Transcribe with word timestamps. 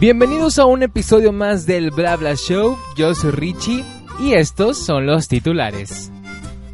Bienvenidos 0.00 0.60
a 0.60 0.64
un 0.64 0.84
episodio 0.84 1.32
más 1.32 1.66
del 1.66 1.90
Bla 1.90 2.16
Bla 2.16 2.36
Show. 2.36 2.78
Yo 2.94 3.16
soy 3.16 3.32
Richie 3.32 3.84
y 4.20 4.34
estos 4.34 4.78
son 4.78 5.06
los 5.06 5.26
titulares. 5.26 6.12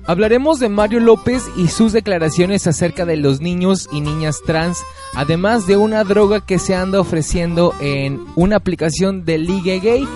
Hablaremos 0.05 0.61
de 0.61 0.69
Mario 0.69 1.01
López 1.01 1.43
y 1.57 1.69
sus 1.69 1.95
declaraciones 1.95 2.67
acerca 2.67 3.07
de 3.07 3.17
los 3.17 3.41
niños 3.41 3.89
y 3.91 4.03
niñas 4.03 4.43
trans, 4.45 4.83
además 5.15 5.67
de 5.67 5.79
una 5.79 6.05
droga 6.05 6.45
que 6.45 6.59
se 6.59 6.75
anda 6.75 7.01
ofreciendo 7.01 7.73
en 7.81 8.23
una 8.37 8.57
aplicación 8.57 9.25
de 9.25 9.39
Ligue 9.39 9.81
Gay 9.81 10.07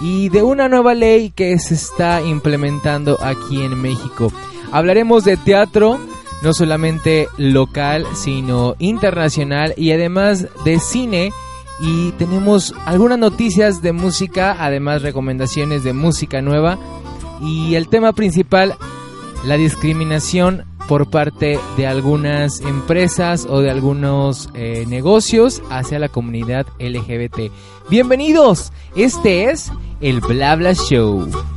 y 0.00 0.28
de 0.30 0.42
una 0.42 0.68
nueva 0.68 0.94
ley 0.94 1.30
que 1.30 1.56
se 1.60 1.74
está 1.74 2.20
implementando 2.20 3.16
aquí 3.22 3.62
en 3.62 3.80
México. 3.80 4.32
Hablaremos 4.72 5.22
de 5.22 5.36
teatro, 5.36 6.00
no 6.42 6.52
solamente 6.52 7.28
local, 7.36 8.04
sino 8.16 8.74
internacional 8.80 9.72
y 9.76 9.92
además 9.92 10.48
de 10.64 10.80
cine 10.80 11.32
y 11.80 12.12
tenemos 12.12 12.74
algunas 12.84 13.18
noticias 13.18 13.82
de 13.82 13.92
música, 13.92 14.56
además 14.58 15.02
recomendaciones 15.02 15.84
de 15.84 15.92
música 15.92 16.40
nueva 16.40 16.78
y 17.40 17.74
el 17.74 17.88
tema 17.88 18.12
principal, 18.12 18.74
la 19.44 19.56
discriminación 19.56 20.64
por 20.88 21.10
parte 21.10 21.58
de 21.76 21.86
algunas 21.86 22.60
empresas 22.60 23.46
o 23.48 23.60
de 23.60 23.70
algunos 23.70 24.48
eh, 24.54 24.84
negocios 24.86 25.62
hacia 25.70 25.98
la 25.98 26.08
comunidad 26.08 26.66
LGBT. 26.78 27.52
Bienvenidos, 27.90 28.72
este 28.94 29.50
es 29.50 29.70
el 30.00 30.20
Blabla 30.20 30.74
Show. 30.74 31.55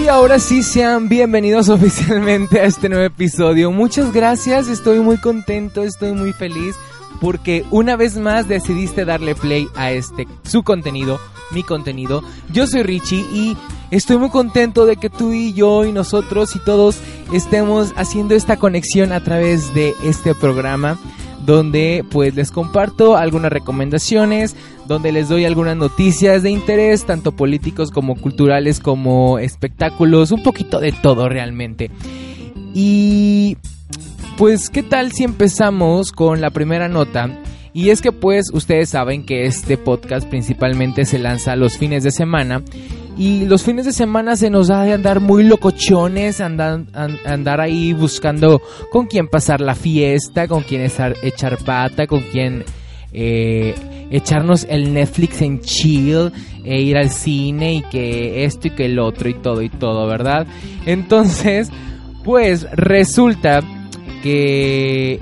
Y 0.00 0.08
ahora 0.08 0.38
sí 0.38 0.62
sean 0.62 1.10
bienvenidos 1.10 1.68
oficialmente 1.68 2.58
a 2.58 2.64
este 2.64 2.88
nuevo 2.88 3.04
episodio. 3.04 3.70
Muchas 3.70 4.12
gracias, 4.12 4.68
estoy 4.68 4.98
muy 5.00 5.18
contento, 5.18 5.82
estoy 5.82 6.12
muy 6.12 6.32
feliz 6.32 6.74
porque 7.20 7.66
una 7.70 7.96
vez 7.96 8.16
más 8.16 8.48
decidiste 8.48 9.04
darle 9.04 9.34
play 9.34 9.68
a 9.76 9.92
este 9.92 10.26
su 10.42 10.62
contenido, 10.62 11.20
mi 11.50 11.62
contenido. 11.62 12.22
Yo 12.50 12.66
soy 12.66 12.82
Richie 12.82 13.26
y 13.30 13.58
estoy 13.90 14.16
muy 14.16 14.30
contento 14.30 14.86
de 14.86 14.96
que 14.96 15.10
tú 15.10 15.34
y 15.34 15.52
yo 15.52 15.84
y 15.84 15.92
nosotros 15.92 16.56
y 16.56 16.60
todos 16.60 16.96
estemos 17.34 17.92
haciendo 17.96 18.34
esta 18.34 18.56
conexión 18.56 19.12
a 19.12 19.22
través 19.22 19.74
de 19.74 19.92
este 20.02 20.34
programa 20.34 20.98
donde 21.44 22.04
pues 22.10 22.34
les 22.34 22.50
comparto 22.50 23.16
algunas 23.16 23.52
recomendaciones, 23.52 24.56
donde 24.90 25.12
les 25.12 25.28
doy 25.28 25.44
algunas 25.44 25.76
noticias 25.76 26.42
de 26.42 26.50
interés, 26.50 27.04
tanto 27.04 27.30
políticos 27.30 27.92
como 27.92 28.16
culturales 28.16 28.80
como 28.80 29.38
espectáculos, 29.38 30.32
un 30.32 30.42
poquito 30.42 30.80
de 30.80 30.90
todo 30.90 31.28
realmente. 31.28 31.92
Y 32.74 33.56
pues, 34.36 34.68
¿qué 34.68 34.82
tal 34.82 35.12
si 35.12 35.22
empezamos 35.22 36.10
con 36.10 36.40
la 36.40 36.50
primera 36.50 36.88
nota? 36.88 37.30
Y 37.72 37.90
es 37.90 38.02
que 38.02 38.10
pues 38.10 38.46
ustedes 38.52 38.88
saben 38.88 39.24
que 39.24 39.46
este 39.46 39.78
podcast 39.78 40.28
principalmente 40.28 41.04
se 41.04 41.20
lanza 41.20 41.54
los 41.54 41.78
fines 41.78 42.02
de 42.02 42.10
semana 42.10 42.60
y 43.16 43.44
los 43.44 43.62
fines 43.62 43.86
de 43.86 43.92
semana 43.92 44.34
se 44.34 44.50
nos 44.50 44.66
da 44.66 44.82
de 44.82 44.92
andar 44.92 45.20
muy 45.20 45.44
locochones, 45.44 46.40
andar, 46.40 46.80
andar 47.24 47.60
ahí 47.60 47.92
buscando 47.92 48.60
con 48.90 49.06
quién 49.06 49.28
pasar 49.28 49.60
la 49.60 49.76
fiesta, 49.76 50.48
con 50.48 50.64
quién 50.64 50.80
echar 50.80 51.58
pata, 51.58 52.08
con 52.08 52.22
quién 52.22 52.64
eh, 53.12 53.74
echarnos 54.10 54.66
el 54.68 54.92
Netflix 54.92 55.42
en 55.42 55.60
chill, 55.60 56.32
e 56.64 56.80
ir 56.80 56.96
al 56.96 57.10
cine 57.10 57.74
y 57.74 57.82
que 57.82 58.44
esto 58.44 58.68
y 58.68 58.70
que 58.70 58.86
el 58.86 58.98
otro 58.98 59.28
y 59.28 59.34
todo 59.34 59.62
y 59.62 59.68
todo, 59.68 60.06
¿verdad? 60.06 60.46
Entonces, 60.86 61.70
pues 62.24 62.66
resulta 62.72 63.62
que 64.22 65.20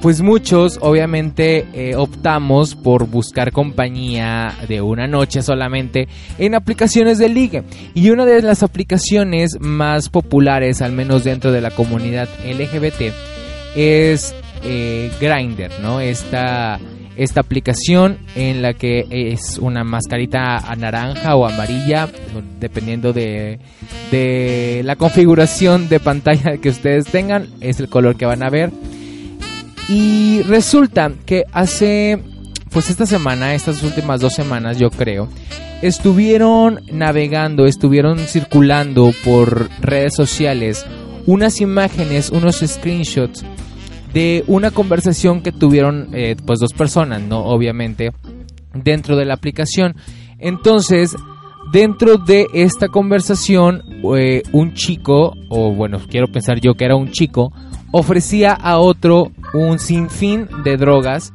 pues 0.00 0.20
muchos 0.20 0.78
obviamente 0.82 1.66
eh, 1.72 1.96
optamos 1.96 2.74
por 2.74 3.08
buscar 3.08 3.50
compañía 3.50 4.54
de 4.68 4.80
una 4.80 5.06
noche 5.06 5.42
solamente 5.42 6.06
en 6.38 6.54
aplicaciones 6.54 7.18
de 7.18 7.28
ligue. 7.28 7.64
Y 7.94 8.10
una 8.10 8.24
de 8.24 8.42
las 8.42 8.62
aplicaciones 8.62 9.58
más 9.58 10.08
populares, 10.08 10.82
al 10.82 10.92
menos 10.92 11.24
dentro 11.24 11.50
de 11.50 11.60
la 11.60 11.70
comunidad 11.70 12.28
LGBT, 12.44 13.12
es 13.74 14.34
eh, 14.62 15.10
Grindr, 15.20 15.70
¿no? 15.80 16.00
Esta, 16.00 16.78
esta 17.16 17.40
aplicación 17.40 18.18
en 18.34 18.62
la 18.62 18.74
que 18.74 19.06
es 19.10 19.58
una 19.58 19.84
mascarita 19.84 20.58
naranja 20.76 21.34
o 21.36 21.46
amarilla, 21.46 22.08
dependiendo 22.60 23.12
de, 23.12 23.58
de 24.10 24.82
la 24.84 24.96
configuración 24.96 25.88
de 25.88 26.00
pantalla 26.00 26.58
que 26.58 26.68
ustedes 26.68 27.06
tengan, 27.06 27.48
es 27.60 27.80
el 27.80 27.88
color 27.88 28.16
que 28.16 28.26
van 28.26 28.42
a 28.42 28.50
ver. 28.50 28.70
Y 29.88 30.42
resulta 30.42 31.12
que 31.24 31.44
hace, 31.52 32.18
pues 32.70 32.90
esta 32.90 33.06
semana, 33.06 33.54
estas 33.54 33.82
últimas 33.82 34.20
dos 34.20 34.34
semanas 34.34 34.78
yo 34.78 34.90
creo, 34.90 35.28
estuvieron 35.82 36.80
navegando, 36.90 37.66
estuvieron 37.66 38.18
circulando 38.18 39.12
por 39.24 39.68
redes 39.80 40.14
sociales 40.14 40.84
unas 41.26 41.60
imágenes, 41.60 42.30
unos 42.30 42.62
screenshots 42.64 43.44
de 44.16 44.44
una 44.46 44.70
conversación 44.70 45.42
que 45.42 45.52
tuvieron 45.52 46.08
eh, 46.14 46.36
pues 46.46 46.58
dos 46.58 46.72
personas, 46.72 47.20
¿no? 47.20 47.40
Obviamente, 47.44 48.12
dentro 48.72 49.14
de 49.14 49.26
la 49.26 49.34
aplicación. 49.34 49.94
Entonces, 50.38 51.14
dentro 51.70 52.16
de 52.16 52.46
esta 52.54 52.88
conversación, 52.88 53.82
eh, 54.16 54.42
un 54.52 54.72
chico, 54.72 55.34
o 55.50 55.70
bueno, 55.74 55.98
quiero 56.08 56.28
pensar 56.28 56.60
yo 56.62 56.72
que 56.72 56.86
era 56.86 56.96
un 56.96 57.10
chico, 57.10 57.52
ofrecía 57.92 58.54
a 58.54 58.78
otro 58.78 59.32
un 59.52 59.78
sinfín 59.78 60.48
de 60.64 60.78
drogas, 60.78 61.34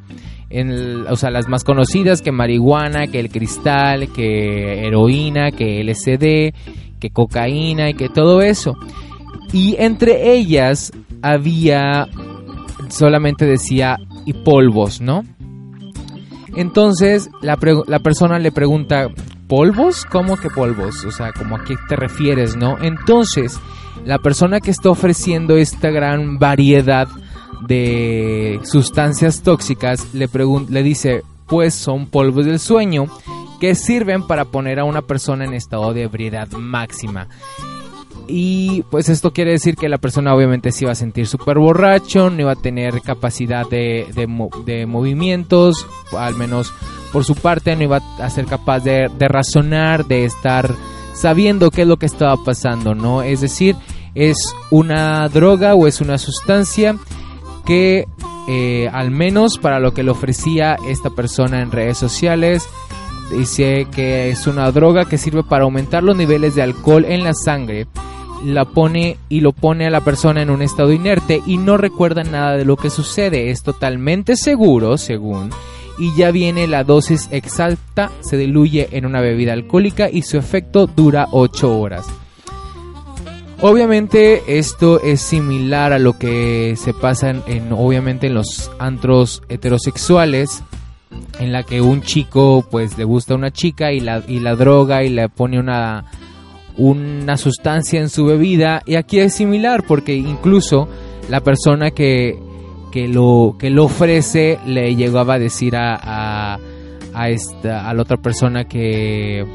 en 0.49 1.05
o 1.07 1.15
sea, 1.17 1.29
las 1.29 1.47
más 1.47 1.63
conocidas, 1.63 2.23
que 2.23 2.31
marihuana, 2.31 3.05
que 3.05 3.19
el 3.19 3.29
cristal, 3.29 4.11
que 4.11 4.87
heroína, 4.87 5.51
que 5.51 5.83
LSD, 5.83 6.99
que 6.99 7.11
cocaína 7.13 7.91
y 7.91 7.93
que 7.93 8.09
todo 8.09 8.41
eso. 8.41 8.75
Y 9.53 9.75
entre 9.77 10.33
ellas 10.33 10.91
había, 11.21 12.07
solamente 12.91 13.45
decía, 13.45 13.97
y 14.25 14.33
polvos, 14.33 15.01
¿no? 15.01 15.23
Entonces 16.55 17.29
la, 17.41 17.57
la 17.87 17.99
persona 17.99 18.39
le 18.39 18.51
pregunta, 18.51 19.07
¿polvos? 19.47 20.05
¿Cómo 20.05 20.37
que 20.37 20.49
polvos? 20.49 21.05
O 21.05 21.11
sea, 21.11 21.31
¿cómo 21.33 21.55
a 21.55 21.63
qué 21.63 21.75
te 21.87 21.95
refieres, 21.95 22.55
no? 22.55 22.77
Entonces, 22.81 23.59
la 24.05 24.19
persona 24.19 24.59
que 24.59 24.71
está 24.71 24.89
ofreciendo 24.89 25.57
esta 25.57 25.89
gran 25.89 26.39
variedad 26.39 27.07
de 27.67 28.59
sustancias 28.63 29.43
tóxicas 29.43 30.13
le, 30.13 30.29
le 30.69 30.83
dice, 30.83 31.21
pues 31.47 31.75
son 31.75 32.07
polvos 32.07 32.45
del 32.45 32.59
sueño 32.59 33.05
que 33.59 33.75
sirven 33.75 34.25
para 34.25 34.45
poner 34.45 34.79
a 34.79 34.85
una 34.85 35.03
persona 35.03 35.45
en 35.45 35.53
estado 35.53 35.93
de 35.93 36.03
ebriedad 36.03 36.49
máxima. 36.51 37.27
Y 38.27 38.83
pues 38.83 39.09
esto 39.09 39.31
quiere 39.31 39.51
decir 39.51 39.75
que 39.75 39.89
la 39.89 39.97
persona 39.97 40.33
obviamente 40.33 40.71
se 40.71 40.85
iba 40.85 40.91
a 40.91 40.95
sentir 40.95 41.27
súper 41.27 41.57
borracho, 41.57 42.29
no 42.29 42.41
iba 42.41 42.53
a 42.53 42.55
tener 42.55 43.01
capacidad 43.01 43.67
de, 43.69 44.07
de, 44.65 44.85
movimientos, 44.85 45.85
al 46.17 46.35
menos 46.35 46.73
por 47.11 47.25
su 47.25 47.35
parte 47.35 47.75
no 47.75 47.83
iba 47.83 47.97
a 48.19 48.29
ser 48.29 48.45
capaz 48.45 48.79
de, 48.79 49.09
razonar, 49.19 50.05
de 50.05 50.25
estar 50.25 50.73
sabiendo 51.13 51.71
qué 51.71 51.81
es 51.81 51.87
lo 51.87 51.97
que 51.97 52.05
estaba 52.05 52.37
pasando, 52.43 52.95
¿no? 52.95 53.21
Es 53.21 53.41
decir, 53.41 53.75
es 54.15 54.55
una 54.69 55.27
droga 55.27 55.75
o 55.75 55.87
es 55.87 55.99
una 55.99 56.17
sustancia 56.17 56.95
que 57.65 58.05
eh, 58.47 58.89
al 58.93 59.11
menos 59.11 59.57
para 59.57 59.79
lo 59.79 59.93
que 59.93 60.03
le 60.03 60.11
ofrecía 60.11 60.77
esta 60.87 61.09
persona 61.09 61.61
en 61.61 61.71
redes 61.71 61.97
sociales, 61.97 62.67
dice 63.31 63.87
que 63.91 64.29
es 64.29 64.47
una 64.47 64.71
droga 64.71 65.05
que 65.05 65.17
sirve 65.17 65.43
para 65.43 65.63
aumentar 65.63 66.03
los 66.03 66.15
niveles 66.15 66.55
de 66.55 66.61
alcohol 66.61 67.05
en 67.05 67.23
la 67.23 67.33
sangre, 67.33 67.87
la 68.45 68.65
pone 68.65 69.17
y 69.29 69.41
lo 69.41 69.51
pone 69.51 69.87
a 69.87 69.89
la 69.91 70.01
persona 70.01 70.41
en 70.41 70.49
un 70.49 70.61
estado 70.61 70.91
inerte 70.91 71.41
y 71.45 71.57
no 71.57 71.77
recuerda 71.77 72.23
nada 72.23 72.57
de 72.57 72.65
lo 72.65 72.77
que 72.77 72.89
sucede, 72.89 73.51
es 73.51 73.63
totalmente 73.63 74.35
seguro, 74.35 74.97
según 74.97 75.51
y 76.01 76.15
ya 76.15 76.31
viene 76.31 76.67
la 76.67 76.83
dosis 76.83 77.27
exacta, 77.31 78.11
se 78.21 78.35
diluye 78.35 78.89
en 78.91 79.05
una 79.05 79.21
bebida 79.21 79.53
alcohólica 79.53 80.09
y 80.09 80.23
su 80.23 80.37
efecto 80.37 80.87
dura 80.87 81.27
8 81.31 81.79
horas. 81.79 82.07
Obviamente 83.61 84.57
esto 84.57 84.99
es 84.99 85.21
similar 85.21 85.93
a 85.93 85.99
lo 85.99 86.17
que 86.17 86.75
se 86.75 86.95
pasa 86.95 87.29
en, 87.29 87.71
obviamente 87.71 88.25
en 88.27 88.33
los 88.33 88.71
antros 88.79 89.43
heterosexuales 89.49 90.63
en 91.39 91.51
la 91.51 91.61
que 91.61 91.81
un 91.81 92.01
chico 92.01 92.65
pues 92.71 92.97
le 92.97 93.03
gusta 93.03 93.35
a 93.35 93.37
una 93.37 93.51
chica 93.51 93.91
y 93.91 93.99
la, 93.99 94.23
y 94.27 94.39
la 94.39 94.55
droga 94.55 95.03
y 95.03 95.09
le 95.09 95.29
pone 95.29 95.59
una 95.59 96.05
una 96.77 97.37
sustancia 97.37 97.99
en 97.99 98.09
su 98.09 98.25
bebida 98.25 98.81
y 98.85 98.95
aquí 98.95 99.19
es 99.19 99.33
similar 99.33 99.83
porque 99.87 100.15
incluso 100.15 100.87
la 101.29 101.41
persona 101.41 101.91
que 101.91 102.37
que 102.91 103.07
lo, 103.07 103.55
que 103.57 103.71
lo 103.71 103.85
ofrece 103.85 104.59
le 104.67 104.95
llegaba 104.95 105.35
a 105.35 105.39
decir 105.39 105.75
a, 105.75 106.59
a, 107.13 107.29
esta, 107.29 107.91
la 107.91 108.01
otra 108.01 108.17
persona 108.17 108.65
que, 108.65 109.45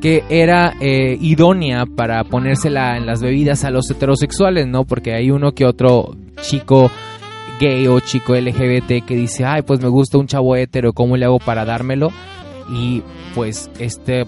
que 0.00 0.24
era 0.30 0.74
eh, 0.80 1.18
idónea 1.20 1.84
para 1.84 2.24
ponérsela 2.24 2.96
en 2.96 3.04
las 3.04 3.20
bebidas 3.20 3.64
a 3.64 3.70
los 3.70 3.90
heterosexuales, 3.90 4.66
¿no? 4.66 4.84
Porque 4.84 5.14
hay 5.14 5.30
uno 5.30 5.52
que 5.52 5.66
otro 5.66 6.16
chico 6.40 6.90
gay 7.60 7.86
o 7.88 8.00
chico 8.00 8.34
LGBT 8.34 9.04
que 9.04 9.16
dice, 9.16 9.44
ay, 9.44 9.62
pues 9.62 9.80
me 9.80 9.88
gusta 9.88 10.18
un 10.18 10.26
chavo 10.26 10.56
hetero, 10.56 10.92
¿cómo 10.92 11.16
le 11.16 11.26
hago 11.26 11.38
para 11.38 11.64
dármelo? 11.64 12.10
Y 12.72 13.02
pues 13.34 13.70
este, 13.78 14.26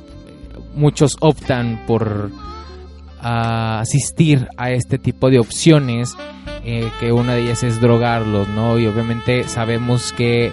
muchos 0.79 1.17
optan 1.21 1.85
por 1.87 2.31
ah, 3.21 3.81
asistir 3.81 4.49
a 4.57 4.71
este 4.71 4.99
tipo 4.99 5.31
de 5.31 5.39
opciones, 5.39 6.17
eh, 6.65 6.91
que 7.01 7.13
una 7.13 7.35
de 7.35 7.43
ellas 7.43 7.63
es 7.63 7.81
drogarlos, 7.81 8.49
¿no? 8.49 8.79
Y 8.79 8.87
obviamente 8.87 9.45
sabemos 9.45 10.13
que 10.13 10.53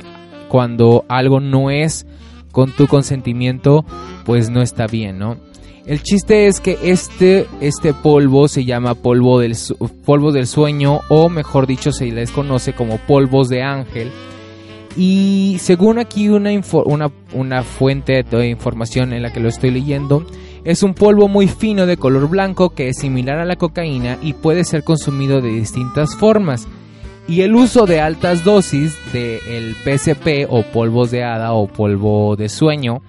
cuando 0.49 1.05
algo 1.07 1.39
no 1.39 1.69
es 1.69 2.05
con 2.51 2.71
tu 2.71 2.87
consentimiento, 2.87 3.85
pues 4.25 4.49
no 4.49 4.61
está 4.61 4.87
bien, 4.87 5.19
¿no? 5.19 5.37
El 5.85 6.01
chiste 6.01 6.47
es 6.47 6.59
que 6.59 6.79
este, 6.81 7.45
este 7.61 7.93
polvo 7.93 8.47
se 8.47 8.65
llama 8.65 8.95
polvo 8.95 9.39
del, 9.39 9.55
polvo 10.03 10.31
del 10.31 10.47
sueño 10.47 11.01
o 11.09 11.29
mejor 11.29 11.67
dicho 11.67 11.91
se 11.91 12.05
les 12.07 12.31
conoce 12.31 12.73
como 12.73 12.97
polvos 12.97 13.49
de 13.49 13.61
ángel. 13.61 14.11
Y 14.95 15.57
según 15.59 15.99
aquí 15.99 16.29
una, 16.29 16.51
una, 16.85 17.11
una 17.33 17.63
fuente 17.63 18.23
de 18.23 18.47
información 18.47 19.13
en 19.13 19.23
la 19.23 19.33
que 19.33 19.39
lo 19.39 19.49
estoy 19.49 19.71
leyendo, 19.71 20.25
es 20.63 20.83
un 20.83 20.93
polvo 20.93 21.27
muy 21.27 21.47
fino 21.47 21.85
de 21.85 21.97
color 21.97 22.29
blanco 22.29 22.69
que 22.69 22.89
es 22.89 22.97
similar 22.97 23.39
a 23.39 23.45
la 23.45 23.57
cocaína 23.57 24.17
y 24.21 24.33
puede 24.33 24.63
ser 24.63 24.83
consumido 24.83 25.41
de 25.41 25.49
distintas 25.49 26.15
formas. 26.15 26.67
Y 27.27 27.41
el 27.41 27.55
uso 27.55 27.85
de 27.85 28.01
altas 28.01 28.43
dosis 28.43 28.95
del 29.11 29.39
el 29.47 29.75
PSP 29.75 30.47
o 30.49 30.63
polvos 30.63 31.11
de 31.11 31.23
hada 31.23 31.53
o 31.53 31.67
polvo 31.67 32.35
de 32.35 32.49
sueño 32.49 33.01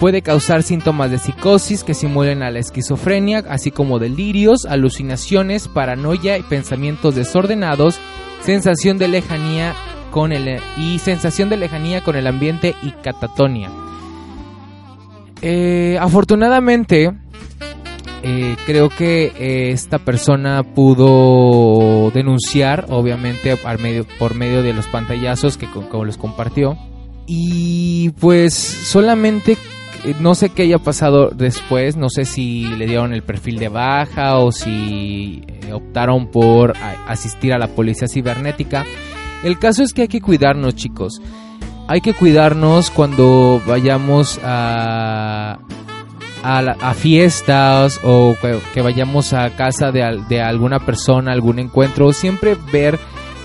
Puede 0.00 0.22
causar 0.22 0.62
síntomas 0.62 1.10
de 1.10 1.18
psicosis 1.18 1.84
que 1.84 1.94
simulen 1.94 2.42
a 2.42 2.50
la 2.50 2.58
esquizofrenia, 2.58 3.44
así 3.48 3.70
como 3.70 3.98
delirios, 3.98 4.66
alucinaciones, 4.66 5.68
paranoia 5.68 6.36
y 6.36 6.42
pensamientos 6.42 7.14
desordenados, 7.14 7.98
sensación 8.42 8.98
de 8.98 9.08
lejanía 9.08 9.74
con 10.14 10.30
el 10.30 10.60
y 10.76 11.00
sensación 11.00 11.48
de 11.48 11.56
lejanía 11.56 12.04
con 12.04 12.14
el 12.14 12.28
ambiente 12.28 12.76
y 12.84 12.92
catatonia. 12.92 13.68
Eh, 15.42 15.98
afortunadamente, 16.00 17.12
eh, 18.22 18.56
creo 18.64 18.90
que 18.90 19.32
eh, 19.36 19.70
esta 19.72 19.98
persona 19.98 20.62
pudo 20.62 22.12
denunciar, 22.12 22.86
obviamente 22.90 23.56
por 24.20 24.36
medio 24.36 24.62
de 24.62 24.72
los 24.72 24.86
pantallazos 24.86 25.56
que 25.56 25.66
como 25.66 26.04
les 26.04 26.16
compartió. 26.16 26.78
Y 27.26 28.10
pues 28.20 28.54
solamente 28.54 29.58
no 30.20 30.36
sé 30.36 30.50
qué 30.50 30.62
haya 30.62 30.78
pasado 30.78 31.30
después, 31.30 31.96
no 31.96 32.08
sé 32.08 32.24
si 32.24 32.68
le 32.68 32.86
dieron 32.86 33.14
el 33.14 33.24
perfil 33.24 33.58
de 33.58 33.68
baja 33.68 34.38
o 34.38 34.52
si 34.52 35.42
optaron 35.72 36.28
por 36.28 36.74
asistir 37.08 37.52
a 37.52 37.58
la 37.58 37.66
policía 37.66 38.06
cibernética. 38.06 38.84
El 39.44 39.58
caso 39.58 39.82
es 39.82 39.92
que 39.92 40.02
hay 40.02 40.08
que 40.08 40.22
cuidarnos, 40.22 40.74
chicos. 40.74 41.20
Hay 41.86 42.00
que 42.00 42.14
cuidarnos 42.14 42.90
cuando 42.90 43.60
vayamos 43.66 44.40
a, 44.42 45.58
a, 46.42 46.94
fiestas 46.94 48.00
o 48.02 48.34
que, 48.72 48.80
vayamos 48.80 49.34
a 49.34 49.50
casa 49.50 49.92
de, 49.92 50.22
de 50.30 50.40
alguna 50.40 50.80
persona, 50.80 51.32
algún 51.32 51.58
encuentro. 51.58 52.14
Siempre 52.14 52.56
ver 52.72 52.98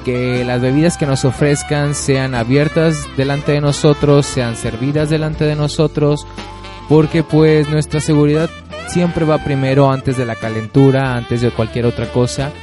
que 0.05 0.45
las 0.45 0.61
bebidas 0.61 0.97
que 0.97 1.05
nos 1.05 1.25
ofrezcan 1.25 1.93
sean 1.93 2.33
abiertas 2.33 3.05
delante 3.17 3.51
de 3.51 3.59
nosotros, 3.59 4.25
sean 4.25 4.55
servidas 4.55 5.09
delante 5.09 5.43
de 5.43 5.57
nosotros, 5.57 6.25
porque 6.87 7.23
pues 7.23 7.69
nuestra 7.69 7.99
seguridad 7.99 8.49
siempre 8.87 9.25
va 9.25 9.43
primero 9.43 9.91
antes 9.91 10.15
de 10.15 10.25
la 10.25 10.35
calentura, 10.35 11.15
antes 11.15 11.41
de 11.41 11.51
cualquier 11.51 11.85
otra 11.85 12.05
cosa. 12.05 12.53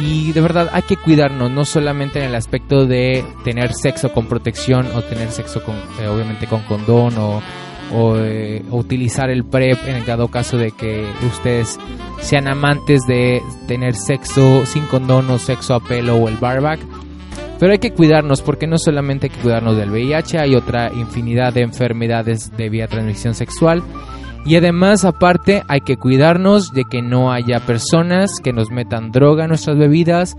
Y 0.00 0.32
de 0.32 0.40
verdad 0.40 0.70
hay 0.72 0.82
que 0.82 0.96
cuidarnos, 0.96 1.50
no 1.50 1.64
solamente 1.64 2.18
en 2.18 2.26
el 2.26 2.34
aspecto 2.34 2.86
de 2.86 3.24
tener 3.44 3.72
sexo 3.74 4.12
con 4.12 4.26
protección 4.26 4.86
o 4.94 5.02
tener 5.02 5.30
sexo 5.30 5.62
con, 5.62 5.76
eh, 6.00 6.08
obviamente 6.08 6.46
con 6.46 6.62
condón 6.62 7.14
o, 7.16 7.40
eh, 8.16 8.64
o, 8.70 8.76
utilizar 8.76 9.30
el 9.30 9.44
PrEP 9.44 9.78
en 9.86 9.96
el 9.96 10.30
caso 10.30 10.56
de 10.56 10.72
que 10.72 11.06
ustedes 11.24 11.78
sean 12.20 12.48
amantes 12.48 13.02
de 13.06 13.40
tener 13.68 13.94
sexo 13.94 14.66
sin 14.66 14.86
condón 14.86 15.30
o 15.30 15.38
sexo 15.38 15.74
a 15.74 15.80
pelo 15.80 16.16
o 16.16 16.28
el 16.28 16.38
barback. 16.38 16.80
Pero 17.60 17.70
hay 17.70 17.78
que 17.78 17.92
cuidarnos 17.92 18.42
porque 18.42 18.66
no 18.66 18.78
solamente 18.78 19.26
hay 19.26 19.30
que 19.30 19.40
cuidarnos 19.40 19.76
del 19.76 19.90
VIH, 19.90 20.38
hay 20.38 20.56
otra 20.56 20.92
infinidad 20.92 21.52
de 21.52 21.62
enfermedades 21.62 22.50
de 22.56 22.68
vía 22.68 22.88
transmisión 22.88 23.34
sexual. 23.34 23.84
Y 24.44 24.56
además, 24.56 25.04
aparte, 25.04 25.64
hay 25.68 25.80
que 25.80 25.96
cuidarnos 25.96 26.72
de 26.72 26.84
que 26.84 27.00
no 27.00 27.32
haya 27.32 27.60
personas 27.60 28.40
que 28.42 28.52
nos 28.52 28.70
metan 28.70 29.10
droga 29.10 29.44
en 29.44 29.48
nuestras 29.48 29.78
bebidas. 29.78 30.36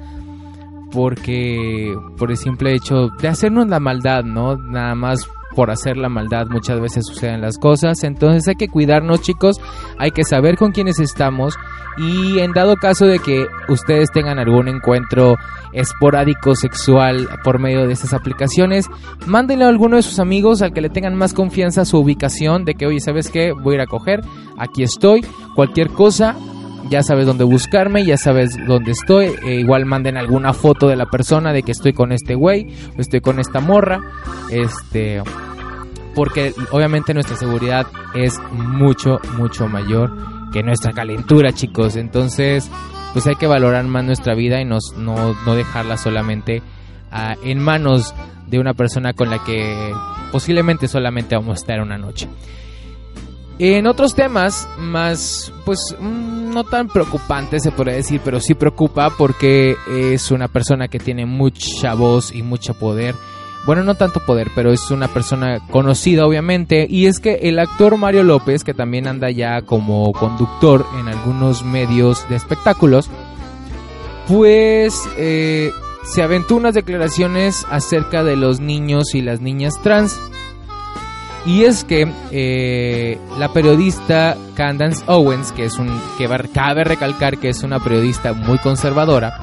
Porque 0.92 1.94
por 2.18 2.32
el 2.32 2.38
simple 2.38 2.74
hecho 2.74 3.10
de 3.20 3.28
hacernos 3.28 3.68
la 3.68 3.80
maldad, 3.80 4.24
¿no? 4.24 4.56
Nada 4.56 4.96
más 4.96 5.28
por 5.56 5.72
hacer 5.72 5.98
la 5.98 6.10
maldad 6.10 6.48
muchas 6.50 6.80
veces 6.80 7.06
suceden 7.06 7.42
las 7.42 7.58
cosas. 7.58 8.04
Entonces 8.04 8.48
hay 8.48 8.56
que 8.56 8.68
cuidarnos 8.68 9.22
chicos, 9.22 9.60
hay 9.98 10.12
que 10.12 10.24
saber 10.24 10.58
con 10.58 10.72
quiénes 10.72 11.00
estamos 11.00 11.56
y 11.98 12.40
en 12.40 12.52
dado 12.52 12.76
caso 12.76 13.06
de 13.06 13.20
que 13.20 13.48
ustedes 13.70 14.12
tengan 14.12 14.38
algún 14.38 14.68
encuentro 14.68 15.38
esporádico 15.72 16.56
sexual 16.56 17.30
por 17.44 17.60
medio 17.60 17.88
de 17.88 17.94
estas 17.94 18.14
aplicaciones, 18.14 18.88
mándenle 19.26 19.66
a 19.66 19.70
alguno 19.70 19.96
de 19.96 20.02
sus 20.02 20.20
amigos 20.20 20.62
al 20.62 20.74
que 20.74 20.82
le 20.82 20.90
tengan 20.90 21.16
más 21.16 21.34
confianza 21.34 21.86
su 21.86 21.98
ubicación 21.98 22.66
de 22.66 22.76
que, 22.76 22.86
oye, 22.86 23.00
¿sabes 23.00 23.30
qué? 23.30 23.52
Voy 23.52 23.74
a 23.74 23.76
ir 23.76 23.82
a 23.82 23.88
coger, 23.88 24.22
aquí 24.58 24.84
estoy, 24.84 25.26
cualquier 25.56 25.90
cosa, 25.90 26.36
ya 26.90 27.02
sabes 27.04 27.26
dónde 27.26 27.44
buscarme, 27.44 28.06
ya 28.06 28.18
sabes 28.18 28.56
dónde 28.68 28.92
estoy. 28.92 29.32
E 29.44 29.56
igual 29.56 29.86
manden 29.86 30.18
alguna 30.18 30.54
foto 30.54 30.88
de 30.88 30.96
la 30.96 31.06
persona 31.06 31.54
de 31.54 31.64
que 31.64 31.72
estoy 31.72 31.94
con 31.94 32.12
este 32.12 32.36
güey 32.36 32.68
o 32.98 33.02
estoy 33.02 33.22
con 33.22 33.40
esta 33.40 33.60
morra. 33.60 34.00
Este. 34.52 35.22
Porque 36.14 36.54
obviamente 36.72 37.14
nuestra 37.14 37.36
seguridad 37.36 37.88
es 38.14 38.40
mucho, 38.52 39.20
mucho 39.38 39.68
mayor 39.68 40.12
que 40.54 40.64
nuestra 40.64 40.94
calentura, 40.94 41.52
chicos. 41.52 41.98
Entonces, 41.98 42.72
pues 43.14 43.28
hay 43.28 43.36
que 43.36 43.48
valorar 43.48 43.84
más 43.86 44.06
nuestra 44.06 44.34
vida 44.36 44.62
y 44.62 44.66
nos, 44.66 44.94
no, 44.98 45.36
no 45.46 45.56
dejarla 45.56 45.98
solamente 45.98 46.62
ah, 47.12 47.36
en 47.44 47.60
manos 47.60 48.14
de 48.48 48.60
una 48.60 48.74
persona 48.74 49.14
con 49.14 49.30
la 49.30 49.44
que 49.44 49.94
posiblemente 50.32 50.88
solamente 50.88 51.36
vamos 51.36 51.58
a 51.58 51.62
estar 51.62 51.82
una 51.82 51.98
noche. 51.98 52.30
En 53.58 53.88
otros 53.88 54.16
temas, 54.16 54.68
más, 54.78 55.54
pues, 55.64 55.80
mm, 55.98 56.54
no 56.54 56.66
tan 56.66 56.88
preocupante 56.90 57.60
se 57.60 57.72
podría 57.72 57.96
decir, 57.96 58.20
pero 58.24 58.40
sí 58.40 58.54
preocupa 58.54 59.10
porque 59.10 59.76
es 59.90 60.32
una 60.32 60.48
persona 60.50 60.88
que 60.90 61.00
tiene 61.00 61.26
mucha 61.26 61.94
voz 61.94 62.34
y 62.34 62.44
mucho 62.44 62.74
poder. 62.74 63.16
Bueno, 63.66 63.84
no 63.84 63.96
tanto 63.96 64.20
poder, 64.20 64.52
pero 64.54 64.72
es 64.72 64.92
una 64.92 65.08
persona 65.08 65.60
conocida, 65.72 66.28
obviamente. 66.28 66.86
Y 66.88 67.08
es 67.08 67.20
que 67.20 67.40
el 67.44 67.58
actor 67.58 67.98
Mario 67.98 68.24
López, 68.24 68.64
que 68.64 68.76
también 68.76 69.08
anda 69.08 69.32
ya 69.32 69.64
como 69.64 70.12
conductor 70.12 70.86
en 71.00 71.08
algunos 71.08 71.64
medios 71.64 72.28
de 72.30 72.36
espectáculos, 72.36 73.10
pues 74.28 75.02
eh, 75.18 75.72
se 76.04 76.22
aventó 76.22 76.56
unas 76.56 76.76
declaraciones 76.76 77.66
acerca 77.70 78.24
de 78.24 78.36
los 78.36 78.60
niños 78.60 79.16
y 79.16 79.22
las 79.22 79.42
niñas 79.42 79.82
trans. 79.82 80.20
Y 81.46 81.64
es 81.64 81.84
que 81.84 82.12
eh, 82.32 83.20
la 83.38 83.54
periodista 83.54 84.36
Candance 84.56 85.04
Owens, 85.08 85.52
que 85.52 85.66
es 85.66 85.78
un 85.78 86.02
que 86.18 86.28
cabe 86.54 86.84
recalcar 86.84 87.38
que 87.38 87.50
es 87.50 87.62
una 87.62 87.80
periodista 87.80 88.34
muy 88.34 88.58
conservadora, 88.58 89.40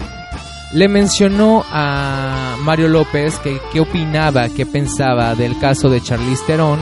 le 0.72 0.88
mencionó 0.88 1.64
a 1.70 2.56
Mario 2.60 2.88
López 2.88 3.38
que 3.38 3.60
qué 3.72 3.80
opinaba, 3.80 4.48
qué 4.48 4.66
pensaba 4.66 5.34
del 5.34 5.58
caso 5.58 5.90
de 5.90 6.00
Charlize 6.00 6.42
Theron, 6.46 6.80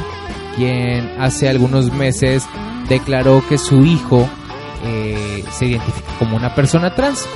quien 0.56 1.10
hace 1.18 1.48
algunos 1.48 1.92
meses 1.92 2.46
declaró 2.88 3.42
que 3.48 3.58
su 3.58 3.84
hijo 3.84 4.28
eh, 4.84 5.44
se 5.52 5.66
identifica 5.66 6.12
como 6.18 6.36
una 6.36 6.54
persona 6.54 6.94
trans. 6.94 7.26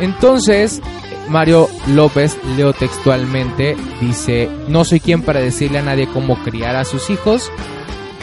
Entonces, 0.00 0.80
Mario 1.28 1.68
López, 1.86 2.38
leo 2.56 2.72
textualmente, 2.72 3.76
dice, 4.00 4.50
no 4.68 4.84
soy 4.84 5.00
quien 5.00 5.22
para 5.22 5.40
decirle 5.40 5.78
a 5.78 5.82
nadie 5.82 6.06
cómo 6.06 6.36
criar 6.42 6.76
a 6.76 6.84
sus 6.84 7.10
hijos. 7.10 7.50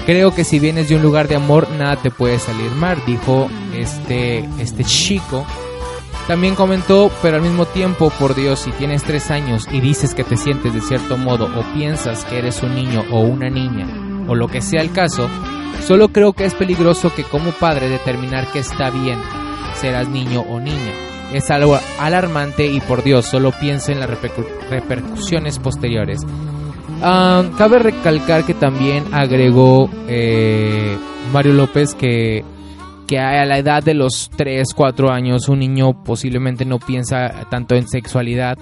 Creo 0.06 0.34
que 0.34 0.44
si 0.44 0.60
vienes 0.60 0.90
de 0.90 0.96
un 0.96 1.02
lugar 1.02 1.28
de 1.28 1.36
amor, 1.36 1.70
nada 1.72 1.96
te 1.96 2.12
puede 2.12 2.40
salir 2.40 2.72
mal, 2.72 3.02
dijo 3.06 3.50
este, 3.76 4.40
este 4.60 4.84
chico. 4.84 5.46
También 6.28 6.56
comentó, 6.56 7.12
pero 7.22 7.38
al 7.38 7.42
mismo 7.42 7.66
tiempo, 7.66 8.12
por 8.20 8.36
Dios, 8.36 8.60
si 8.60 8.72
tienes 8.72 9.04
tres 9.04 9.32
años 9.32 9.68
y 9.72 9.82
dices 9.82 10.14
que 10.14 10.24
te 10.24 10.38
sientes 10.38 10.74
de 10.74 10.82
cierto 10.82 11.18
modo 11.18 11.46
o 11.46 11.74
piensas 11.74 12.24
que 12.26 12.38
eres 12.38 12.62
un 12.62 12.76
niño 12.76 13.04
o 13.12 13.22
una 13.22 13.50
niña, 13.50 13.88
o 14.28 14.36
lo 14.36 14.48
que 14.48 14.62
sea 14.62 14.82
el 14.82 14.92
caso, 14.92 15.28
solo 15.86 16.10
creo 16.10 16.34
que 16.34 16.46
es 16.46 16.54
peligroso 16.54 17.12
que 17.16 17.24
como 17.24 17.52
padre 17.52 17.90
determinar 17.90 18.52
que 18.52 18.60
está 18.60 18.92
bien 18.92 19.20
serás 19.74 20.08
niño 20.08 20.42
o 20.42 20.60
niña 20.60 21.09
es 21.34 21.52
algo 21.52 21.80
alarmante 22.00 22.66
y 22.66 22.80
por 22.82 23.04
Dios, 23.04 23.26
solo 23.26 23.52
piensa 23.52 23.92
en 23.92 24.00
las 24.00 24.10
repercusiones 24.70 25.60
posteriores. 25.60 26.22
Ah, 27.02 27.44
cabe 27.58 27.80
recalcar 27.80 28.46
que 28.46 28.54
también 28.54 29.06
agregó 29.14 29.90
eh, 30.08 30.98
Mario 31.32 31.54
López 31.54 31.96
que, 31.96 32.44
que 33.08 33.20
a 33.20 33.46
la 33.46 33.58
edad 33.58 33.82
de 33.82 33.94
los 33.94 34.30
3, 34.36 34.68
4 34.76 35.10
años 35.10 35.48
un 35.48 35.60
niño 35.60 36.04
posiblemente 36.04 36.66
no 36.66 36.78
piensa 36.80 37.48
tanto 37.50 37.76
en 37.76 37.88
sexualidad, 37.88 38.58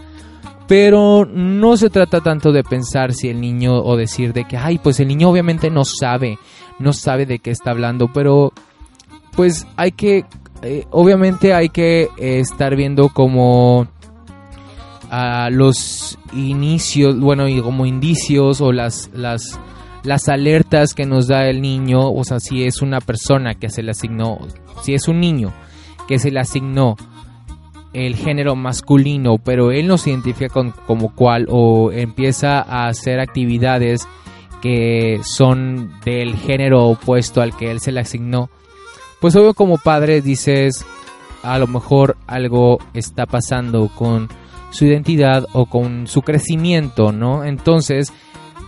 pero 0.67 1.25
no 1.25 1.77
se 1.77 1.89
trata 1.89 2.21
tanto 2.21 2.51
de 2.51 2.63
pensar 2.63 3.13
si 3.13 3.29
el 3.29 3.41
niño 3.41 3.81
o 3.81 3.95
decir 3.95 4.33
de 4.33 4.45
que, 4.45 4.57
ay, 4.57 4.77
pues 4.77 4.99
el 4.99 5.07
niño 5.07 5.29
obviamente 5.29 5.69
no 5.71 5.85
sabe, 5.85 6.37
no 6.77 6.93
sabe 6.93 7.25
de 7.25 7.39
qué 7.39 7.51
está 7.51 7.71
hablando, 7.71 8.11
pero 8.13 8.51
pues 9.35 9.65
hay 9.77 9.93
que, 9.93 10.25
eh, 10.61 10.85
obviamente 10.91 11.53
hay 11.53 11.69
que 11.69 12.09
eh, 12.17 12.39
estar 12.39 12.75
viendo 12.75 13.09
como 13.09 13.87
a 15.09 15.49
los 15.49 16.17
inicios, 16.33 17.19
bueno, 17.19 17.47
y 17.47 17.61
como 17.61 17.85
indicios 17.85 18.59
o 18.61 18.71
las, 18.71 19.09
las, 19.13 19.59
las 20.03 20.27
alertas 20.29 20.93
que 20.93 21.05
nos 21.05 21.27
da 21.27 21.47
el 21.47 21.61
niño, 21.61 22.11
o 22.11 22.23
sea, 22.23 22.39
si 22.39 22.63
es 22.63 22.81
una 22.81 22.99
persona 22.99 23.55
que 23.55 23.69
se 23.69 23.83
le 23.83 23.91
asignó, 23.91 24.39
si 24.81 24.93
es 24.93 25.07
un 25.07 25.19
niño 25.19 25.53
que 26.07 26.19
se 26.19 26.31
le 26.31 26.39
asignó 26.39 26.95
el 27.93 28.15
género 28.15 28.55
masculino, 28.55 29.37
pero 29.37 29.71
él 29.71 29.87
no 29.87 29.97
se 29.97 30.11
identifica 30.11 30.53
como 30.85 31.15
cual 31.15 31.47
o 31.49 31.91
empieza 31.91 32.59
a 32.61 32.87
hacer 32.87 33.19
actividades 33.19 34.07
que 34.61 35.19
son 35.23 35.91
del 36.03 36.35
género 36.35 36.85
opuesto 36.85 37.41
al 37.41 37.55
que 37.55 37.71
él 37.71 37.79
se 37.79 37.91
le 37.91 38.01
asignó, 38.01 38.49
pues 39.19 39.35
obvio 39.35 39.53
como 39.53 39.77
padre 39.77 40.21
dices, 40.21 40.85
a 41.43 41.57
lo 41.57 41.67
mejor 41.67 42.17
algo 42.27 42.77
está 42.93 43.25
pasando 43.25 43.89
con 43.89 44.29
su 44.71 44.85
identidad 44.85 45.45
o 45.53 45.65
con 45.65 46.07
su 46.07 46.21
crecimiento, 46.21 47.11
¿no? 47.11 47.43
Entonces 47.43 48.13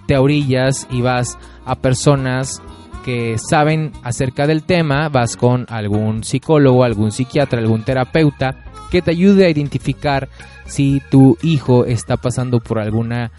te 0.08 0.18
orillas 0.18 0.88
y 0.90 1.02
vas 1.02 1.38
a 1.66 1.76
personas 1.76 2.62
que 3.06 3.38
saben 3.38 3.92
acerca 4.04 4.48
del 4.48 4.64
tema, 4.64 5.10
vas 5.10 5.38
con 5.38 5.66
algún 5.70 6.24
psicólogo, 6.24 6.84
algún 6.84 7.12
psiquiatra, 7.12 7.60
algún 7.60 7.84
terapeuta 7.84 8.66
que 8.92 9.02
te 9.02 9.12
ayude 9.12 9.46
a 9.46 9.50
identificar 9.50 10.30
si 10.66 11.02
tu 11.10 11.38
hijo 11.42 11.86
está 11.86 12.18
pasando 12.18 12.60
por 12.60 12.80
alguna 12.80 13.32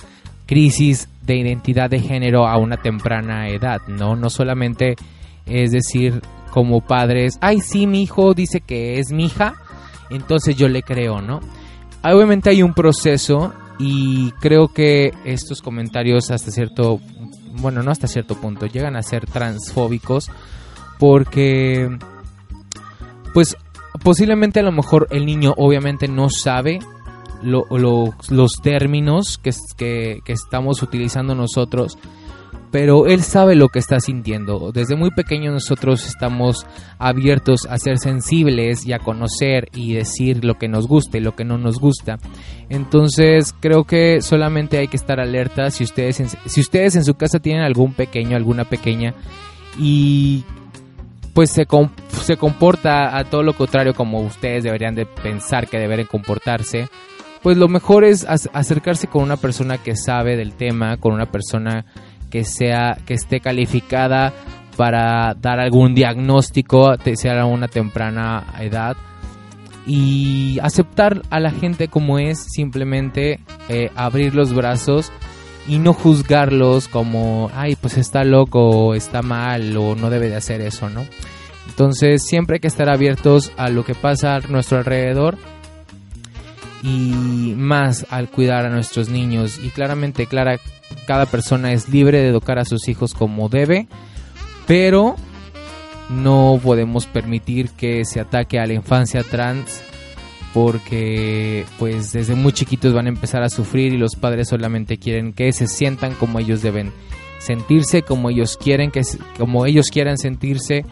crisis 0.47 1.09
de 1.23 1.37
identidad 1.37 1.91
de 1.91 2.01
género 2.01 2.47
a 2.47 2.57
una 2.57 2.77
temprana 2.77 3.49
edad, 3.49 3.81
¿no? 3.89 4.17
No 4.17 4.31
solamente 4.31 4.97
es 5.47 5.73
decir 5.73 6.21
como 6.51 6.81
padres, 6.81 7.39
ay 7.41 7.61
sí, 7.61 7.87
mi 7.87 8.03
hijo 8.03 8.35
dice 8.35 8.61
que 8.61 8.99
es 8.99 9.13
mi 9.13 9.27
hija, 9.27 9.55
entonces 10.11 10.57
yo 10.57 10.69
le 10.69 10.83
creo, 10.83 11.21
¿no? 11.21 11.41
Obviamente 12.03 12.51
hay 12.51 12.63
un 12.63 12.75
proceso 12.75 13.53
y 13.79 14.33
creo 14.41 14.69
que 14.69 15.13
estos 15.25 15.63
comentarios 15.63 16.31
hasta 16.31 16.51
cierto, 16.51 17.01
bueno, 17.61 17.83
no 17.83 17.91
hasta 17.91 18.07
cierto 18.07 18.35
punto, 18.35 18.67
llegan 18.67 18.97
a 18.97 19.03
ser 19.03 19.27
transfóbicos 19.27 20.31
porque, 20.99 21.89
pues, 23.33 23.57
posiblemente 24.03 24.61
a 24.61 24.63
lo 24.63 24.73
mejor 24.73 25.09
el 25.11 25.25
niño 25.25 25.55
obviamente 25.57 26.09
no 26.09 26.29
sabe 26.29 26.81
los 27.43 28.53
términos 28.63 29.39
que, 29.39 29.51
que, 29.77 30.21
que 30.25 30.33
estamos 30.33 30.83
utilizando 30.83 31.35
nosotros 31.35 31.97
pero 32.71 33.07
él 33.07 33.23
sabe 33.23 33.57
lo 33.57 33.69
que 33.69 33.79
está 33.79 33.99
sintiendo. 34.01 34.71
Desde 34.73 34.97
muy 34.97 35.11
pequeño 35.11 35.51
nosotros 35.51 36.07
estamos 36.07 36.67
abiertos 36.99 37.67
a 37.69 37.79
ser 37.79 37.99
sensibles 37.99 38.87
y 38.87 38.93
a 38.93 39.01
conocer 39.01 39.69
y 39.75 39.95
decir 39.95 40.45
lo 40.45 40.59
que 40.59 40.69
nos 40.69 40.87
gusta 40.87 41.19
y 41.19 41.21
lo 41.21 41.35
que 41.35 41.45
no 41.45 41.59
nos 41.59 41.79
gusta. 41.81 42.19
Entonces 42.69 43.55
creo 43.59 43.85
que 43.85 44.23
solamente 44.23 44.79
hay 44.79 44.89
que 44.89 44.97
estar 44.97 45.21
alerta 45.21 45.71
si 45.71 45.85
ustedes 45.85 46.21
en, 46.21 46.29
si 46.29 46.61
ustedes 46.61 46.97
en 46.97 47.05
su 47.05 47.15
casa 47.15 47.41
tienen 47.41 47.63
algún 47.63 47.93
pequeño, 47.93 48.37
alguna 48.37 48.65
pequeña 48.65 49.15
y 49.79 50.45
pues 51.35 51.51
se, 51.51 51.67
se 52.23 52.37
comporta 52.37 53.17
a 53.17 53.25
todo 53.25 53.43
lo 53.43 53.55
contrario 53.55 53.95
como 53.95 54.21
ustedes 54.21 54.65
deberían 54.65 54.95
de 54.95 55.07
pensar 55.07 55.69
que 55.69 55.79
deberían 55.79 56.09
comportarse 56.09 56.89
pues 57.43 57.57
lo 57.57 57.69
mejor 57.69 58.05
es 58.05 58.27
acercarse 58.53 59.07
con 59.07 59.23
una 59.23 59.37
persona 59.39 59.79
que 59.79 59.97
sabe 59.97 60.37
del 60.37 60.53
tema, 60.53 60.99
con 60.99 61.15
una 61.15 61.31
persona 61.31 61.87
que 62.31 62.45
sea 62.45 62.97
que 63.05 63.15
esté 63.15 63.41
calificada 63.41 64.33
para 64.77 65.35
dar 65.35 65.61
algún 65.61 65.95
diagnóstico, 65.95 66.95
sea 67.15 67.43
a 67.43 67.47
una 67.47 67.69
temprana 67.69 68.55
edad 68.61 68.97
y 69.87 70.59
aceptar 70.63 71.23
a 71.31 71.41
la 71.41 71.51
gente 71.51 71.89
como 71.89 72.19
es, 72.19 72.39
simplemente 72.39 73.41
eh, 73.69 73.91
abrir 73.97 74.35
los 74.35 74.55
brazos 74.55 75.13
y 75.67 75.79
no 75.79 75.93
juzgarlos 75.93 76.89
como, 76.89 77.51
ay, 77.55 77.77
pues 77.77 77.99
está 77.99 78.25
loco, 78.25 78.95
está 78.95 79.23
mal 79.23 79.77
o 79.77 79.95
no 79.95 80.11
debe 80.11 80.29
de 80.29 80.37
hacer 80.37 80.61
eso, 80.61 80.89
¿no? 80.89 81.05
Entonces 81.69 82.25
siempre 82.27 82.57
hay 82.57 82.61
que 82.61 82.69
estar 82.69 82.89
abiertos 82.89 83.53
a 83.57 83.69
lo 83.69 83.85
que 83.85 83.95
pasa 83.95 84.37
a 84.37 84.41
nuestro 84.41 84.79
alrededor 84.79 85.37
y 86.83 87.55
más 87.57 88.07
al 88.11 88.31
cuidar 88.31 88.67
a 88.67 88.71
nuestros 88.71 89.09
niños. 89.09 89.61
Y 89.63 89.69
claramente 89.71 90.27
clara 90.27 90.59
cada 91.07 91.27
persona 91.27 91.73
es 91.73 91.89
libre 91.89 92.21
de 92.21 92.29
educar 92.29 92.59
a 92.59 92.65
sus 92.65 92.89
hijos 92.89 93.15
como 93.15 93.49
debe 93.49 93.87
pero 94.67 95.17
no 96.09 96.61
podemos 96.63 97.07
permitir 97.07 97.71
que 97.71 98.05
se 98.05 98.21
ataque 98.21 98.59
a 98.59 98.67
la 98.67 98.75
infancia 98.75 99.23
trans 99.23 99.83
porque 100.55 101.65
pues 101.79 102.13
desde 102.13 102.35
muy 102.35 102.53
chiquitos 102.53 102.93
van 102.93 103.07
a 103.07 103.11
empezar 103.11 103.43
a 103.43 103.49
sufrir 103.49 103.93
y 103.93 103.99
los 103.99 104.17
padres 104.17 104.49
solamente 104.49 104.99
quieren 104.99 105.33
que 105.33 105.53
se 105.53 105.67
sientan 105.67 106.15
como 106.15 106.39
ellos 106.39 106.63
deben 106.63 106.93
sentirse 107.39 108.03
como 108.03 108.31
ellos 108.31 108.57
quieren 108.57 108.91
que 108.91 109.03
como 109.39 109.67
ellos 109.67 109.89
quieran 109.91 110.19
sentirse 110.19 110.85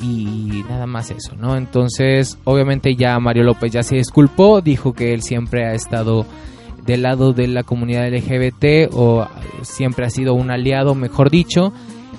y 0.00 0.64
nada 0.68 0.86
más 0.86 1.10
eso, 1.10 1.36
¿no? 1.36 1.56
Entonces, 1.56 2.38
obviamente 2.44 2.94
ya 2.96 3.18
Mario 3.18 3.44
López 3.44 3.72
ya 3.72 3.82
se 3.82 3.96
disculpó, 3.96 4.60
dijo 4.60 4.92
que 4.92 5.12
él 5.12 5.22
siempre 5.22 5.66
ha 5.66 5.74
estado 5.74 6.26
del 6.84 7.02
lado 7.02 7.32
de 7.32 7.46
la 7.46 7.62
comunidad 7.62 8.08
LGBT 8.08 8.92
o 8.92 9.26
siempre 9.62 10.06
ha 10.06 10.10
sido 10.10 10.34
un 10.34 10.50
aliado, 10.50 10.94
mejor 10.94 11.30
dicho, 11.30 11.72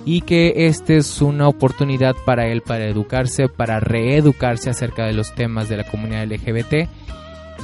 y 0.05 0.21
que 0.21 0.67
esta 0.67 0.93
es 0.93 1.21
una 1.21 1.47
oportunidad 1.47 2.15
para 2.25 2.47
él 2.47 2.61
para 2.61 2.85
educarse, 2.85 3.47
para 3.47 3.79
reeducarse 3.79 4.69
acerca 4.69 5.05
de 5.05 5.13
los 5.13 5.33
temas 5.33 5.69
de 5.69 5.77
la 5.77 5.83
comunidad 5.83 6.25
LGBT 6.25 6.89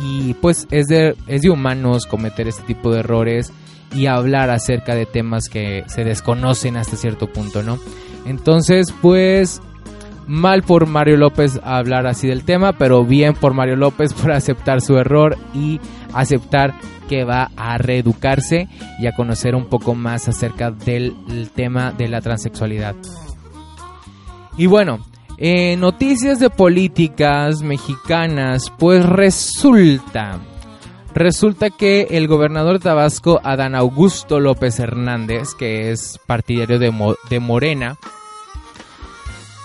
y 0.01 0.33
pues 0.35 0.67
es 0.71 0.87
de, 0.87 1.15
es 1.27 1.41
de 1.41 1.49
humanos 1.49 2.05
cometer 2.05 2.47
este 2.47 2.63
tipo 2.63 2.91
de 2.91 2.99
errores 2.99 3.51
y 3.93 4.05
hablar 4.05 4.49
acerca 4.49 4.95
de 4.95 5.05
temas 5.05 5.49
que 5.49 5.83
se 5.87 6.03
desconocen 6.03 6.77
hasta 6.77 6.95
cierto 6.95 7.27
punto, 7.27 7.63
¿no? 7.63 7.79
Entonces, 8.25 8.93
pues 9.01 9.61
Mal 10.29 10.61
por 10.61 10.85
Mario 10.85 11.17
López 11.17 11.59
hablar 11.63 12.05
así 12.05 12.27
del 12.27 12.43
tema, 12.43 12.73
pero 12.73 13.03
bien 13.03 13.33
por 13.33 13.55
Mario 13.55 13.77
López 13.77 14.13
por 14.13 14.31
aceptar 14.31 14.79
su 14.79 14.95
error 14.95 15.35
y 15.55 15.81
aceptar 16.13 16.75
que 17.09 17.23
va 17.23 17.49
a 17.57 17.79
reeducarse 17.79 18.69
y 18.99 19.07
a 19.07 19.13
conocer 19.13 19.55
un 19.55 19.65
poco 19.65 19.95
más 19.95 20.29
acerca 20.29 20.69
del 20.69 21.15
tema 21.55 21.91
de 21.93 22.09
la 22.09 22.21
transexualidad. 22.21 22.95
Y 24.55 24.67
bueno, 24.67 24.99
eh, 25.39 25.75
noticias 25.77 26.39
de 26.39 26.51
políticas 26.51 27.63
mexicanas, 27.63 28.71
pues 28.77 29.03
resulta, 29.03 30.37
resulta 31.15 31.71
que 31.71 32.05
el 32.11 32.27
gobernador 32.27 32.73
de 32.73 32.83
Tabasco, 32.83 33.41
Adán 33.43 33.73
Augusto 33.73 34.39
López 34.39 34.79
Hernández, 34.79 35.55
que 35.57 35.89
es 35.89 36.19
partidario 36.27 36.77
de, 36.77 36.93
de 37.31 37.39
Morena, 37.39 37.97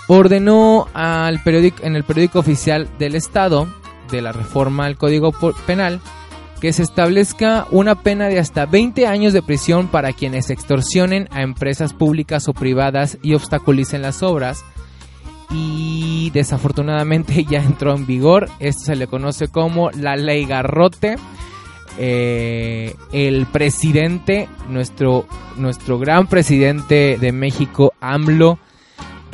ordenó 0.09 0.89
al 0.95 1.43
periódico, 1.43 1.83
en 1.83 1.97
el 1.97 2.05
periódico 2.05 2.39
oficial 2.39 2.89
del 2.99 3.15
Estado 3.15 3.69
de 4.11 4.23
la 4.23 4.33
reforma 4.33 4.87
al 4.87 4.97
Código 4.97 5.33
Penal 5.67 6.01
que 6.65 6.73
se 6.73 6.83
establezca 6.83 7.67
una 7.71 7.95
pena 7.95 8.29
de 8.29 8.39
hasta 8.39 8.65
20 8.65 9.07
años 9.07 9.35
de 9.35 9.43
prisión 9.43 9.89
para 9.89 10.15
quienes 10.15 10.49
extorsionen 10.49 11.29
a 11.31 11.43
empresas 11.43 11.93
públicas 11.93 12.49
o 12.49 12.55
privadas 12.55 13.19
y 13.21 13.35
obstaculicen 13.35 14.01
las 14.01 14.23
obras. 14.23 14.65
Y 15.51 16.31
desafortunadamente 16.31 17.45
ya 17.51 17.63
entró 17.63 17.95
en 17.95 18.07
vigor, 18.07 18.49
esto 18.61 18.87
se 18.87 18.97
le 18.97 19.07
conoce 19.09 19.49
como 19.49 19.91
la 19.91 20.17
ley 20.17 20.47
Garrote. 20.47 21.17
Eh, 21.99 22.97
el 23.13 23.45
presidente, 23.45 24.49
nuestro, 24.71 25.27
nuestro 25.59 25.99
gran 25.99 26.29
presidente 26.29 27.19
de 27.21 27.31
México, 27.33 27.93
AMLO, 28.01 28.59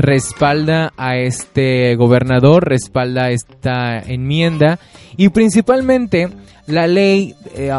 respalda 0.01 0.93
a 0.97 1.17
este 1.17 1.95
gobernador, 1.97 2.69
respalda 2.69 3.31
esta 3.31 3.99
enmienda 3.99 4.79
y 5.17 5.29
principalmente 5.29 6.29
la 6.67 6.87
ley 6.87 7.35
eh, 7.55 7.73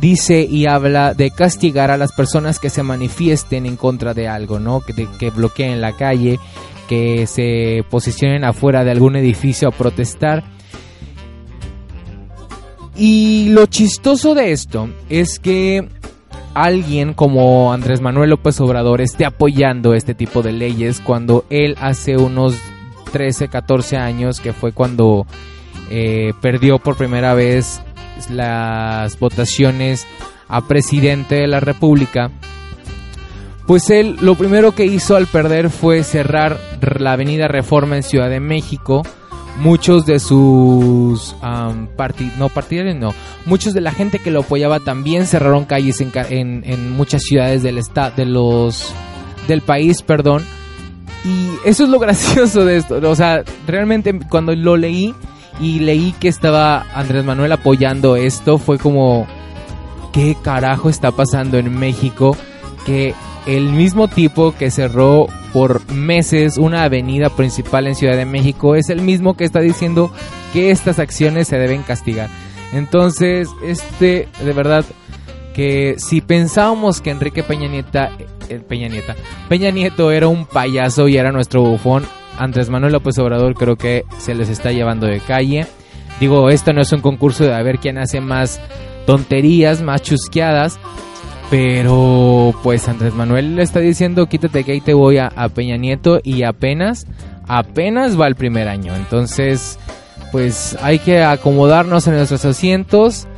dice 0.00 0.42
y 0.42 0.66
habla 0.66 1.14
de 1.14 1.30
castigar 1.30 1.90
a 1.90 1.96
las 1.96 2.12
personas 2.12 2.58
que 2.58 2.70
se 2.70 2.82
manifiesten 2.82 3.66
en 3.66 3.76
contra 3.76 4.14
de 4.14 4.28
algo, 4.28 4.58
¿no? 4.58 4.80
Que, 4.80 5.06
que 5.18 5.30
bloqueen 5.30 5.80
la 5.80 5.92
calle, 5.92 6.38
que 6.88 7.26
se 7.26 7.84
posicionen 7.90 8.44
afuera 8.44 8.84
de 8.84 8.90
algún 8.90 9.16
edificio 9.16 9.68
a 9.68 9.72
protestar. 9.72 10.44
Y 12.96 13.48
lo 13.50 13.66
chistoso 13.66 14.34
de 14.34 14.52
esto 14.52 14.90
es 15.08 15.38
que 15.38 15.88
alguien 16.54 17.14
como 17.14 17.72
Andrés 17.72 18.00
Manuel 18.00 18.30
López 18.30 18.60
Obrador 18.60 19.00
esté 19.00 19.24
apoyando 19.24 19.94
este 19.94 20.14
tipo 20.14 20.42
de 20.42 20.52
leyes 20.52 21.00
cuando 21.00 21.44
él 21.50 21.76
hace 21.80 22.16
unos 22.16 22.56
13, 23.12 23.48
14 23.48 23.96
años, 23.96 24.40
que 24.40 24.52
fue 24.52 24.72
cuando 24.72 25.26
eh, 25.90 26.32
perdió 26.40 26.78
por 26.78 26.96
primera 26.96 27.34
vez 27.34 27.80
las 28.30 29.18
votaciones 29.18 30.06
a 30.48 30.66
presidente 30.66 31.36
de 31.36 31.46
la 31.46 31.60
República, 31.60 32.30
pues 33.66 33.90
él 33.90 34.16
lo 34.20 34.34
primero 34.34 34.72
que 34.72 34.84
hizo 34.84 35.16
al 35.16 35.26
perder 35.26 35.70
fue 35.70 36.02
cerrar 36.02 36.58
la 36.80 37.12
avenida 37.12 37.48
Reforma 37.48 37.96
en 37.96 38.02
Ciudad 38.02 38.28
de 38.28 38.40
México. 38.40 39.02
Muchos 39.58 40.06
de 40.06 40.18
sus 40.18 41.36
no 42.38 42.48
partidarios, 42.48 42.96
no, 42.96 43.14
muchos 43.44 43.74
de 43.74 43.82
la 43.82 43.92
gente 43.92 44.18
que 44.18 44.30
lo 44.30 44.40
apoyaba 44.40 44.80
también 44.80 45.26
cerraron 45.26 45.66
calles 45.66 46.00
en, 46.00 46.62
en, 46.64 46.90
muchas 46.92 47.22
ciudades 47.22 47.62
del 47.62 47.78
estado, 47.78 48.12
de 48.16 48.24
los 48.24 48.92
del 49.46 49.60
país, 49.60 50.02
perdón. 50.02 50.42
Y 51.24 51.50
eso 51.68 51.84
es 51.84 51.90
lo 51.90 51.98
gracioso 52.00 52.64
de 52.64 52.78
esto. 52.78 52.98
O 53.08 53.14
sea, 53.14 53.44
realmente 53.66 54.18
cuando 54.28 54.54
lo 54.56 54.76
leí 54.76 55.14
y 55.60 55.80
leí 55.80 56.12
que 56.12 56.28
estaba 56.28 56.86
Andrés 56.94 57.24
Manuel 57.24 57.52
apoyando 57.52 58.16
esto, 58.16 58.58
fue 58.58 58.78
como, 58.78 59.26
¿qué 60.12 60.36
carajo 60.42 60.88
está 60.88 61.12
pasando 61.12 61.58
en 61.58 61.78
México? 61.78 62.36
Que 62.86 63.14
el 63.46 63.70
mismo 63.70 64.08
tipo 64.08 64.52
que 64.52 64.70
cerró 64.70 65.26
por 65.52 65.90
meses 65.92 66.58
una 66.58 66.84
avenida 66.84 67.28
principal 67.30 67.86
en 67.86 67.94
Ciudad 67.94 68.16
de 68.16 68.24
México 68.24 68.74
es 68.74 68.88
el 68.88 69.02
mismo 69.02 69.36
que 69.36 69.44
está 69.44 69.60
diciendo 69.60 70.12
que 70.52 70.70
estas 70.70 70.98
acciones 70.98 71.48
se 71.48 71.58
deben 71.58 71.82
castigar. 71.82 72.30
Entonces, 72.72 73.48
este, 73.64 74.28
de 74.42 74.52
verdad, 74.52 74.84
que 75.52 75.96
si 75.98 76.20
pensábamos 76.20 77.00
que 77.00 77.10
Enrique 77.10 77.42
Peña 77.42 77.68
Nieta, 77.68 78.10
eh, 78.48 78.60
Peña 78.66 78.88
Nieta, 78.88 79.14
Peña 79.48 79.70
Nieto 79.70 80.10
era 80.10 80.28
un 80.28 80.46
payaso 80.46 81.08
y 81.08 81.16
era 81.16 81.32
nuestro 81.32 81.62
bufón, 81.62 82.04
Andrés 82.38 82.70
Manuel 82.70 82.94
López 82.94 83.18
Obrador 83.18 83.54
creo 83.54 83.76
que 83.76 84.04
se 84.18 84.34
les 84.34 84.48
está 84.48 84.72
llevando 84.72 85.06
de 85.06 85.20
calle. 85.20 85.66
Digo, 86.18 86.48
esto 86.50 86.72
no 86.72 86.80
es 86.80 86.92
un 86.92 87.00
concurso 87.00 87.44
de 87.44 87.54
a 87.54 87.62
ver 87.62 87.78
quién 87.78 87.98
hace 87.98 88.20
más 88.20 88.60
tonterías, 89.06 89.82
más 89.82 90.02
chusqueadas. 90.02 90.78
Pero 91.52 92.54
pues 92.62 92.88
Andrés 92.88 93.12
Manuel 93.12 93.56
le 93.56 93.62
está 93.62 93.80
diciendo 93.80 94.26
quítate 94.26 94.64
que 94.64 94.72
ahí 94.72 94.80
te 94.80 94.94
voy 94.94 95.18
a, 95.18 95.28
Peña 95.54 95.76
Nieto 95.76 96.18
y 96.24 96.44
apenas, 96.44 97.06
apenas 97.46 98.18
va 98.18 98.26
el 98.26 98.36
primer 98.36 98.68
año. 98.68 98.96
Entonces 98.96 99.78
pues 100.30 100.78
hay 100.80 100.98
que 100.98 101.22
acomodarnos 101.22 102.06
en 102.06 102.14
nuestros 102.14 102.46
asientos, 102.46 103.28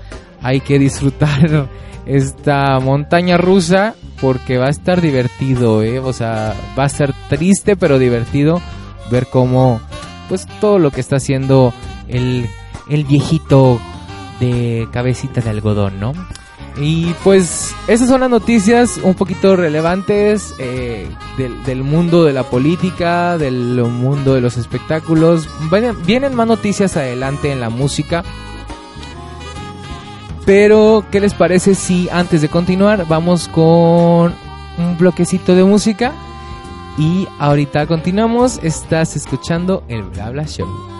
hay 0.41 0.61
que 0.61 0.79
disfrutar 0.79 1.69
esta 2.07 2.79
montaña 2.79 3.37
rusa 3.37 3.97
porque 4.21 4.59
va 4.59 4.67
a 4.67 4.71
estar 4.71 5.01
divertido, 5.01 5.83
¿eh? 5.83 5.99
o 5.99 6.13
sea, 6.13 6.55
va 6.79 6.85
a 6.85 6.89
ser 6.89 7.13
triste 7.29 7.75
pero 7.75 7.99
divertido 7.99 8.63
ver 9.11 9.27
cómo 9.27 9.81
pues 10.29 10.47
todo 10.61 10.79
lo 10.79 10.93
que 10.93 11.01
está 11.01 11.17
haciendo 11.17 11.75
el, 12.07 12.47
el 12.89 13.05
viejito 13.07 13.81
de 14.39 14.87
cabecita 14.93 15.41
de 15.41 15.51
algodón, 15.51 15.99
¿no? 15.99 16.13
Y 16.77 17.15
pues 17.23 17.75
esas 17.87 18.09
son 18.09 18.21
las 18.21 18.31
noticias 18.31 18.99
un 19.03 19.15
poquito 19.15 19.55
relevantes 19.55 20.55
eh, 20.59 21.09
del, 21.37 21.85
mundo 21.85 22.25
de 22.25 22.33
la 22.33 22.43
política, 22.43 23.39
del 23.39 23.83
mundo 23.85 24.35
de 24.35 24.41
los 24.41 24.57
espectáculos. 24.57 25.49
Vienen, 26.05 26.35
más 26.35 26.49
noticias 26.49 26.97
adelante 26.97 27.53
en 27.53 27.61
la 27.61 27.71
música. 27.71 28.25
Pero, 30.45 31.07
¿qué 31.11 31.21
les 31.21 31.33
parece 31.33 31.75
si 31.75 32.09
antes 32.11 32.43
de 32.43 32.49
continuar 32.49 33.07
vamos 33.09 33.49
con 33.49 34.35
un 34.77 34.99
bloquecito 34.99 35.55
de 35.55 35.65
música? 35.65 36.13
Y 36.99 37.27
ahorita 37.39 37.87
continuamos, 37.87 38.59
estás 38.63 39.17
escuchando 39.17 39.85
el 39.89 40.03
Blabla 40.03 40.45
Show. 40.45 40.94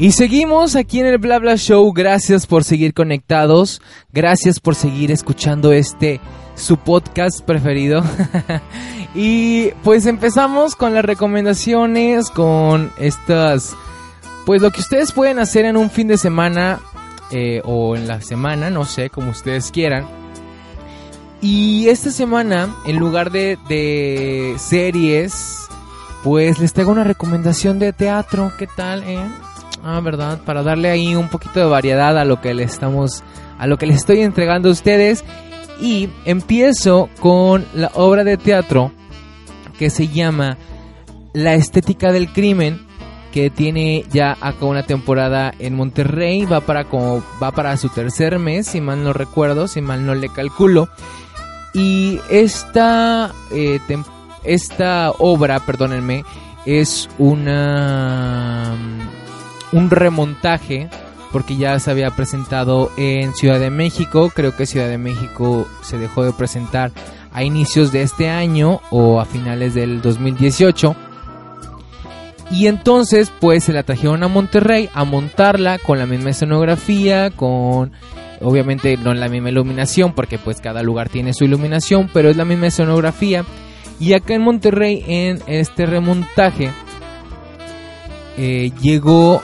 Y 0.00 0.12
seguimos 0.12 0.76
aquí 0.76 1.00
en 1.00 1.06
el 1.06 1.18
Blabla 1.18 1.56
Show. 1.56 1.92
Gracias 1.92 2.46
por 2.46 2.62
seguir 2.62 2.94
conectados. 2.94 3.82
Gracias 4.12 4.60
por 4.60 4.76
seguir 4.76 5.10
escuchando 5.10 5.72
este 5.72 6.20
su 6.54 6.76
podcast 6.76 7.40
preferido. 7.40 8.04
y 9.16 9.70
pues 9.82 10.06
empezamos 10.06 10.76
con 10.76 10.94
las 10.94 11.04
recomendaciones, 11.04 12.30
con 12.30 12.92
estas, 13.00 13.74
pues 14.46 14.62
lo 14.62 14.70
que 14.70 14.82
ustedes 14.82 15.10
pueden 15.10 15.40
hacer 15.40 15.64
en 15.64 15.76
un 15.76 15.90
fin 15.90 16.06
de 16.06 16.16
semana 16.16 16.78
eh, 17.32 17.60
o 17.64 17.96
en 17.96 18.06
la 18.06 18.20
semana, 18.20 18.70
no 18.70 18.84
sé, 18.84 19.10
como 19.10 19.32
ustedes 19.32 19.72
quieran. 19.72 20.06
Y 21.40 21.88
esta 21.88 22.12
semana, 22.12 22.72
en 22.86 22.98
lugar 22.98 23.32
de, 23.32 23.58
de 23.68 24.54
series, 24.58 25.66
pues 26.22 26.60
les 26.60 26.72
traigo 26.72 26.92
una 26.92 27.02
recomendación 27.02 27.80
de 27.80 27.92
teatro. 27.92 28.52
¿Qué 28.56 28.68
tal, 28.68 29.02
eh? 29.02 29.18
Ah, 29.82 30.00
¿verdad? 30.00 30.40
Para 30.44 30.62
darle 30.62 30.90
ahí 30.90 31.14
un 31.14 31.28
poquito 31.28 31.60
de 31.60 31.66
variedad 31.66 32.18
a 32.18 32.24
lo 32.24 32.40
que 32.40 32.54
le 32.54 32.64
estamos 32.64 33.22
a 33.58 33.66
lo 33.66 33.76
que 33.76 33.86
les 33.86 33.96
estoy 33.96 34.20
entregando 34.20 34.68
a 34.68 34.72
ustedes 34.72 35.24
y 35.80 36.08
empiezo 36.24 37.08
con 37.20 37.66
la 37.74 37.90
obra 37.94 38.24
de 38.24 38.36
teatro 38.36 38.92
que 39.78 39.90
se 39.90 40.08
llama 40.08 40.58
La 41.32 41.54
estética 41.54 42.12
del 42.12 42.32
crimen 42.32 42.86
que 43.32 43.50
tiene 43.50 44.04
ya 44.10 44.36
acá 44.40 44.64
una 44.64 44.84
temporada 44.84 45.52
en 45.58 45.74
Monterrey, 45.74 46.44
va 46.44 46.60
para 46.60 46.84
como 46.84 47.22
va 47.42 47.50
para 47.52 47.76
su 47.76 47.88
tercer 47.88 48.38
mes, 48.38 48.68
si 48.68 48.80
mal 48.80 49.04
no 49.04 49.12
recuerdo, 49.12 49.68
si 49.68 49.80
mal 49.80 50.06
no 50.06 50.14
le 50.14 50.28
calculo. 50.28 50.88
Y 51.74 52.20
esta 52.30 53.32
eh, 53.52 53.80
esta 54.44 55.10
obra, 55.18 55.60
perdónenme, 55.60 56.24
es 56.64 57.08
una 57.18 58.74
un 59.72 59.90
remontaje 59.90 60.88
porque 61.32 61.56
ya 61.56 61.78
se 61.78 61.90
había 61.90 62.10
presentado 62.10 62.90
en 62.96 63.34
Ciudad 63.34 63.60
de 63.60 63.70
México, 63.70 64.30
creo 64.34 64.56
que 64.56 64.66
Ciudad 64.66 64.88
de 64.88 64.98
México 64.98 65.66
se 65.82 65.98
dejó 65.98 66.24
de 66.24 66.32
presentar 66.32 66.90
a 67.32 67.44
inicios 67.44 67.92
de 67.92 68.02
este 68.02 68.28
año 68.30 68.80
o 68.90 69.20
a 69.20 69.24
finales 69.24 69.74
del 69.74 70.00
2018. 70.00 70.96
Y 72.50 72.66
entonces 72.66 73.30
pues 73.40 73.64
se 73.64 73.74
la 73.74 73.82
trajeron 73.82 74.22
a 74.22 74.28
Monterrey 74.28 74.88
a 74.94 75.04
montarla 75.04 75.78
con 75.78 75.98
la 75.98 76.06
misma 76.06 76.30
escenografía, 76.30 77.30
con 77.30 77.92
obviamente 78.40 78.96
no 78.96 79.12
la 79.12 79.28
misma 79.28 79.50
iluminación 79.50 80.14
porque 80.14 80.38
pues 80.38 80.60
cada 80.60 80.82
lugar 80.82 81.10
tiene 81.10 81.34
su 81.34 81.44
iluminación, 81.44 82.08
pero 82.12 82.30
es 82.30 82.36
la 82.36 82.46
misma 82.46 82.68
escenografía. 82.68 83.44
Y 84.00 84.14
acá 84.14 84.34
en 84.34 84.42
Monterrey 84.42 85.04
en 85.06 85.42
este 85.46 85.84
remontaje 85.84 86.70
eh, 88.38 88.70
llegó 88.80 89.42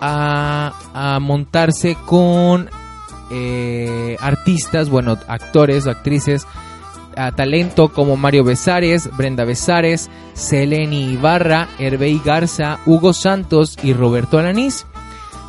a, 0.00 1.18
montarse 1.20 1.96
con 2.06 2.68
eh, 3.30 4.16
artistas, 4.20 4.88
bueno, 4.88 5.18
actores 5.28 5.86
o 5.86 5.90
actrices 5.90 6.46
a 7.16 7.32
talento 7.32 7.88
como 7.88 8.16
Mario 8.16 8.44
Besares, 8.44 9.08
Brenda 9.16 9.44
Besares, 9.44 10.10
Seleni 10.34 11.12
Ibarra, 11.12 11.68
Hervey 11.78 12.20
Garza, 12.24 12.78
Hugo 12.84 13.12
Santos 13.12 13.78
y 13.82 13.94
Roberto 13.94 14.38
Alanís, 14.38 14.86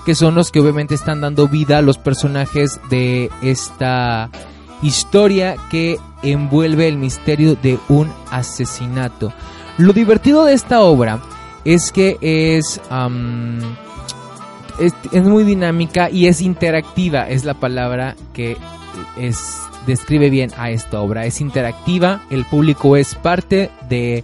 que 0.06 0.16
son 0.16 0.36
los 0.36 0.52
que 0.52 0.62
obviamente 0.62 0.96
están 0.96 1.20
dando 1.22 1.48
vida 1.48 1.80
a 1.80 1.82
los 1.82 1.98
personajes 1.98 2.80
de 2.90 3.30
esta 3.42 4.30
historia 4.82 5.58
que 5.70 6.00
envuelve 6.24 6.88
el 6.88 6.98
misterio 6.98 7.56
de 7.56 7.78
un 7.90 8.12
asesinato. 8.32 9.34
Lo 9.78 9.94
divertido 9.94 10.46
de 10.46 10.54
esta 10.54 10.82
obra 10.82 11.20
es 11.66 11.92
que 11.92 12.18
es, 12.22 12.80
es, 14.80 14.94
es, 15.12 15.24
muy 15.24 15.44
dinámica 15.44 16.10
y 16.10 16.28
es 16.28 16.42
interactiva, 16.42 17.30
es 17.30 17.46
la 17.46 17.54
palabra 17.54 18.16
que 18.34 18.58
es 19.18 19.68
describe 19.88 20.30
bien 20.30 20.52
a 20.58 20.70
esta 20.70 21.02
obra. 21.02 21.26
Es 21.26 21.42
interactiva, 21.42 22.22
el 22.30 22.46
público 22.46 22.96
es 22.96 23.16
parte 23.16 23.72
de 23.90 24.24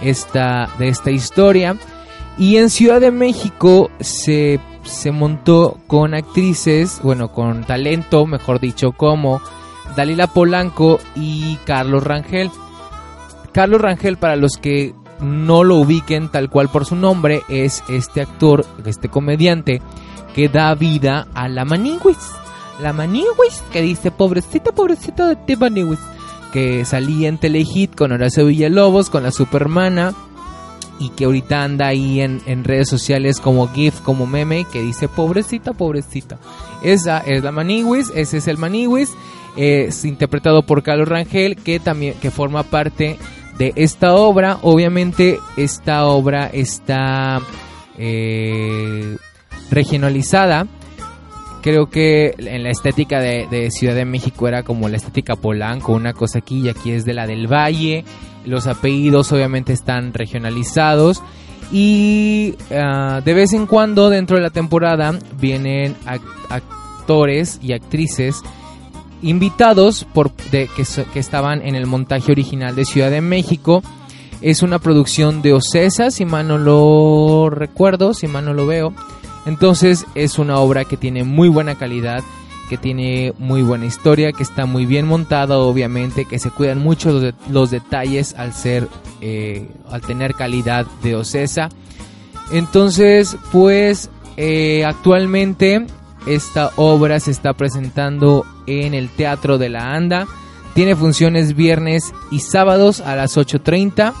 esta, 0.00 0.70
de 0.78 0.88
esta 0.88 1.10
historia. 1.10 1.76
Y 2.38 2.56
en 2.56 2.70
Ciudad 2.70 3.00
de 3.00 3.10
México 3.10 3.90
se, 4.00 4.60
se 4.84 5.10
montó 5.10 5.78
con 5.86 6.14
actrices, 6.14 7.00
bueno, 7.02 7.32
con 7.32 7.64
talento, 7.64 8.24
mejor 8.24 8.60
dicho, 8.60 8.92
como 8.92 9.42
Dalila 9.96 10.28
Polanco 10.28 11.00
y 11.14 11.56
Carlos 11.66 12.04
Rangel. 12.04 12.50
Carlos 13.52 13.80
Rangel, 13.80 14.16
para 14.16 14.36
los 14.36 14.56
que 14.56 14.94
no 15.20 15.64
lo 15.64 15.76
ubiquen 15.76 16.28
tal 16.28 16.50
cual 16.50 16.68
por 16.68 16.84
su 16.86 16.96
nombre, 16.96 17.42
es 17.48 17.84
este 17.88 18.20
actor, 18.20 18.64
este 18.84 19.08
comediante 19.08 19.80
que 20.34 20.48
da 20.48 20.74
vida 20.74 21.26
a 21.34 21.48
la 21.48 21.64
Maniguis 21.64 22.18
la 22.80 22.92
Maniwis, 22.92 23.62
que 23.72 23.82
dice 23.82 24.10
pobrecita, 24.10 24.72
pobrecita 24.72 25.28
de 25.28 25.36
ti 25.36 25.56
Maniwis, 25.56 26.00
que 26.52 26.84
salía 26.84 27.28
en 27.28 27.38
Telehit 27.38 27.94
con 27.94 28.12
Horacio 28.12 28.46
Villalobos, 28.46 29.10
con 29.10 29.22
la 29.22 29.30
Supermana, 29.30 30.14
y 30.98 31.10
que 31.10 31.24
ahorita 31.24 31.62
anda 31.62 31.86
ahí 31.86 32.20
en, 32.20 32.64
redes 32.64 32.88
sociales 32.88 33.40
como 33.40 33.68
GIF, 33.68 34.00
como 34.00 34.26
meme, 34.26 34.66
que 34.70 34.82
dice 34.82 35.08
pobrecita, 35.08 35.72
pobrecita. 35.72 36.38
Esa 36.82 37.18
es 37.18 37.42
la 37.42 37.52
Maniwis, 37.52 38.10
ese 38.14 38.38
es 38.38 38.48
el 38.48 38.58
Maniwis, 38.58 39.10
es 39.56 40.04
interpretado 40.04 40.62
por 40.62 40.82
Carlos 40.82 41.08
Rangel, 41.08 41.56
que 41.56 41.80
también 41.80 42.14
que 42.20 42.30
forma 42.30 42.62
parte 42.64 43.18
de 43.60 43.72
esta 43.76 44.16
obra. 44.16 44.58
Obviamente 44.62 45.38
esta 45.56 46.06
obra 46.06 46.50
está 46.52 47.40
eh, 47.96 49.16
regionalizada 49.70 50.66
creo 51.60 51.90
que 51.90 52.34
en 52.38 52.62
la 52.62 52.70
estética 52.70 53.20
de, 53.20 53.70
Ciudad 53.70 53.94
de 53.94 54.04
México 54.04 54.48
era 54.48 54.62
como 54.62 54.88
la 54.88 54.96
estética 54.96 55.36
Polanco, 55.36 55.92
una 55.92 56.12
cosa 56.12 56.38
aquí 56.38 56.60
y 56.60 56.68
aquí 56.68 56.92
es 56.92 57.04
de 57.04 57.14
la 57.14 57.26
del 57.26 57.46
Valle. 57.46 58.04
Los 58.44 58.66
apellidos 58.66 59.32
obviamente 59.32 59.72
están 59.72 60.12
regionalizados. 60.12 61.22
Y 61.72 62.54
ah, 62.72 63.20
de 63.24 63.34
vez 63.34 63.52
en 63.52 63.66
cuando 63.66 64.10
dentro 64.10 64.36
de 64.36 64.42
la 64.42 64.50
temporada 64.50 65.14
vienen 65.38 65.94
actores 66.48 67.60
y 67.62 67.74
actrices 67.74 68.42
invitados 69.22 70.04
por, 70.04 70.34
de, 70.50 70.68
que, 70.76 71.18
estaban 71.18 71.62
en 71.62 71.74
el 71.74 71.86
montaje 71.86 72.32
original 72.32 72.74
de 72.74 72.84
Ciudad 72.84 73.10
de 73.10 73.20
México. 73.20 73.82
Es 74.40 74.62
una 74.62 74.78
producción 74.78 75.42
de 75.42 75.52
Ocesa, 75.52 76.10
si 76.10 76.24
mal 76.24 76.48
no 76.48 76.58
lo 76.58 77.50
recuerdo, 77.50 78.14
si 78.14 78.26
mal 78.26 78.44
no 78.44 78.54
lo 78.54 78.66
veo. 78.66 78.92
Entonces 79.46 80.06
es 80.14 80.38
una 80.38 80.58
obra 80.58 80.84
que 80.84 80.96
tiene 80.96 81.24
muy 81.24 81.48
buena 81.48 81.74
calidad, 81.76 82.22
que 82.68 82.78
tiene 82.78 83.32
muy 83.38 83.62
buena 83.62 83.86
historia, 83.86 84.32
que 84.32 84.42
está 84.42 84.64
muy 84.64 84.86
bien 84.86 85.06
montada, 85.06 85.58
obviamente, 85.58 86.24
que 86.24 86.38
se 86.38 86.50
cuidan 86.50 86.78
mucho 86.78 87.20
los, 87.50 87.70
detalles 87.70 88.34
al 88.34 88.54
ser, 88.54 88.88
eh, 89.20 89.68
al 89.90 90.00
tener 90.02 90.34
calidad 90.34 90.86
de 91.02 91.16
Ocesa. 91.16 91.68
Entonces, 92.52 93.36
pues 93.52 94.10
eh, 94.36 94.84
actualmente 94.86 95.86
esta 96.26 96.70
obra 96.76 97.20
se 97.20 97.30
está 97.30 97.52
presentando 97.54 98.44
en 98.66 98.94
el 98.94 99.08
Teatro 99.08 99.58
de 99.58 99.68
la 99.68 99.94
Anda. 99.94 100.26
Tiene 100.74 100.96
funciones 100.96 101.54
viernes 101.54 102.12
y 102.30 102.40
sábados 102.40 103.00
a 103.00 103.16
las 103.16 103.36
8.30 103.36 104.12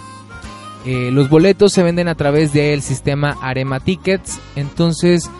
eh, 0.86 1.10
los 1.12 1.28
boletos 1.28 1.72
se 1.72 1.82
venden 1.82 2.08
a 2.08 2.14
través 2.14 2.52
del 2.52 2.82
sistema 2.82 3.36
Arema 3.42 3.80
Tickets. 3.80 4.38
Entonces, 4.56 5.30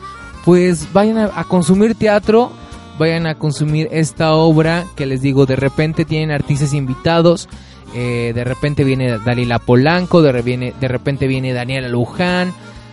pues 0.45 0.93
vayan 0.93 1.19
a, 1.19 1.45
consumir 1.45 1.95
teatro, 1.95 2.53
vayan 2.99 3.27
a 3.27 3.37
consumir 3.37 3.89
esta 3.91 4.35
obra 4.35 4.85
que 4.97 5.07
les 5.07 5.23
digo, 5.23 5.47
de 5.47 5.57
repente 5.57 6.05
tienen 6.05 6.31
artistas 6.31 6.75
invitados. 6.75 7.49
Eh, 7.95 8.33
de 8.35 8.45
repente 8.45 8.85
viene 8.85 9.19
Dalila 9.19 9.59
Polanco, 9.59 10.23
de, 10.23 10.75
de 10.79 10.89
repente 10.89 11.27
viene 11.27 11.53
Daniela 11.53 11.89
Luján 11.89 12.53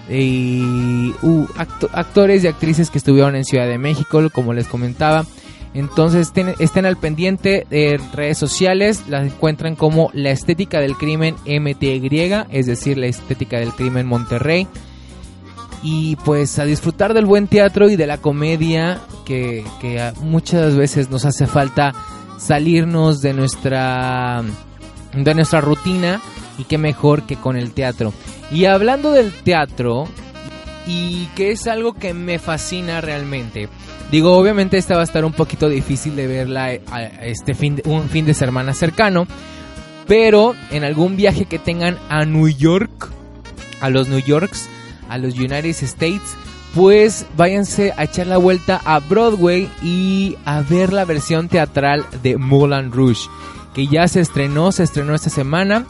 y 0.09 1.13
actores 1.93 2.43
y 2.43 2.47
actrices 2.47 2.89
que 2.89 2.97
estuvieron 2.97 3.35
en 3.35 3.45
Ciudad 3.45 3.67
de 3.67 3.77
México, 3.77 4.29
como 4.31 4.53
les 4.53 4.67
comentaba. 4.67 5.25
Entonces 5.73 6.31
estén, 6.59 6.85
al 6.85 6.97
pendiente 6.97 7.67
de 7.69 7.99
redes 8.13 8.37
sociales, 8.37 9.03
las 9.09 9.25
encuentran 9.25 9.75
como 9.75 10.09
la 10.13 10.31
estética 10.31 10.79
del 10.79 10.95
crimen 10.95 11.35
MTY, 11.45 12.45
es 12.49 12.65
decir, 12.65 12.97
la 12.97 13.07
estética 13.07 13.59
del 13.59 13.73
crimen 13.73 14.07
Monterrey. 14.07 14.67
Y 15.83 16.15
pues 16.25 16.57
a 16.57 16.65
disfrutar 16.65 17.13
del 17.13 17.25
buen 17.25 17.47
teatro 17.47 17.89
y 17.89 17.95
de 17.95 18.07
la 18.07 18.17
comedia 18.17 18.99
que, 19.25 19.63
muchas 20.21 20.75
veces 20.75 21.11
nos 21.11 21.25
hace 21.25 21.45
falta 21.45 21.93
salirnos 22.39 23.21
de 23.21 23.33
nuestra, 23.33 24.43
de 25.13 25.35
nuestra 25.35 25.61
rutina 25.61 26.21
y 26.57 26.63
qué 26.63 26.77
mejor 26.77 27.23
que 27.23 27.35
con 27.35 27.57
el 27.57 27.71
teatro. 27.71 28.13
Y 28.51 28.65
hablando 28.65 29.11
del 29.11 29.31
teatro, 29.31 30.07
y 30.87 31.25
que 31.35 31.51
es 31.51 31.67
algo 31.67 31.93
que 31.93 32.13
me 32.13 32.39
fascina 32.39 33.01
realmente. 33.01 33.69
Digo, 34.09 34.37
obviamente 34.37 34.77
esta 34.77 34.95
va 34.95 35.01
a 35.01 35.03
estar 35.03 35.25
un 35.25 35.33
poquito 35.33 35.67
difícil 35.67 36.15
de 36.15 36.27
verla 36.27 36.73
eh, 36.73 36.81
este 37.23 37.53
fin 37.53 37.81
un 37.85 38.07
fin 38.09 38.25
de 38.25 38.33
semana 38.33 38.73
cercano, 38.73 39.27
pero 40.07 40.55
en 40.71 40.85
algún 40.85 41.17
viaje 41.17 41.45
que 41.45 41.59
tengan 41.59 41.97
a 42.09 42.23
New 42.23 42.47
York, 42.47 43.09
a 43.81 43.89
los 43.89 44.07
New 44.07 44.19
Yorks, 44.19 44.69
a 45.09 45.17
los 45.17 45.35
United 45.35 45.65
States, 45.65 46.35
pues 46.73 47.25
váyanse 47.35 47.93
a 47.97 48.05
echar 48.05 48.27
la 48.27 48.37
vuelta 48.37 48.81
a 48.85 48.99
Broadway 48.99 49.69
y 49.83 50.37
a 50.45 50.61
ver 50.61 50.93
la 50.93 51.03
versión 51.03 51.49
teatral 51.49 52.05
de 52.23 52.37
Moulin 52.37 52.91
Rouge, 52.91 53.27
que 53.73 53.87
ya 53.87 54.07
se 54.07 54.21
estrenó, 54.21 54.71
se 54.71 54.83
estrenó 54.83 55.13
esta 55.15 55.29
semana. 55.29 55.85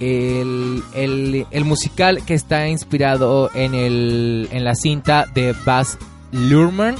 El, 0.00 0.84
el, 0.94 1.64
musical 1.64 2.24
que 2.24 2.34
está 2.34 2.68
inspirado 2.68 3.50
en, 3.54 3.74
el, 3.74 4.48
en 4.52 4.64
la 4.64 4.74
cinta 4.74 5.26
de 5.34 5.54
Baz 5.64 5.98
Luhrmann 6.30 6.94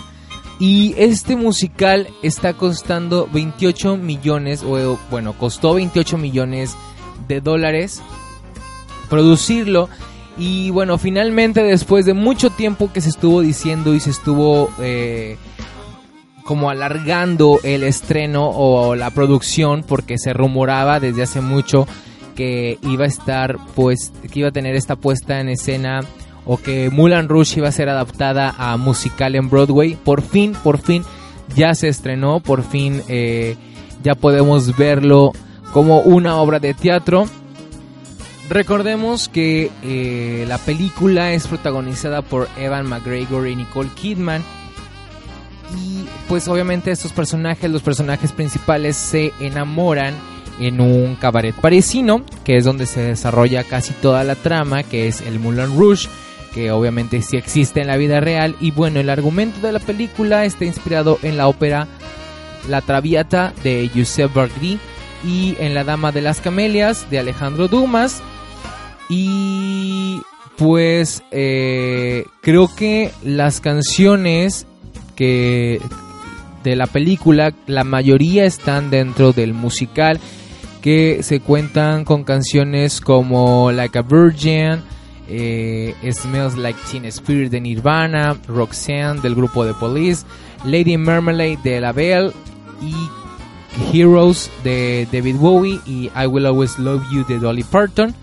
y 0.59 0.95
este 0.99 1.37
musical 1.37 2.09
está 2.23 2.55
costando 2.55 3.29
28 3.33 3.97
millones, 3.97 4.65
o 4.65 4.99
bueno, 5.11 5.33
costó 5.35 5.75
28 5.75 6.19
millones 6.19 6.77
de 7.29 7.41
dólares 7.41 8.03
producirlo. 9.09 9.89
Y 10.37 10.71
bueno, 10.71 10.99
finalmente 10.99 11.63
después 11.63 12.07
de 12.07 12.15
mucho 12.15 12.51
tiempo 12.51 12.93
que 12.93 13.01
se 13.01 13.09
estuvo 13.09 13.41
diciendo 13.41 13.95
y 13.95 14.01
se 14.01 14.11
estuvo 14.11 14.71
eh, 14.81 15.37
como 16.45 16.71
alargando 16.71 17.59
el 17.65 17.83
estreno 17.83 18.49
o 18.49 18.95
la 18.95 19.11
producción 19.11 19.85
porque 19.87 20.17
se 20.17 20.33
rumoraba 20.33 21.01
desde 21.01 21.23
hace 21.23 21.41
mucho 21.41 21.89
que 22.39 22.79
iba 22.83 23.03
a 23.03 23.09
estar 23.09 23.59
pues 23.75 24.13
que 24.31 24.39
iba 24.39 24.51
a 24.51 24.53
tener 24.53 24.77
esta 24.77 24.95
puesta 24.95 25.41
en 25.41 25.49
escena 25.49 26.03
o 26.47 26.57
que 26.57 26.89
Mulan 26.89 27.29
Rush 27.29 27.59
iba 27.59 27.67
a 27.67 27.73
ser 27.73 27.89
adaptada 27.89 28.55
a 28.57 28.77
musical 28.77 29.35
en 29.35 29.51
Broadway. 29.51 29.97
Por 29.97 30.23
fin, 30.23 30.53
por 30.63 30.79
fin 30.79 31.03
ya 31.57 31.75
se 31.75 31.89
estrenó, 31.89 32.39
por 32.39 32.63
fin 32.63 33.03
eh, 33.09 33.57
ya 34.05 34.15
podemos 34.15 34.77
verlo 34.77 35.33
como 35.73 35.99
una 35.99 36.37
obra 36.37 36.61
de 36.61 36.75
teatro. 36.75 37.27
Recordemos 38.49 39.29
que 39.29 39.73
eh, 39.83 40.45
la 40.47 40.59
película 40.59 41.33
es 41.33 41.49
protagonizada 41.49 42.23
por 42.23 42.49
Evan 42.57 42.87
McGregor 42.87 43.49
y 43.49 43.57
Nicole 43.57 43.91
Kidman. 43.97 44.45
Y 45.77 46.07
pues 46.29 46.47
obviamente 46.47 46.93
estos 46.93 47.11
personajes, 47.13 47.69
los 47.69 47.83
personajes 47.83 48.31
principales 48.31 48.97
se 48.97 49.33
enamoran 49.41 50.15
en 50.61 50.81
un 50.81 51.17
cabaret 51.17 51.55
parisino, 51.55 52.23
que 52.45 52.57
es 52.57 52.65
donde 52.65 52.87
se 52.87 53.01
desarrolla 53.01 53.65
casi 53.65 53.93
toda 53.95 54.25
la 54.25 54.35
trama, 54.35 54.83
que 54.83 55.09
es 55.09 55.21
el 55.21 55.39
Moulin 55.39 55.77
Rouge, 55.77 56.09
que 56.53 56.71
obviamente 56.71 57.23
sí 57.23 57.37
existe 57.37 57.81
en 57.81 57.87
la 57.87 57.97
vida 57.97 58.21
real. 58.21 58.57
Y 58.61 58.71
bueno, 58.71 59.01
el 59.01 59.11
argumento 59.11 59.67
de 59.67 59.73
la 59.73 59.81
película 59.81 60.45
está 60.45 60.65
inspirado 60.65 61.19
en 61.23 61.37
la 61.37 61.49
ópera 61.49 61.87
La 62.69 62.81
Traviata 62.81 63.53
de 63.63 63.89
Giuseppe 63.95 64.41
Verdi 64.41 64.79
y 65.25 65.57
en 65.61 65.75
La 65.75 65.85
Dama 65.85 66.13
de 66.13 66.23
las 66.23 66.41
Camelias 66.41 67.09
de 67.11 67.19
Alejandro 67.19 67.69
Dumas. 67.69 68.23
Y 69.09 70.21
pues 70.57 71.23
eh, 71.31 72.25
creo 72.43 72.75
que 72.75 73.13
las 73.23 73.61
canciones 73.61 74.67
que 75.15 75.81
de 76.65 76.77
la 76.77 76.87
película, 76.87 77.55
la 77.67 77.85
mayoría 77.85 78.45
están 78.45 78.91
dentro 78.91 79.33
del 79.33 79.55
musical, 79.55 80.21
que 80.81 81.23
se 81.23 81.41
cuentan 81.41 82.05
con 82.05 82.25
canciones 82.25 83.01
como 83.01 83.71
Like 83.73 83.99
a 83.99 84.03
Virgin, 84.03 84.83
eh, 85.29 85.95
Smells 86.11 86.57
Like 86.57 86.79
Teen 86.91 87.05
Spirit 87.07 87.51
de 87.51 87.61
Nirvana, 87.61 88.37
Roxanne 88.47 89.21
del 89.21 89.35
grupo 89.35 89.65
de 89.65 89.75
Police, 89.75 90.25
Lady 90.65 90.97
Marmalade 90.97 91.59
de 91.63 91.81
La 91.81 91.93
Belle 91.93 92.33
y 92.83 93.97
Heroes 93.97 94.51
de 94.65 95.07
David 95.13 95.37
Bowie 95.37 95.81
y 95.87 96.11
I 96.17 96.27
Will 96.27 96.47
Always 96.47 96.79
Love 96.79 97.05
You 97.13 97.25
de 97.25 97.39
Dolly 97.39 97.63
Parton 97.63 98.15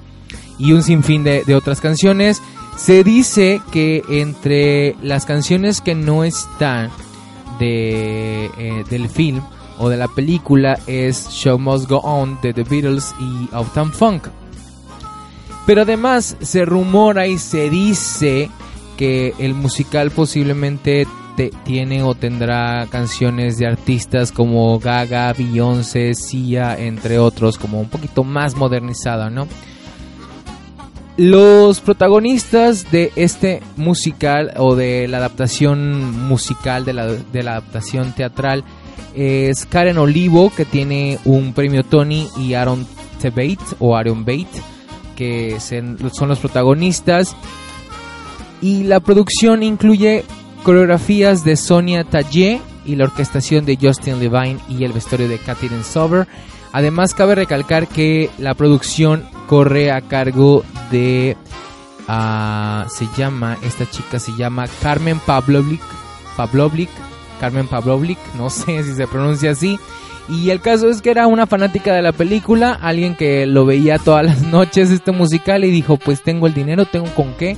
y 0.58 0.72
un 0.72 0.84
sinfín 0.84 1.24
de, 1.24 1.44
de 1.44 1.56
otras 1.56 1.82
canciones. 1.82 2.42
Se 2.78 3.04
dice 3.04 3.62
que 3.72 4.02
entre 4.10 4.96
las 5.02 5.26
canciones 5.26 5.82
que 5.82 5.96
no 5.96 6.24
están 6.24 6.90
de, 7.60 8.46
eh, 8.58 8.84
del 8.90 9.10
film 9.10 9.42
o 9.78 9.90
de 9.90 9.98
la 9.98 10.08
película 10.08 10.80
es 10.88 11.30
Show 11.30 11.60
Must 11.60 11.90
Go 11.90 11.98
On 11.98 12.40
de 12.42 12.54
The 12.54 12.64
Beatles 12.64 13.14
y 13.20 13.56
Uptown 13.56 13.92
Funk. 13.92 14.28
Pero 15.66 15.82
además 15.82 16.38
se 16.42 16.66
rumora 16.66 17.28
y 17.28 17.38
se 17.38 17.70
dice 17.70 18.50
que 18.98 19.34
el 19.40 19.54
musical 19.54 20.12
posiblemente 20.12 21.08
tiene 21.64 22.04
o 22.04 22.16
tendrá 22.16 22.88
canciones 22.90 23.58
de 23.58 23.68
artistas 23.68 24.32
como 24.32 24.80
Gaga, 24.80 25.34
Beyoncé, 25.34 26.14
Sia, 26.14 26.78
entre 26.78 27.20
otros, 27.20 27.58
como 27.58 27.80
un 27.80 27.90
poquito 27.90 28.24
más 28.24 28.56
modernizada, 28.56 29.30
¿no? 29.30 29.48
Los 31.18 31.80
protagonistas 31.80 32.92
de 32.92 33.12
este 33.16 33.62
musical 33.78 34.54
o 34.58 34.76
de 34.76 35.08
la 35.08 35.18
adaptación 35.18 36.28
musical, 36.28 36.84
de 36.84 36.94
la, 36.94 37.06
de 37.08 37.44
la 37.44 37.52
adaptación 37.52 38.14
teatral, 38.14 38.64
es 39.16 39.66
Karen 39.66 39.98
Olivo, 39.98 40.52
que 40.56 40.66
tiene 40.66 41.20
un 41.26 41.54
premio 41.54 41.84
Tony, 41.84 42.28
y 42.38 42.54
Aaron 42.54 42.86
Tebate 43.22 43.76
o 43.80 43.96
Aaron 43.96 44.26
Bate, 44.26 44.62
que 45.16 45.60
son 45.60 45.98
los 46.28 46.40
protagonistas. 46.40 47.36
Y 48.62 48.84
la 48.84 49.00
producción 49.00 49.64
incluye 49.64 50.24
coreografías 50.64 51.44
de 51.44 51.56
Sonia 51.56 52.04
Tallé 52.04 52.62
y 52.86 52.96
la 52.96 53.06
orquestación 53.06 53.66
de 53.66 53.78
Justin 53.82 54.20
Levine 54.20 54.60
y 54.70 54.84
el 54.84 54.94
vestuario 54.94 55.28
de 55.28 55.38
Catherine 55.38 55.84
Sober. 55.84 56.28
Además, 56.72 57.14
cabe 57.14 57.36
recalcar 57.36 57.88
que 57.88 58.30
la 58.38 58.54
producción 58.54 59.24
corre 59.48 59.92
a 59.92 60.02
cargo 60.02 60.64
de. 60.92 61.38
Uh, 62.08 62.88
se 62.90 63.08
llama, 63.18 63.58
esta 63.64 63.90
chica 63.90 64.20
se 64.20 64.34
llama 64.36 64.66
Carmen 64.82 65.20
Pavlovlik. 65.20 65.82
Pavlovlik. 66.36 66.90
Carmen 67.40 67.68
Pavlovlik, 67.68 68.20
no 68.38 68.50
sé 68.50 68.84
si 68.84 68.94
se 68.94 69.08
pronuncia 69.08 69.52
así. 69.52 69.80
Y 70.28 70.50
el 70.50 70.60
caso 70.60 70.90
es 70.90 71.02
que 71.02 71.12
era 71.12 71.28
una 71.28 71.46
fanática 71.46 71.94
de 71.94 72.02
la 72.02 72.12
película, 72.12 72.72
alguien 72.82 73.16
que 73.16 73.46
lo 73.46 73.66
veía 73.66 74.00
todas 74.00 74.26
las 74.26 74.42
noches 74.52 74.90
este 74.90 75.12
musical 75.12 75.64
y 75.64 75.72
dijo, 75.72 75.98
pues 75.98 76.24
tengo 76.24 76.48
el 76.48 76.54
dinero, 76.54 76.86
tengo 76.86 77.08
con 77.14 77.34
qué, 77.34 77.58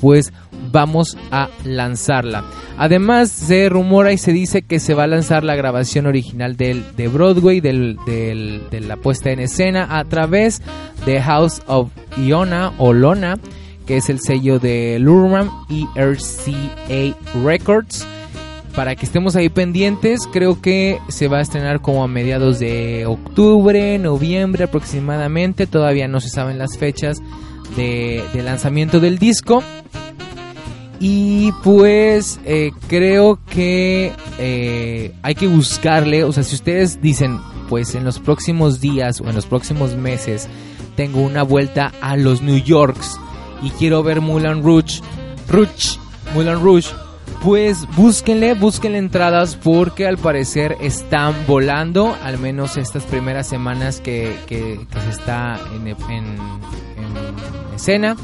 pues 0.00 0.32
vamos 0.72 1.16
a 1.30 1.48
lanzarla. 1.64 2.44
Además 2.78 3.30
se 3.30 3.68
rumora 3.68 4.12
y 4.12 4.18
se 4.18 4.32
dice 4.32 4.62
que 4.62 4.80
se 4.80 4.94
va 4.94 5.04
a 5.04 5.08
lanzar 5.08 5.44
la 5.44 5.56
grabación 5.56 6.06
original 6.06 6.56
del, 6.56 6.84
de 6.96 7.08
Broadway, 7.08 7.60
de 7.60 8.80
la 8.86 8.96
puesta 8.96 9.30
en 9.30 9.40
escena, 9.40 9.98
a 9.98 10.04
través 10.04 10.62
de 11.04 11.20
House 11.20 11.62
of 11.66 11.90
Iona 12.18 12.72
o 12.78 12.92
Lona, 12.92 13.38
que 13.86 13.96
es 13.96 14.10
el 14.10 14.20
sello 14.20 14.58
de 14.58 14.98
Lurman 14.98 15.50
y 15.68 15.86
RCA 15.94 17.16
Records. 17.44 18.06
Para 18.76 18.94
que 18.94 19.06
estemos 19.06 19.36
ahí 19.36 19.48
pendientes, 19.48 20.28
creo 20.30 20.60
que 20.60 21.00
se 21.08 21.28
va 21.28 21.38
a 21.38 21.40
estrenar 21.40 21.80
como 21.80 22.04
a 22.04 22.08
mediados 22.08 22.58
de 22.58 23.06
octubre, 23.06 23.98
noviembre 23.98 24.64
aproximadamente. 24.64 25.66
Todavía 25.66 26.08
no 26.08 26.20
se 26.20 26.28
saben 26.28 26.58
las 26.58 26.76
fechas 26.76 27.22
de, 27.74 28.22
lanzamiento 28.44 29.00
del 29.00 29.18
disco. 29.18 29.62
Y 31.00 31.52
pues 31.64 32.38
eh, 32.44 32.72
creo 32.86 33.38
que 33.48 34.12
eh, 34.38 35.14
hay 35.22 35.34
que 35.34 35.46
buscarle, 35.46 36.24
o 36.24 36.32
sea, 36.32 36.42
si 36.42 36.54
ustedes 36.54 37.00
dicen, 37.00 37.40
pues 37.70 37.94
en 37.94 38.04
los 38.04 38.18
próximos 38.18 38.80
días 38.80 39.22
o 39.22 39.28
en 39.28 39.34
los 39.34 39.46
próximos 39.46 39.94
meses 39.94 40.48
tengo 40.96 41.20
una 41.20 41.42
vuelta 41.42 41.92
a 42.02 42.16
los 42.16 42.42
New 42.42 42.62
Yorks 42.62 43.18
y 43.62 43.70
quiero 43.70 44.02
ver 44.02 44.20
Moulin 44.20 44.62
Rouge, 44.62 45.00
Rouge, 45.48 45.98
Moulin 46.34 46.60
Rouge, 46.62 46.88
pues 47.46 47.86
búsquenle, 47.94 48.54
búsquenle 48.54 48.98
entradas 48.98 49.54
porque 49.54 50.04
al 50.04 50.18
parecer 50.18 50.76
están 50.80 51.32
volando, 51.46 52.16
al 52.24 52.40
menos 52.40 52.76
estas 52.76 53.04
primeras 53.04 53.46
semanas 53.46 54.00
que, 54.00 54.36
se 54.48 55.08
está 55.08 55.56
en, 55.76 55.86
en, 55.86 55.96
en 56.10 57.74
escena 57.76 58.16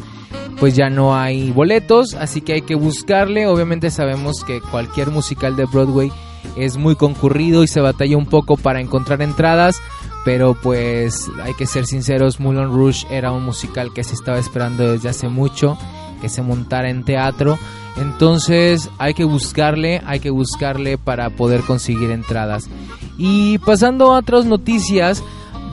pues 0.59 0.75
ya 0.75 0.91
no 0.91 1.15
hay 1.15 1.53
boletos, 1.53 2.15
así 2.15 2.41
que 2.41 2.55
hay 2.55 2.63
que 2.63 2.75
buscarle. 2.75 3.47
Obviamente 3.47 3.93
sabemos 3.93 4.43
que 4.45 4.61
cualquier 4.61 5.13
musical 5.13 5.55
de 5.55 5.67
Broadway 5.67 6.11
es 6.57 6.77
muy 6.77 6.97
concurrido 6.97 7.63
y 7.63 7.69
se 7.69 7.81
batalla 7.81 8.17
un 8.17 8.27
poco 8.27 8.57
para 8.57 8.81
encontrar 8.81 9.23
entradas, 9.23 9.81
pero 10.25 10.55
pues 10.55 11.31
hay 11.45 11.55
que 11.55 11.67
ser 11.67 11.87
sinceros, 11.87 12.41
Moulin 12.41 12.73
Rouge 12.73 13.07
era 13.09 13.31
un 13.31 13.45
musical 13.45 13.93
que 13.93 14.03
se 14.03 14.15
estaba 14.15 14.41
esperando 14.41 14.91
desde 14.91 15.11
hace 15.11 15.29
mucho 15.29 15.79
que 16.23 16.31
se 16.31 16.41
montara 16.41 16.89
en 16.89 17.05
teatro. 17.05 17.59
Entonces 17.99 18.89
hay 18.97 19.13
que 19.13 19.25
buscarle, 19.25 20.01
hay 20.07 20.21
que 20.21 20.31
buscarle 20.31 20.97
para 20.97 21.29
poder 21.29 21.61
conseguir 21.61 22.11
entradas. 22.11 22.71
Y 23.19 23.59
pasando 23.59 24.15
a 24.15 24.19
otras 24.19 24.47
noticias 24.47 25.23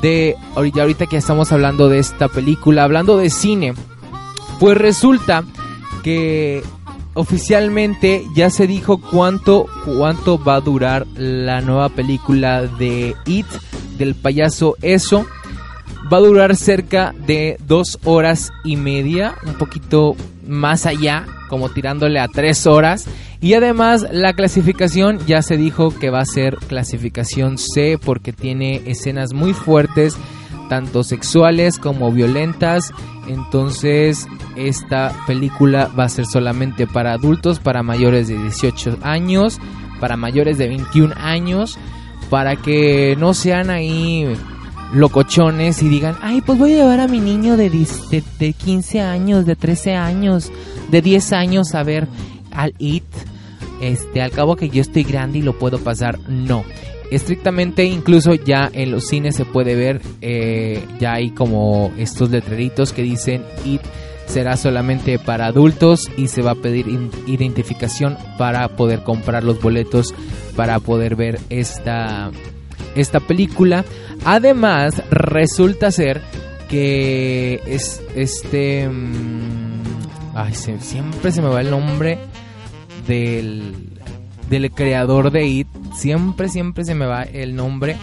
de 0.02 0.36
ahorita 0.56 1.06
que 1.06 1.18
estamos 1.18 1.52
hablando 1.52 1.88
de 1.88 2.00
esta 2.00 2.28
película, 2.28 2.84
hablando 2.84 3.16
de 3.16 3.30
cine, 3.30 3.74
pues 4.60 4.78
resulta 4.78 5.44
que 6.04 6.64
oficialmente 7.14 8.26
ya 8.36 8.50
se 8.50 8.68
dijo 8.68 9.00
cuánto, 9.00 9.68
cuánto 9.86 10.42
va 10.42 10.56
a 10.56 10.62
durar 10.62 11.06
la 11.16 11.62
nueva 11.62 11.90
película 11.90 12.64
de 12.64 13.16
It, 13.26 13.48
del 13.98 14.16
payaso 14.16 14.76
Eso. 14.82 15.26
Va 16.12 16.18
a 16.18 16.22
durar 16.22 16.56
cerca 16.56 17.14
de 17.28 17.58
dos 17.68 18.00
horas 18.04 18.52
y 18.64 18.78
media, 18.78 19.36
un 19.46 19.54
poquito 19.56 20.16
más 20.50 20.86
allá, 20.86 21.26
como 21.48 21.70
tirándole 21.70 22.20
a 22.20 22.28
tres 22.28 22.68
horas. 22.68 23.06
Y 23.42 23.54
además 23.54 24.06
la 24.12 24.34
clasificación 24.34 25.20
ya 25.26 25.42
se 25.42 25.56
dijo 25.56 25.98
que 25.98 26.10
va 26.10 26.20
a 26.20 26.26
ser 26.26 26.58
clasificación 26.68 27.58
C 27.58 27.98
porque 28.04 28.34
tiene 28.34 28.82
escenas 28.86 29.34
muy 29.34 29.54
fuertes, 29.54 30.18
tanto 30.68 31.04
sexuales 31.04 31.80
como 31.80 32.12
violentas 32.12 32.92
entonces, 33.30 34.28
esta 34.56 35.14
película 35.28 35.90
va 35.98 36.06
a 36.06 36.10
ser 36.10 36.26
solamente 36.26 36.88
para 36.88 37.14
adultos, 37.14 37.60
para 37.60 37.84
mayores 37.84 38.28
de 38.28 38.36
18 38.36 38.98
años, 39.04 39.60
para 40.00 40.18
mayores 40.18 40.58
de 40.58 40.68
21 40.68 41.14
años, 41.16 41.78
para 42.32 42.56
que 42.56 43.16
no 43.20 43.36
sean 43.36 43.70
ahí 43.70 44.26
locochones 44.94 45.82
y 45.82 45.90
digan, 45.90 46.16
ay, 46.22 46.42
pues 46.42 46.58
voy 46.58 46.74
a 46.74 46.78
llevar 46.78 47.00
a 47.00 47.08
mi 47.08 47.20
niño 47.20 47.58
de, 47.58 47.70
de, 47.70 48.54
15 48.54 49.02
años, 49.02 49.46
de 49.46 49.56
13 49.56 49.96
años, 49.96 50.52
de 50.90 51.02
10 51.02 51.34
años 51.34 51.76
a 51.76 51.84
ver 51.84 52.08
al 52.52 52.74
IT. 52.80 53.06
Este, 53.82 54.22
al 54.22 54.32
cabo 54.32 54.58
que 54.58 54.70
yo 54.70 54.82
estoy 54.82 55.04
grande 55.04 55.40
y 55.40 55.42
lo 55.42 55.58
puedo 55.58 55.80
pasar, 55.80 56.20
no 56.28 56.66
estrictamente 57.12 57.86
incluso 57.86 58.34
ya 58.36 58.70
en 58.72 58.92
los 58.92 59.08
cines 59.08 59.36
se 59.36 59.46
puede 59.46 59.76
ver 59.76 60.02
eh, 60.22 60.84
ya 61.00 61.14
hay 61.14 61.32
como 61.32 61.92
estos 61.98 62.30
letreritos 62.30 62.94
que 62.94 63.02
dicen 63.02 63.44
IT 63.66 63.82
será 64.28 64.58
solamente 64.58 65.18
para 65.18 65.48
adultos 65.48 66.02
y 66.18 66.28
se 66.28 66.44
va 66.44 66.52
a 66.52 66.56
pedir 66.56 66.86
identificación 67.26 68.16
para 68.38 68.68
poder 68.70 69.04
comprar 69.04 69.44
los 69.44 69.60
boletos 69.60 70.14
para 70.56 70.80
poder 70.80 71.16
ver 71.16 71.40
esta 71.50 72.30
esta 72.96 73.20
película 73.20 73.86
además 74.26 75.02
resulta 75.10 75.92
ser 75.92 76.22
que 76.68 77.62
es 77.66 78.02
este 78.16 78.88
mm, 78.88 79.82
ay, 80.36 80.54
siempre 80.54 81.32
se 81.32 81.42
me 81.42 81.50
va 81.50 81.62
el 81.62 81.72
nombre 81.72 82.20
del 83.08 83.90
del 84.50 84.72
creador 84.72 85.32
de 85.32 85.46
IT. 85.46 85.68
Siempre, 85.96 86.50
siempre 86.50 86.84
se 86.84 86.96
me 86.96 87.06
va 87.06 87.24
el 87.24 87.56
nombre. 87.56 87.98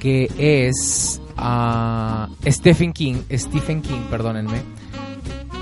que 0.00 0.30
es 0.38 1.20
a 1.36 2.28
Stephen 2.46 2.92
King, 2.92 3.16
Stephen 3.32 3.82
King, 3.82 4.02
perdónenme. 4.08 4.62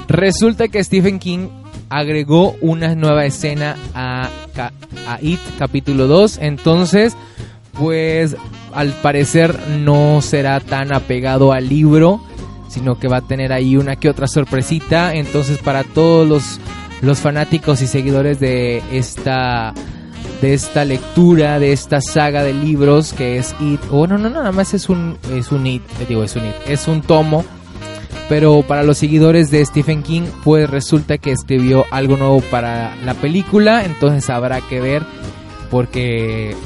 Resulta 0.09 0.69
que 0.69 0.85
Stephen 0.85 1.19
King 1.19 1.49
agregó 1.89 2.55
una 2.61 2.95
nueva 2.95 3.25
escena 3.25 3.77
a, 3.95 4.29
a 5.09 5.19
It 5.23 5.41
capítulo 5.59 6.07
2, 6.07 6.39
entonces 6.43 7.17
pues 7.73 8.37
al 8.77 8.93
parecer 8.93 9.59
no 9.81 10.21
será 10.21 10.61
tan 10.61 10.93
apegado 10.93 11.53
al 11.53 11.69
libro, 11.69 12.21
sino 12.69 12.99
que 12.99 13.09
va 13.09 13.19
a 13.19 13.23
tener 13.23 13.53
ahí 13.53 13.77
una 13.77 13.97
que 13.97 14.11
otra 14.11 14.29
sorpresita, 14.29 15.15
entonces 15.15 15.59
para 15.59 15.83
todos 15.83 16.29
los, 16.29 16.61
los 17.01 17.19
fanáticos 17.19 17.81
y 17.81 17.87
seguidores 17.87 18.39
de 18.39 18.83
esta 18.93 19.73
de 20.41 20.53
esta 20.53 20.85
lectura, 20.85 21.59
de 21.59 21.73
esta 21.73 22.03
saga 22.03 22.43
de 22.43 22.53
libros 22.53 23.15
que 23.15 23.39
es 23.39 23.55
It. 23.61 23.81
O 23.91 24.07
no, 24.07 24.19
no, 24.19 24.29
no, 24.29 24.41
nada 24.41 24.53
más 24.53 24.75
es 24.75 24.91
un, 24.91 25.17
es 25.33 25.51
un 25.51 25.67
It, 25.67 25.83
digo, 26.07 26.23
es 26.23 26.37
un 26.37 26.45
It, 26.47 26.55
es 26.67 26.87
un 26.89 27.01
tomo. 27.01 27.45
Pero 28.29 28.63
para 28.63 28.83
los 28.83 28.99
seguidores 28.99 29.51
de 29.51 29.65
Stephen 29.65 30.03
King, 30.03 30.25
pues 30.43 30.69
resulta 30.69 31.17
que 31.17 31.31
escribió 31.31 31.85
algo 31.91 32.17
nuevo 32.17 32.41
para 32.51 32.97
la 33.05 33.15
película, 33.15 33.85
entonces 33.85 34.29
habrá 34.29 34.61
que 34.61 34.81
ver, 34.81 35.05
porque 35.71 36.57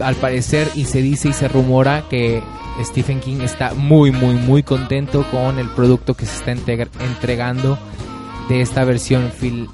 al 0.00 0.14
parecer 0.16 0.68
y 0.74 0.84
se 0.84 1.02
dice 1.02 1.28
y 1.28 1.32
se 1.32 1.48
rumora 1.48 2.04
que 2.08 2.42
Stephen 2.82 3.20
King 3.20 3.40
está 3.42 3.74
muy, 3.74 4.10
muy, 4.10 4.34
muy 4.34 4.62
contento 4.62 5.24
con 5.30 5.58
el 5.58 5.68
producto 5.68 6.14
que 6.14 6.26
se 6.26 6.36
está 6.36 6.52
entregando 6.52 7.78
de 8.48 8.60
esta 8.60 8.84
versión 8.84 9.30
fil 9.30 9.68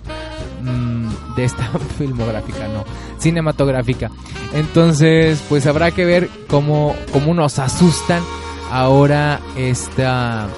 mm, 0.62 1.34
de 1.36 1.44
esta 1.44 1.70
filmográfica, 1.98 2.68
no, 2.68 2.84
cinematográfica. 3.18 4.10
Entonces, 4.52 5.42
pues 5.48 5.66
habrá 5.66 5.90
que 5.92 6.04
ver 6.04 6.28
cómo, 6.48 6.94
cómo 7.12 7.34
nos 7.34 7.58
asustan 7.58 8.22
ahora 8.70 9.40
esta, 9.56 10.48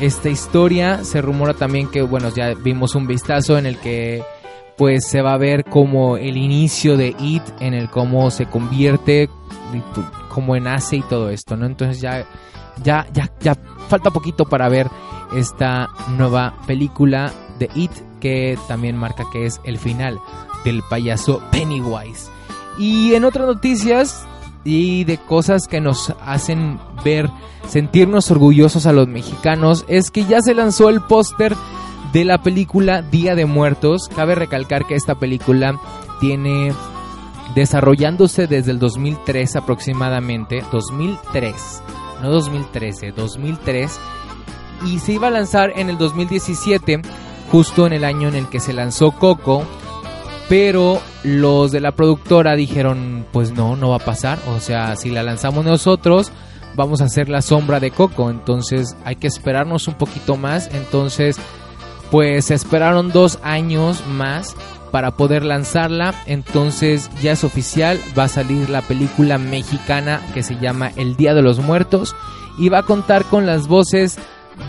esta 0.00 0.28
historia. 0.28 1.04
Se 1.04 1.20
rumora 1.20 1.54
también 1.54 1.88
que, 1.88 2.02
bueno, 2.02 2.30
ya 2.34 2.54
vimos 2.54 2.94
un 2.94 3.06
vistazo 3.06 3.58
en 3.58 3.66
el 3.66 3.78
que 3.78 4.22
pues 4.80 5.06
se 5.06 5.20
va 5.20 5.34
a 5.34 5.36
ver 5.36 5.66
como 5.66 6.16
el 6.16 6.38
inicio 6.38 6.96
de 6.96 7.14
It, 7.20 7.42
en 7.60 7.74
el 7.74 7.90
cómo 7.90 8.30
se 8.30 8.46
convierte, 8.46 9.28
cómo 10.30 10.58
nace 10.58 10.96
y 10.96 11.02
todo 11.02 11.28
esto, 11.28 11.54
¿no? 11.54 11.66
Entonces 11.66 12.00
ya, 12.00 12.24
ya, 12.82 13.06
ya, 13.12 13.30
ya 13.40 13.58
falta 13.88 14.10
poquito 14.10 14.46
para 14.46 14.70
ver 14.70 14.88
esta 15.36 15.90
nueva 16.16 16.54
película 16.66 17.30
de 17.58 17.68
It, 17.74 17.90
que 18.20 18.58
también 18.68 18.96
marca 18.96 19.24
que 19.30 19.44
es 19.44 19.60
el 19.64 19.76
final 19.76 20.18
del 20.64 20.82
payaso 20.88 21.42
Pennywise. 21.52 22.30
Y 22.78 23.12
en 23.12 23.26
otras 23.26 23.46
noticias 23.46 24.26
y 24.64 25.04
de 25.04 25.18
cosas 25.18 25.68
que 25.68 25.82
nos 25.82 26.14
hacen 26.24 26.80
ver, 27.04 27.28
sentirnos 27.68 28.30
orgullosos 28.30 28.86
a 28.86 28.94
los 28.94 29.08
mexicanos, 29.08 29.84
es 29.88 30.10
que 30.10 30.24
ya 30.24 30.40
se 30.40 30.54
lanzó 30.54 30.88
el 30.88 31.02
póster 31.02 31.54
de 32.12 32.24
la 32.24 32.38
película 32.38 33.02
Día 33.02 33.34
de 33.34 33.46
Muertos. 33.46 34.08
Cabe 34.14 34.34
recalcar 34.34 34.86
que 34.86 34.94
esta 34.94 35.14
película 35.14 35.78
tiene 36.20 36.72
desarrollándose 37.54 38.46
desde 38.46 38.72
el 38.72 38.78
2003 38.78 39.56
aproximadamente, 39.56 40.62
2003, 40.70 41.82
no 42.22 42.30
2013, 42.30 43.12
2003, 43.12 43.98
y 44.86 44.98
se 44.98 45.12
iba 45.12 45.28
a 45.28 45.30
lanzar 45.30 45.72
en 45.76 45.90
el 45.90 45.98
2017, 45.98 47.02
justo 47.50 47.86
en 47.86 47.92
el 47.92 48.04
año 48.04 48.28
en 48.28 48.36
el 48.36 48.48
que 48.48 48.60
se 48.60 48.72
lanzó 48.72 49.12
Coco, 49.12 49.64
pero 50.48 51.00
los 51.24 51.72
de 51.72 51.80
la 51.80 51.92
productora 51.92 52.54
dijeron, 52.54 53.26
pues 53.32 53.52
no, 53.52 53.76
no 53.76 53.90
va 53.90 53.96
a 53.96 54.00
pasar, 54.00 54.38
o 54.48 54.60
sea, 54.60 54.94
si 54.96 55.10
la 55.10 55.22
lanzamos 55.22 55.64
nosotros, 55.64 56.30
vamos 56.76 57.00
a 57.00 57.04
hacer 57.04 57.28
la 57.28 57.42
sombra 57.42 57.80
de 57.80 57.90
Coco, 57.90 58.30
entonces 58.30 58.96
hay 59.04 59.16
que 59.16 59.26
esperarnos 59.26 59.88
un 59.88 59.94
poquito 59.94 60.36
más, 60.36 60.70
entonces 60.72 61.36
pues 62.10 62.46
se 62.46 62.54
esperaron 62.54 63.10
dos 63.10 63.38
años 63.42 64.04
más 64.06 64.56
para 64.90 65.12
poder 65.12 65.44
lanzarla. 65.44 66.14
Entonces 66.26 67.10
ya 67.22 67.32
es 67.32 67.44
oficial, 67.44 67.98
va 68.18 68.24
a 68.24 68.28
salir 68.28 68.68
la 68.68 68.82
película 68.82 69.38
mexicana 69.38 70.20
que 70.34 70.42
se 70.42 70.56
llama 70.58 70.90
El 70.96 71.16
Día 71.16 71.34
de 71.34 71.42
los 71.42 71.58
Muertos 71.58 72.14
y 72.58 72.68
va 72.68 72.78
a 72.78 72.82
contar 72.82 73.24
con 73.24 73.46
las 73.46 73.68
voces 73.68 74.18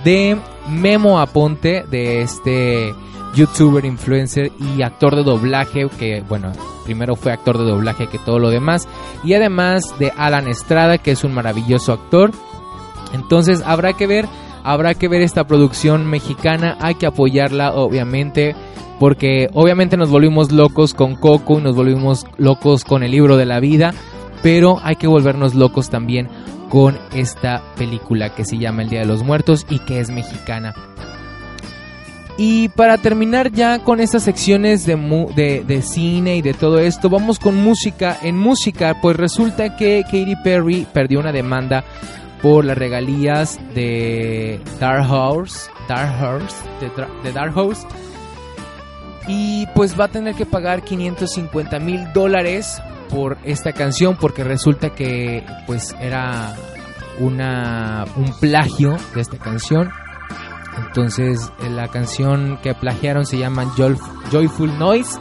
de 0.04 0.38
Memo 0.70 1.20
Aponte, 1.20 1.84
de 1.90 2.22
este 2.22 2.94
youtuber, 3.36 3.86
influencer 3.86 4.52
y 4.60 4.82
actor 4.82 5.16
de 5.16 5.24
doblaje, 5.24 5.88
que 5.98 6.24
bueno, 6.28 6.52
primero 6.86 7.16
fue 7.16 7.32
actor 7.32 7.58
de 7.58 7.66
doblaje 7.66 8.08
que 8.08 8.20
todo 8.20 8.40
lo 8.40 8.50
demás, 8.50 8.88
y 9.24 9.34
además 9.34 9.96
de 10.00 10.12
Alan 10.18 10.48
Estrada, 10.48 10.98
que 10.98 11.12
es 11.12 11.24
un 11.24 11.34
maravilloso 11.34 11.94
actor. 11.94 12.32
Entonces 13.14 13.62
habrá 13.66 13.94
que 13.94 14.08
ver 14.08 14.28
Habrá 14.64 14.94
que 14.94 15.08
ver 15.08 15.22
esta 15.22 15.46
producción 15.46 16.06
mexicana, 16.06 16.78
hay 16.80 16.96
que 16.96 17.06
apoyarla 17.06 17.74
obviamente, 17.74 18.56
porque 19.00 19.50
obviamente 19.54 19.98
nos 19.98 20.10
volvimos 20.10 20.52
locos 20.52 20.94
con 20.94 21.16
Coco 21.16 21.60
y 21.60 21.64
nos 21.64 21.76
volvimos 21.76 22.26
locos 22.38 22.84
con 22.84 23.04
el 23.04 23.12
libro 23.12 23.38
de 23.38 23.46
la 23.46 23.60
vida, 23.60 23.94
pero 24.44 24.80
hay 24.84 24.96
que 24.96 25.08
volvernos 25.08 25.56
locos 25.56 25.90
también 25.90 26.30
con 26.70 26.98
esta 27.14 27.62
película 27.76 28.34
que 28.34 28.46
se 28.46 28.58
llama 28.58 28.84
El 28.84 28.90
Día 28.90 29.02
de 29.02 29.06
los 29.06 29.24
Muertos 29.24 29.66
y 29.70 29.80
que 29.80 30.00
es 30.00 30.10
mexicana. 30.10 30.74
Y 32.38 32.70
para 32.70 32.98
terminar 32.98 33.52
ya 33.52 33.80
con 33.80 34.00
estas 34.00 34.24
secciones 34.24 34.86
de, 34.86 34.96
de, 35.36 35.64
de, 35.64 35.82
cine 35.82 36.38
y 36.38 36.42
de 36.42 36.54
todo 36.54 36.80
esto, 36.80 37.10
vamos 37.10 37.40
con 37.40 37.56
música. 37.56 38.18
En 38.24 38.38
música, 38.38 38.98
pues 39.02 39.18
resulta 39.18 39.76
que 39.76 40.02
Katy 40.04 40.38
Perry 40.44 40.88
perdió 40.92 41.20
una 41.20 41.32
demanda 41.32 41.84
por 42.42 42.66
las 42.66 42.78
regalías 42.78 43.60
de 43.76 44.60
Dark 44.80 45.10
Horse, 45.12 45.70
Dark 45.88 46.22
Horse, 46.22 46.56
de, 47.24 47.32
Dark 47.32 47.56
Horse. 47.56 47.88
Y 49.28 49.68
pues 49.76 50.00
va 50.00 50.06
a 50.06 50.08
tener 50.08 50.36
que 50.36 50.46
pagar 50.46 50.82
550 50.82 51.80
mil 51.80 52.12
dólares 52.14 52.82
por 53.10 53.38
esta 53.44 53.72
canción 53.72 54.18
porque 54.20 54.44
resulta 54.44 54.90
que 54.92 55.46
pues 55.68 55.96
era 56.00 56.56
una 57.20 58.06
un 58.16 58.34
plagio 58.40 58.98
de 59.14 59.22
esta 59.22 59.38
canción. 59.38 59.92
Entonces 60.88 61.52
la 61.70 61.88
canción 61.90 62.58
que 62.64 62.74
plagiaron 62.74 63.26
se 63.26 63.38
llama 63.38 63.72
Joyful 64.32 64.80
Noise. 64.80 65.20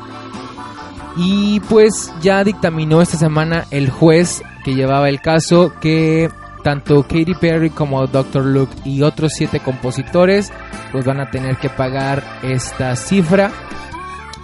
Y 1.16 1.60
pues 1.68 2.12
ya 2.22 2.44
dictaminó 2.44 3.02
esta 3.02 3.18
semana 3.18 3.66
el 3.70 3.90
juez 3.90 4.42
que 4.64 4.74
llevaba 4.74 5.08
el 5.08 5.20
caso 5.20 5.72
que 5.80 6.30
tanto 6.62 7.02
Katy 7.02 7.34
Perry 7.34 7.70
como 7.70 8.06
Dr. 8.06 8.44
Luke 8.44 8.74
y 8.84 9.02
otros 9.02 9.32
siete 9.34 9.60
compositores 9.60 10.52
pues 10.92 11.04
van 11.04 11.20
a 11.20 11.30
tener 11.30 11.56
que 11.56 11.68
pagar 11.68 12.22
esta 12.42 12.96
cifra. 12.96 13.50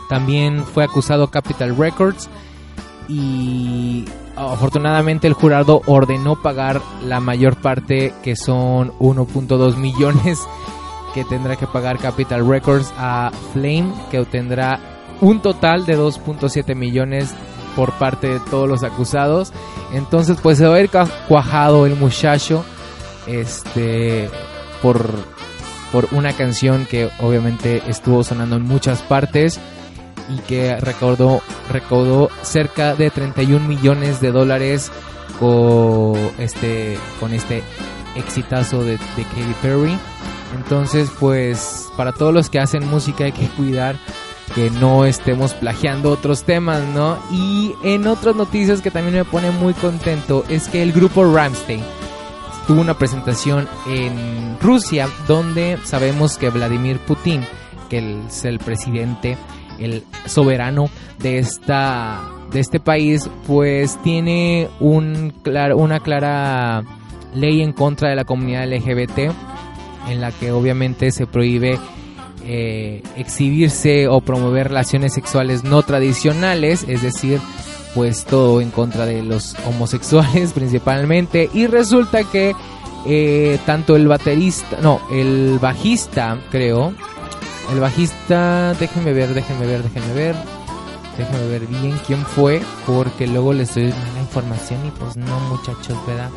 También 0.09 0.65
fue 0.65 0.85
acusado 0.85 1.29
Capital 1.31 1.77
Records 1.77 2.29
y 3.09 4.05
afortunadamente 4.37 5.27
el 5.27 5.33
jurado 5.33 5.83
ordenó 5.87 6.41
pagar 6.41 6.81
la 7.03 7.21
mayor 7.21 7.57
parte 7.57 8.13
que 8.23 8.37
son 8.37 8.93
1.2 8.99 9.77
millones 9.77 10.41
que 11.15 11.25
tendrá 11.25 11.57
que 11.57 11.67
pagar 11.67 11.99
Capital 11.99 12.47
Records 12.47 12.93
a 12.99 13.31
Flame 13.53 13.93
que 14.11 14.21
obtendrá 14.21 14.79
un 15.21 15.41
total 15.41 15.87
de 15.87 15.99
2.7 15.99 16.75
millones 16.75 17.35
por 17.75 17.93
parte 17.93 18.29
de 18.29 18.41
todos 18.41 18.69
los 18.69 18.83
acusados. 18.83 19.53
Entonces, 19.93 20.37
pues 20.43 20.59
se 20.59 20.67
va 20.67 20.77
a 20.77 20.81
ir 20.81 20.91
cuajado 21.29 21.87
el 21.87 21.97
muchacho 21.97 22.65
este 23.27 24.29
por 24.83 25.11
por 25.93 26.09
una 26.13 26.33
canción 26.33 26.87
que 26.87 27.09
obviamente 27.21 27.83
estuvo 27.87 28.23
sonando 28.25 28.57
en 28.57 28.63
muchas 28.63 29.03
partes 29.03 29.61
y 30.29 30.39
que 30.41 30.77
recordó 30.77 31.41
recaudó 31.71 32.29
cerca 32.43 32.95
de 32.95 33.11
31 33.11 33.67
millones 33.67 34.21
de 34.21 34.33
dólares 34.33 34.91
con 35.39 36.17
este 36.39 36.99
con 37.21 37.33
este 37.33 37.63
exitazo 38.17 38.83
de, 38.83 38.93
de 38.93 39.23
Katy 39.23 39.55
Perry. 39.63 39.99
Entonces, 40.55 41.11
pues 41.21 41.89
para 41.97 42.13
todos 42.13 42.33
los 42.33 42.51
que 42.51 42.59
hacen 42.59 42.89
música 42.89 43.25
hay 43.25 43.33
que 43.33 43.49
cuidar 43.49 43.97
que 44.55 44.71
no 44.71 45.05
estemos 45.05 45.55
plagiando 45.55 46.11
otros 46.11 46.45
temas, 46.45 46.83
¿no? 46.95 47.19
Y 47.31 47.75
en 47.83 48.07
otras 48.07 48.37
noticias 48.37 48.81
que 48.81 48.91
también 48.91 49.15
me 49.15 49.25
pone 49.25 49.51
muy 49.51 49.75
contento 49.75 50.45
es 50.49 50.69
que 50.69 50.83
el 50.83 50.93
grupo 50.93 51.25
Ramstein 51.25 51.83
tuvo 52.67 52.81
una 52.81 52.95
presentación 52.95 53.69
en 53.87 54.59
Rusia 54.61 55.09
donde 55.29 55.79
sabemos 55.85 56.37
que 56.37 56.51
Vladimir 56.51 56.99
Putin, 56.99 57.45
que 57.89 58.21
es 58.27 58.45
el 58.45 58.59
presidente, 58.59 59.37
el 59.79 60.05
soberano 60.27 60.89
de 61.19 61.39
esta 61.39 62.23
de 62.51 62.61
este 62.61 62.81
país, 62.81 63.29
pues 63.47 64.01
tiene 64.03 64.69
un 64.81 65.35
una 65.75 66.01
clara 66.01 66.83
ley 67.35 67.63
en 67.63 67.73
contra 67.73 68.09
de 68.09 68.17
la 68.17 68.25
comunidad 68.25 68.67
LGBT 68.69 69.33
en 70.09 70.21
la 70.21 70.31
que 70.33 70.53
obviamente 70.53 71.11
se 71.11 71.27
prohíbe 71.27 71.79
eh, 72.47 73.03
exhibirse 73.17 74.09
o 74.09 74.21
promover 74.21 74.69
relaciones 74.69 75.15
sexuales 75.15 75.65
no 75.65 75.83
tradicionales, 75.83 76.85
es 76.89 77.03
decir, 77.03 77.41
pues 77.95 78.25
todo 78.25 78.61
en 78.61 78.71
contra 78.71 79.07
de 79.07 79.23
los 79.23 79.57
homosexuales 79.67 80.53
principalmente 80.55 81.51
y 81.53 81.67
resulta 81.67 82.25
que 82.25 82.55
eh, 83.07 83.59
tanto 83.67 83.97
el 83.97 84.07
baterista, 84.07 84.79
no, 84.83 85.01
el 85.11 85.59
bajista 85.61 86.39
creo, 86.51 86.93
el 87.73 87.81
bajista, 87.81 88.75
déjenme 88.75 89.13
ver, 89.13 89.35
déjenme 89.35 89.67
ver, 89.67 89.83
déjenme 89.83 90.15
ver, 90.15 90.37
déjenme 91.19 91.49
ver 91.49 91.67
bien 91.67 91.99
quién 92.07 92.25
fue 92.25 92.61
porque 92.87 93.27
luego 93.27 93.53
les 93.53 93.75
doy 93.75 93.89
la 93.89 94.21
información 94.21 94.87
y 94.87 94.91
pues 94.91 95.17
no 95.17 95.41
muchachos, 95.41 95.97
¿verdad? 96.07 96.31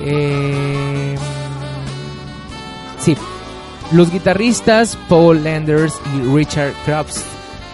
Eh, 0.00 1.16
sí, 2.98 3.16
los 3.92 4.10
guitarristas 4.10 4.98
Paul 5.08 5.44
Landers 5.44 5.94
y 6.14 6.34
Richard 6.34 6.72
Krabs 6.84 7.24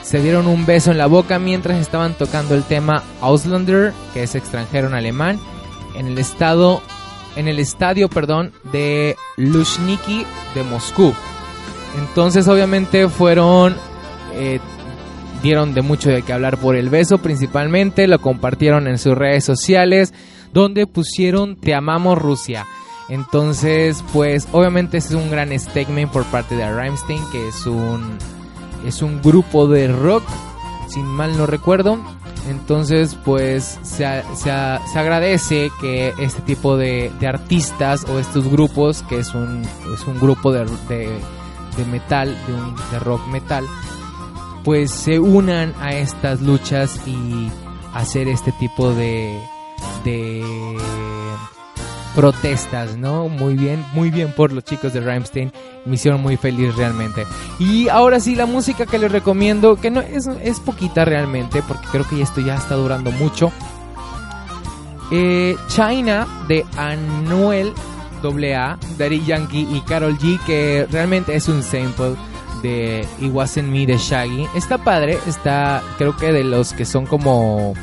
se 0.02 0.20
dieron 0.20 0.46
un 0.46 0.66
beso 0.66 0.90
en 0.90 0.98
la 0.98 1.06
boca 1.06 1.38
mientras 1.38 1.78
estaban 1.80 2.14
tocando 2.14 2.54
el 2.54 2.64
tema 2.64 3.02
Auslander, 3.20 3.92
que 4.12 4.22
es 4.22 4.34
extranjero 4.34 4.88
en 4.88 4.94
alemán, 4.94 5.40
en 5.94 6.06
el 6.06 6.18
estado 6.18 6.82
en 7.34 7.48
el 7.48 7.58
estadio, 7.58 8.08
perdón, 8.08 8.52
de 8.72 9.16
Lushniki 9.36 10.26
de 10.54 10.62
Moscú. 10.64 11.14
Entonces, 11.98 12.46
obviamente 12.46 13.08
fueron 13.08 13.74
eh, 14.34 14.60
dieron 15.42 15.74
de 15.74 15.82
mucho 15.82 16.10
de 16.10 16.22
qué 16.22 16.32
hablar 16.32 16.58
por 16.58 16.76
el 16.76 16.88
beso, 16.88 17.18
principalmente 17.18 18.06
lo 18.06 18.20
compartieron 18.20 18.86
en 18.86 18.98
sus 18.98 19.16
redes 19.16 19.44
sociales, 19.44 20.12
donde 20.52 20.86
pusieron 20.86 21.56
Te 21.56 21.74
amamos 21.74 22.18
Rusia. 22.18 22.66
Entonces, 23.08 24.04
pues 24.12 24.48
obviamente 24.52 24.98
es 24.98 25.10
un 25.12 25.30
gran 25.30 25.58
statement 25.58 26.10
por 26.10 26.24
parte 26.26 26.56
de 26.56 26.72
Rammstein, 26.72 27.22
que 27.30 27.48
es 27.48 27.66
un 27.66 28.18
es 28.86 29.02
un 29.02 29.20
grupo 29.22 29.68
de 29.68 29.88
rock, 29.88 30.24
sin 30.88 31.04
mal 31.06 31.36
no 31.36 31.46
recuerdo. 31.46 31.98
Entonces, 32.48 33.16
pues 33.24 33.78
se, 33.82 34.22
se, 34.34 34.50
agradece 34.50 35.70
que 35.80 36.12
este 36.18 36.42
tipo 36.42 36.76
de, 36.76 37.12
artistas 37.26 38.04
o 38.08 38.18
estos 38.18 38.48
grupos, 38.48 39.02
que 39.04 39.20
es 39.20 39.32
un, 39.34 39.62
es 39.94 40.04
un 40.06 40.18
grupo 40.18 40.50
de, 40.52 40.64
de, 40.88 41.84
metal, 41.86 42.36
de, 42.46 42.54
un, 42.54 42.74
de 42.90 42.98
rock 42.98 43.24
metal, 43.28 43.64
pues 44.64 44.90
se 44.90 45.20
unan 45.20 45.72
a 45.80 45.92
estas 45.92 46.40
luchas 46.40 47.00
y 47.06 47.48
hacer 47.94 48.26
este 48.26 48.50
tipo 48.52 48.92
de, 48.92 49.40
de 50.04 50.42
protestas, 52.14 52.96
¿no? 52.96 53.28
Muy 53.28 53.54
bien, 53.54 53.84
muy 53.92 54.10
bien 54.10 54.32
por 54.32 54.52
los 54.52 54.64
chicos 54.64 54.92
de 54.92 55.00
Rammstein. 55.00 55.52
Me 55.84 55.94
hicieron 55.94 56.22
muy 56.22 56.36
feliz 56.36 56.74
realmente. 56.76 57.24
Y 57.58 57.88
ahora 57.88 58.20
sí, 58.20 58.34
la 58.34 58.46
música 58.46 58.86
que 58.86 58.98
les 58.98 59.10
recomiendo, 59.10 59.76
que 59.76 59.90
no 59.90 60.00
es, 60.00 60.26
es 60.26 60.60
poquita 60.60 61.04
realmente, 61.04 61.62
porque 61.66 61.86
creo 61.90 62.08
que 62.08 62.20
esto 62.20 62.40
ya 62.40 62.56
está 62.56 62.74
durando 62.74 63.10
mucho. 63.12 63.52
Eh, 65.10 65.56
China 65.68 66.26
de 66.48 66.64
Anuel 66.76 67.72
AA, 68.22 68.78
Daddy 68.98 69.24
Yankee 69.24 69.68
y 69.70 69.80
Carol 69.82 70.16
G, 70.18 70.38
que 70.46 70.86
realmente 70.90 71.34
es 71.34 71.48
un 71.48 71.62
sample 71.62 72.14
de 72.62 73.06
It 73.20 73.32
Wasn't 73.32 73.68
Me 73.68 73.84
de 73.84 73.98
Shaggy. 73.98 74.46
Está 74.54 74.78
padre, 74.78 75.18
está 75.26 75.82
creo 75.98 76.16
que 76.16 76.32
de 76.32 76.44
los 76.44 76.72
que 76.72 76.84
son 76.84 77.06
como 77.06 77.74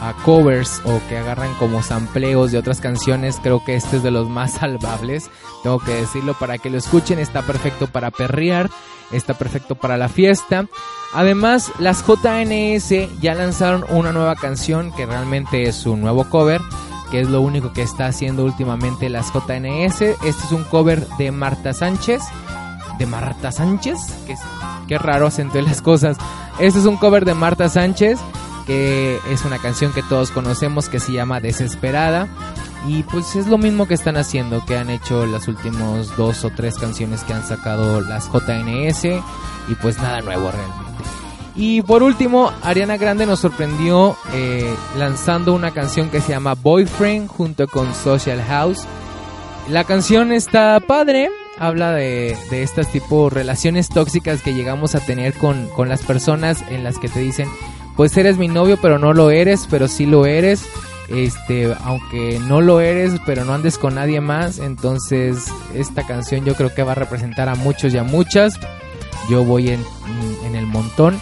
a 0.00 0.12
covers 0.24 0.80
o 0.84 1.00
que 1.08 1.18
agarran 1.18 1.52
como 1.54 1.82
sampleos 1.82 2.52
de 2.52 2.58
otras 2.58 2.80
canciones, 2.80 3.38
creo 3.42 3.64
que 3.64 3.74
este 3.74 3.96
es 3.96 4.02
de 4.02 4.10
los 4.10 4.28
más 4.28 4.52
salvables. 4.60 5.30
Tengo 5.62 5.78
que 5.78 5.94
decirlo 5.94 6.34
para 6.34 6.58
que 6.58 6.70
lo 6.70 6.78
escuchen, 6.78 7.18
está 7.18 7.42
perfecto 7.42 7.86
para 7.86 8.10
perrear, 8.10 8.70
está 9.12 9.34
perfecto 9.34 9.74
para 9.74 9.96
la 9.96 10.08
fiesta. 10.08 10.66
Además, 11.14 11.72
las 11.78 12.04
JNS 12.06 13.20
ya 13.20 13.34
lanzaron 13.34 13.84
una 13.88 14.12
nueva 14.12 14.36
canción 14.36 14.92
que 14.92 15.06
realmente 15.06 15.62
es 15.62 15.86
un 15.86 16.00
nuevo 16.00 16.28
cover, 16.28 16.60
que 17.10 17.20
es 17.20 17.28
lo 17.28 17.40
único 17.40 17.72
que 17.72 17.82
está 17.82 18.06
haciendo 18.06 18.44
últimamente 18.44 19.08
las 19.08 19.32
JNS. 19.32 20.02
Este 20.02 20.26
es 20.26 20.52
un 20.52 20.64
cover 20.64 21.06
de 21.18 21.32
Marta 21.32 21.72
Sánchez. 21.72 22.22
¿De 22.98 23.06
Marta 23.06 23.52
Sánchez? 23.52 23.98
Que 24.26 24.34
qué 24.86 24.98
raro 24.98 25.28
acentué 25.28 25.62
las 25.62 25.80
cosas. 25.80 26.18
Este 26.58 26.80
es 26.80 26.84
un 26.84 26.96
cover 26.96 27.24
de 27.24 27.34
Marta 27.34 27.68
Sánchez 27.68 28.18
que 28.68 29.18
es 29.30 29.46
una 29.46 29.58
canción 29.58 29.94
que 29.94 30.02
todos 30.02 30.30
conocemos 30.30 30.90
que 30.90 31.00
se 31.00 31.12
llama 31.12 31.40
Desesperada. 31.40 32.28
Y 32.86 33.02
pues 33.04 33.34
es 33.34 33.46
lo 33.46 33.56
mismo 33.56 33.88
que 33.88 33.94
están 33.94 34.18
haciendo, 34.18 34.64
que 34.66 34.76
han 34.76 34.90
hecho 34.90 35.24
las 35.24 35.48
últimas 35.48 36.14
dos 36.18 36.44
o 36.44 36.50
tres 36.50 36.76
canciones 36.76 37.24
que 37.24 37.32
han 37.32 37.44
sacado 37.44 38.02
las 38.02 38.30
JNS. 38.30 39.04
Y 39.68 39.74
pues 39.80 39.96
nada 39.96 40.20
nuevo 40.20 40.50
realmente. 40.50 41.02
Y 41.56 41.80
por 41.80 42.02
último, 42.02 42.52
Ariana 42.62 42.98
Grande 42.98 43.24
nos 43.24 43.40
sorprendió 43.40 44.16
eh, 44.34 44.72
lanzando 44.98 45.54
una 45.54 45.72
canción 45.72 46.10
que 46.10 46.20
se 46.20 46.32
llama 46.32 46.54
Boyfriend 46.54 47.26
junto 47.26 47.66
con 47.68 47.94
Social 47.94 48.42
House. 48.42 48.86
La 49.70 49.84
canción 49.84 50.30
está 50.30 50.78
padre, 50.86 51.30
habla 51.58 51.92
de, 51.92 52.36
de 52.50 52.62
estas 52.62 52.92
tipo 52.92 53.30
relaciones 53.30 53.88
tóxicas 53.88 54.42
que 54.42 54.54
llegamos 54.54 54.94
a 54.94 55.00
tener 55.00 55.32
con, 55.34 55.68
con 55.68 55.88
las 55.88 56.02
personas 56.02 56.62
en 56.68 56.84
las 56.84 56.98
que 56.98 57.08
te 57.08 57.20
dicen, 57.20 57.48
pues 57.98 58.16
eres 58.16 58.38
mi 58.38 58.46
novio, 58.46 58.78
pero 58.80 59.00
no 59.00 59.12
lo 59.12 59.32
eres, 59.32 59.66
pero 59.68 59.88
sí 59.88 60.06
lo 60.06 60.24
eres. 60.24 60.64
Este, 61.08 61.74
aunque 61.82 62.38
no 62.38 62.60
lo 62.60 62.78
eres, 62.78 63.20
pero 63.26 63.44
no 63.44 63.54
andes 63.54 63.76
con 63.76 63.96
nadie 63.96 64.20
más. 64.20 64.60
Entonces, 64.60 65.52
esta 65.74 66.06
canción 66.06 66.44
yo 66.44 66.54
creo 66.54 66.72
que 66.72 66.84
va 66.84 66.92
a 66.92 66.94
representar 66.94 67.48
a 67.48 67.56
muchos 67.56 67.92
y 67.92 67.98
a 67.98 68.04
muchas. 68.04 68.54
Yo 69.28 69.42
voy 69.42 69.70
en, 69.70 69.84
en 70.44 70.54
el 70.54 70.68
montón. 70.68 71.20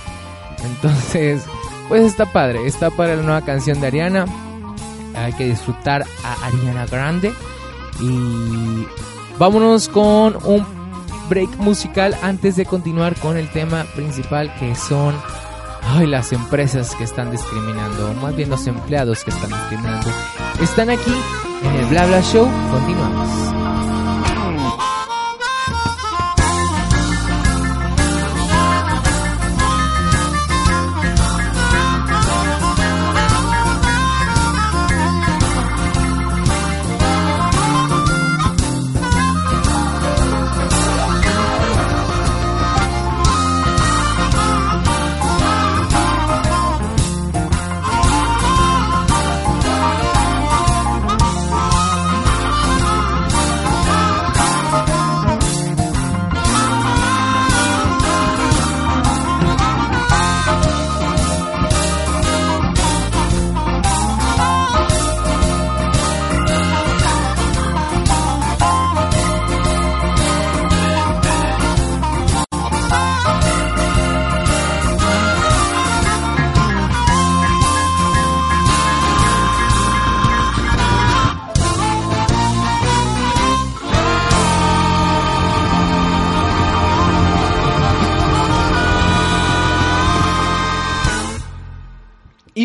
Entonces, 0.63 1.45
pues 1.89 2.03
está 2.03 2.31
padre. 2.31 2.67
Está 2.67 2.91
para 2.91 3.17
la 3.17 3.23
nueva 3.23 3.41
canción 3.41 3.81
de 3.81 3.87
Ariana. 3.87 4.27
Hay 5.15 5.33
que 5.33 5.47
disfrutar 5.47 6.05
a 6.25 6.47
Ariana 6.47 6.85
Grande. 6.85 7.33
Y 8.03 8.87
vámonos 9.39 9.89
con 9.89 10.37
un 10.45 10.67
break 11.31 11.57
musical 11.57 12.15
antes 12.21 12.57
de 12.57 12.67
continuar 12.67 13.15
con 13.17 13.39
el 13.39 13.49
tema 13.49 13.85
principal 13.95 14.55
que 14.59 14.75
son 14.75 15.15
ay, 15.89 16.07
las 16.07 16.33
empresas 16.33 16.95
que 16.97 17.05
están 17.05 17.31
discriminando, 17.31 18.13
más 18.15 18.35
bien 18.35 18.51
los 18.51 18.67
empleados 18.67 19.25
que 19.25 19.31
están 19.31 19.51
discriminando, 19.51 20.11
están 20.61 20.91
aquí 20.91 21.15
en 21.63 21.75
el 21.75 21.87
Bla 21.87 22.07
Bla 22.07 22.21
Show. 22.23 22.49
Continuamos. 22.71 24.06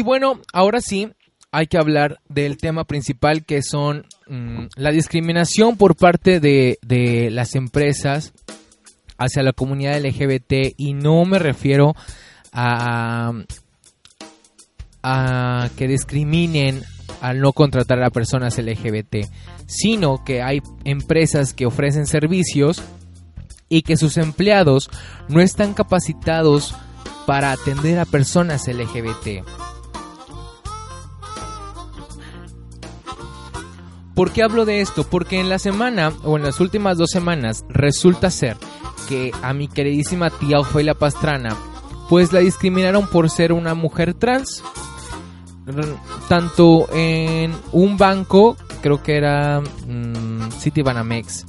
Y 0.02 0.04
bueno, 0.04 0.42
ahora 0.52 0.82
sí, 0.82 1.10
hay 1.52 1.68
que 1.68 1.78
hablar 1.78 2.22
del 2.28 2.58
tema 2.58 2.86
principal 2.86 3.46
que 3.46 3.62
son 3.62 4.08
mm, 4.28 4.64
la 4.76 4.90
discriminación 4.90 5.78
por 5.78 5.96
parte 5.96 6.40
de, 6.40 7.30
las 7.32 7.54
empresas 7.54 8.34
hacia 9.20 9.44
la 9.44 9.54
comunidad 9.54 10.04
LGBT 10.04 10.74
y 10.76 10.96
no 10.96 11.24
me 11.26 11.38
refiero 11.38 11.94
a, 12.52 13.32
a 15.04 15.70
que 15.78 15.88
discriminen 15.88 16.82
al 17.22 17.40
no 17.40 17.54
contratar 17.54 18.02
a 18.02 18.10
personas 18.10 18.58
LGBT, 18.58 19.28
sino 19.68 20.24
que 20.24 20.42
hay 20.42 20.64
empresas 20.84 21.54
que 21.54 21.68
ofrecen 21.68 22.08
servicios 22.08 22.82
y 23.70 23.84
que 23.84 23.98
sus 23.98 24.18
empleados 24.18 24.90
no 25.30 25.42
están 25.42 25.76
capacitados 25.76 26.74
para 27.28 27.52
atender 27.52 28.00
a 28.00 28.06
personas 28.06 28.68
LGBT. 28.68 29.46
¿Por 34.16 34.32
qué 34.32 34.44
hablo 34.44 34.66
de 34.66 34.82
esto? 34.82 35.04
Porque 35.04 35.40
en 35.40 35.50
la 35.50 35.60
semana 35.60 36.12
o 36.24 36.38
en 36.38 36.44
las 36.44 36.60
últimas 36.60 36.98
dos 36.98 37.10
semanas 37.12 37.66
resulta 37.70 38.30
ser 38.30 38.58
que 39.08 39.32
a 39.42 39.54
mi 39.54 39.68
queridísima 39.68 40.30
tía 40.30 40.60
Ofelia 40.60 40.94
Pastrana 40.94 41.56
pues 42.12 42.34
la 42.34 42.42
discriminaron 42.42 43.08
por 43.08 43.30
ser 43.30 43.54
una 43.54 43.74
mujer 43.74 44.14
trans. 44.14 44.62
Tanto 46.28 46.90
en 46.92 47.56
un 47.72 47.96
banco, 47.96 48.58
creo 48.82 49.02
que 49.02 49.16
era 49.16 49.62
mm, 49.62 50.52
Citibanamex, 50.60 51.46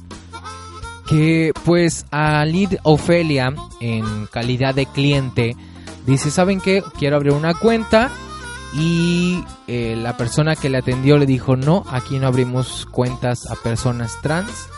que 1.05 1.51
pues 1.65 2.05
al 2.11 2.55
ir 2.55 2.79
Ofelia 2.83 3.53
en 3.81 4.25
calidad 4.27 4.73
de 4.73 4.85
cliente, 4.85 5.57
dice, 6.05 6.31
¿saben 6.31 6.61
qué? 6.61 6.81
Quiero 6.97 7.17
abrir 7.17 7.33
una 7.33 7.53
cuenta 7.55 8.09
y 8.75 9.43
eh, 9.67 9.95
la 9.95 10.17
persona 10.17 10.55
que 10.55 10.69
le 10.69 10.79
atendió 10.79 11.17
le 11.17 11.25
dijo, 11.25 11.55
no, 11.55 11.83
aquí 11.89 12.19
no 12.19 12.27
abrimos 12.27 12.87
cuentas 12.91 13.49
a 13.49 13.55
personas 13.55 14.19
trans, 14.21 14.69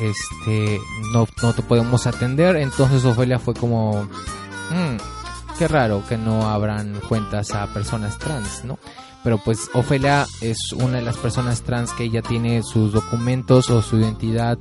este, 0.00 0.78
no, 1.12 1.26
no 1.42 1.52
te 1.52 1.62
podemos 1.62 2.06
atender. 2.06 2.56
Entonces 2.56 3.04
Ofelia 3.04 3.38
fue 3.38 3.54
como, 3.54 4.04
mm, 4.04 5.56
qué 5.58 5.68
raro 5.68 6.02
que 6.08 6.18
no 6.18 6.48
abran 6.48 7.00
cuentas 7.08 7.52
a 7.52 7.66
personas 7.72 8.18
trans, 8.18 8.64
¿no? 8.64 8.78
Pero 9.24 9.38
pues 9.38 9.70
Ofelia 9.74 10.26
es 10.40 10.72
una 10.72 10.98
de 10.98 11.02
las 11.02 11.16
personas 11.16 11.62
trans 11.62 11.92
que 11.92 12.08
ya 12.10 12.22
tiene 12.22 12.62
sus 12.62 12.92
documentos 12.92 13.68
o 13.70 13.82
su 13.82 13.98
identidad 13.98 14.58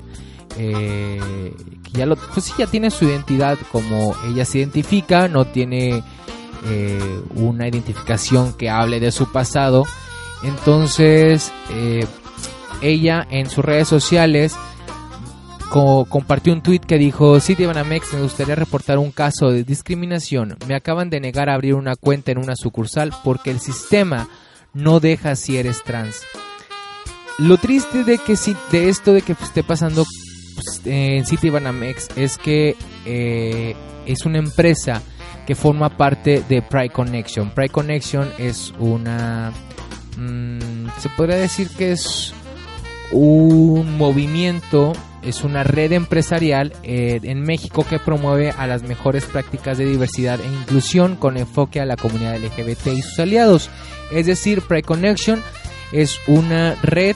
eh, 0.58 1.54
ya 1.94 2.06
lo, 2.06 2.16
pues 2.16 2.46
sí, 2.46 2.54
ya 2.58 2.68
tiene 2.68 2.90
su 2.90 3.06
identidad 3.06 3.58
como 3.72 4.16
ella 4.28 4.46
se 4.46 4.60
identifica, 4.60 5.28
no 5.28 5.46
tiene 5.46 6.04
eh, 6.66 7.22
una 7.36 7.68
identificación 7.68 8.54
que 8.54 8.70
hable 8.70 9.00
de 9.00 9.12
su 9.12 9.32
pasado. 9.32 9.86
Entonces, 10.44 11.52
eh, 11.72 12.06
ella 12.82 13.26
en 13.30 13.50
sus 13.50 13.64
redes 13.64 13.88
sociales 13.88 14.56
compartió 15.70 16.54
un 16.54 16.62
tweet 16.62 16.80
que 16.80 16.98
dijo, 16.98 17.40
City 17.40 17.66
Banamex, 17.66 18.14
me 18.14 18.22
gustaría 18.22 18.56
reportar 18.56 18.98
un 18.98 19.12
caso 19.12 19.52
de 19.52 19.64
discriminación. 19.64 20.58
Me 20.68 20.76
acaban 20.76 21.10
de 21.10 21.20
negar 21.20 21.50
a 21.50 21.56
abrir 21.56 21.76
una 21.76 21.96
cuenta 21.96 22.32
en 22.32 22.38
una 22.38 22.56
sucursal 22.56 23.12
porque 23.24 23.52
el 23.52 23.60
sistema 23.60 24.30
no 24.74 25.00
deja 25.00 25.36
si 25.36 25.58
eres 25.58 25.84
trans. 25.84 26.22
Lo 27.38 27.58
triste 27.58 28.04
de 28.04 28.18
que 28.18 28.36
si, 28.36 28.56
de 28.72 28.90
esto 28.90 29.14
de 29.14 29.22
que 29.22 29.34
esté 29.34 29.64
pasando 29.64 30.06
pues, 30.56 30.82
en 30.86 31.26
City 31.26 31.50
Banamex 31.50 32.10
es 32.16 32.38
que 32.38 32.76
eh, 33.06 33.76
es 34.06 34.26
una 34.26 34.40
empresa 34.40 35.02
que 35.48 35.56
forma 35.56 35.90
parte 35.90 36.44
de 36.50 36.62
Pride 36.62 36.90
Connection. 36.90 37.50
Pride 37.52 37.70
Connection 37.70 38.30
es 38.38 38.74
una... 38.80 39.54
Mm, 40.18 40.90
se 41.00 41.08
podría 41.16 41.38
decir 41.38 41.70
que 41.70 41.94
es 41.94 42.34
un 43.14 43.98
movimiento, 43.98 44.92
es 45.22 45.46
una 45.46 45.64
red 45.64 45.94
empresarial 45.94 46.74
eh, 46.84 47.22
en 47.24 47.42
México 47.44 47.86
que 47.90 47.98
promueve 47.98 48.52
a 48.52 48.68
las 48.68 48.84
mejores 48.84 49.24
prácticas 49.24 49.78
de 49.78 49.86
diversidad 49.86 50.38
e 50.42 50.48
inclusión 50.48 51.16
con 51.16 51.38
enfoque 51.38 51.80
a 51.80 51.86
la 51.86 51.96
comunidad 51.96 52.38
LGBT 52.38 52.88
y 52.88 53.02
sus 53.02 53.18
aliados. 53.18 53.70
Es 54.12 54.26
decir, 54.26 54.62
Pride 54.64 54.84
Connection 54.84 55.42
es 55.94 56.20
una 56.28 56.76
red 56.84 57.16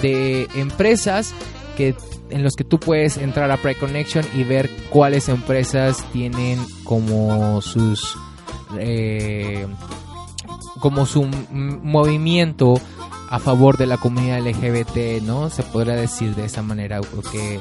de 0.00 0.48
empresas 0.54 1.34
que 1.76 1.94
en 2.30 2.42
los 2.42 2.54
que 2.54 2.64
tú 2.64 2.78
puedes 2.78 3.16
entrar 3.16 3.50
a 3.50 3.56
Pride 3.56 3.78
Connection 3.78 4.24
y 4.34 4.44
ver 4.44 4.70
cuáles 4.90 5.28
empresas 5.28 6.04
tienen 6.12 6.58
como 6.84 7.60
sus 7.62 8.16
eh, 8.78 9.66
como 10.80 11.06
su 11.06 11.28
movimiento 11.50 12.80
a 13.30 13.38
favor 13.38 13.76
de 13.76 13.86
la 13.86 13.98
comunidad 13.98 14.40
LGBT, 14.40 15.22
¿no? 15.22 15.50
Se 15.50 15.62
podría 15.62 15.94
decir 15.94 16.34
de 16.34 16.46
esa 16.46 16.62
manera, 16.62 17.00
que, 17.30 17.60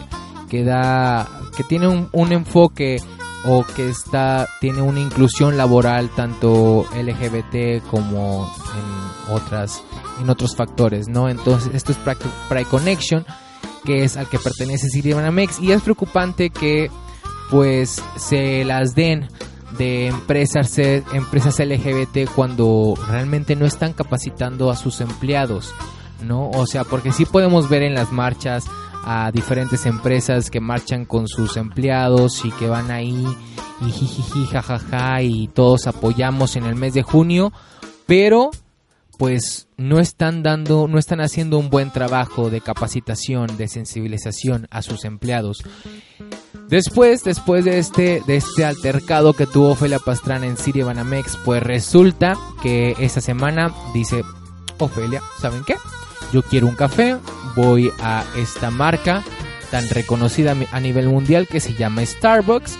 que 0.49 0.63
da, 0.63 1.27
que 1.55 1.63
tiene 1.63 1.87
un, 1.87 2.31
enfoque 2.31 2.97
o 3.45 3.63
que 3.63 3.89
está, 3.89 4.47
tiene 4.61 4.81
una 4.81 4.99
inclusión 4.99 5.57
laboral 5.57 6.09
tanto 6.15 6.85
LGBT 6.95 7.85
como 7.89 8.53
en 8.75 9.35
otras, 9.35 9.81
en 10.21 10.29
otros 10.29 10.55
factores, 10.55 11.07
¿no? 11.09 11.27
Entonces, 11.27 11.73
esto 11.73 11.91
es 11.91 11.97
Pride 11.97 12.65
Connection 12.65 13.25
que 13.87 14.03
es 14.03 14.17
al 14.17 14.27
que 14.27 14.37
pertenece 14.37 14.89
Citibanamex 14.89 15.61
y 15.61 15.71
es 15.71 15.81
preocupante 15.81 16.49
que 16.49 16.91
pues 17.49 18.03
se 18.17 18.65
las 18.65 18.95
den 18.95 19.29
de 19.77 20.07
empresas 20.07 20.77
empresas 20.77 21.57
LGBT 21.59 22.29
cuando 22.35 22.95
realmente 23.07 23.55
no 23.55 23.65
están 23.65 23.93
capacitando 23.93 24.71
a 24.71 24.75
sus 24.75 24.99
empleados, 24.99 25.73
¿no? 26.21 26.49
O 26.49 26.67
sea, 26.67 26.83
porque 26.83 27.13
sí 27.13 27.23
podemos 27.23 27.69
ver 27.69 27.81
en 27.83 27.93
las 27.93 28.11
marchas 28.11 28.65
a 29.05 29.31
diferentes 29.31 29.85
empresas 29.85 30.49
que 30.49 30.59
marchan 30.59 31.05
con 31.05 31.29
sus 31.29 31.55
empleados 31.55 32.43
y 32.43 32.51
que 32.51 32.67
van 32.67 32.91
ahí 32.91 33.25
y 33.79 33.89
jijiji 33.89 34.47
jajaja 34.47 35.21
y 35.21 35.47
todos 35.47 35.87
apoyamos 35.87 36.57
en 36.57 36.65
el 36.65 36.75
mes 36.75 36.93
de 36.93 37.03
junio, 37.03 37.53
pero 38.05 38.51
pues 39.17 39.67
no 39.77 39.99
están 39.99 40.43
dando, 40.43 40.87
no 40.87 40.99
están 40.99 41.21
haciendo 41.21 41.57
un 41.57 41.69
buen 41.69 41.91
trabajo 41.91 42.49
de 42.49 42.61
capacitación, 42.61 43.57
de 43.57 43.67
sensibilización 43.67 44.67
a 44.69 44.81
sus 44.81 45.05
empleados. 45.05 45.63
Después, 46.69 47.23
después 47.23 47.65
de 47.65 47.79
este, 47.79 48.21
de 48.27 48.35
este 48.35 48.65
altercado 48.65 49.33
que 49.33 49.45
tuvo 49.45 49.71
Ofelia 49.71 49.99
Pastrana 49.99 50.45
en 50.45 50.57
Siria 50.57 50.85
Banamex, 50.85 51.37
pues 51.45 51.63
resulta 51.63 52.37
que 52.61 52.95
esta 52.99 53.21
semana 53.21 53.73
dice 53.93 54.23
Ofelia, 54.77 55.21
¿saben 55.39 55.63
qué? 55.65 55.75
Yo 56.33 56.43
quiero 56.43 56.67
un 56.67 56.75
café, 56.75 57.17
voy 57.55 57.89
a 57.99 58.25
esta 58.35 58.69
marca 58.69 59.23
tan 59.71 59.87
reconocida 59.89 60.55
a 60.71 60.79
nivel 60.79 61.07
mundial 61.07 61.47
que 61.47 61.59
se 61.59 61.73
llama 61.73 62.05
Starbucks 62.05 62.77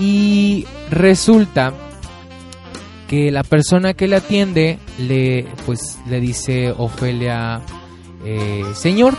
y 0.00 0.66
resulta 0.90 1.74
que 3.10 3.32
la 3.32 3.42
persona 3.42 3.94
que 3.94 4.06
le 4.06 4.14
atiende 4.14 4.78
le 4.96 5.44
pues 5.66 5.98
le 6.06 6.20
dice 6.20 6.72
Ofelia 6.78 7.60
eh, 8.24 8.62
señor 8.72 9.16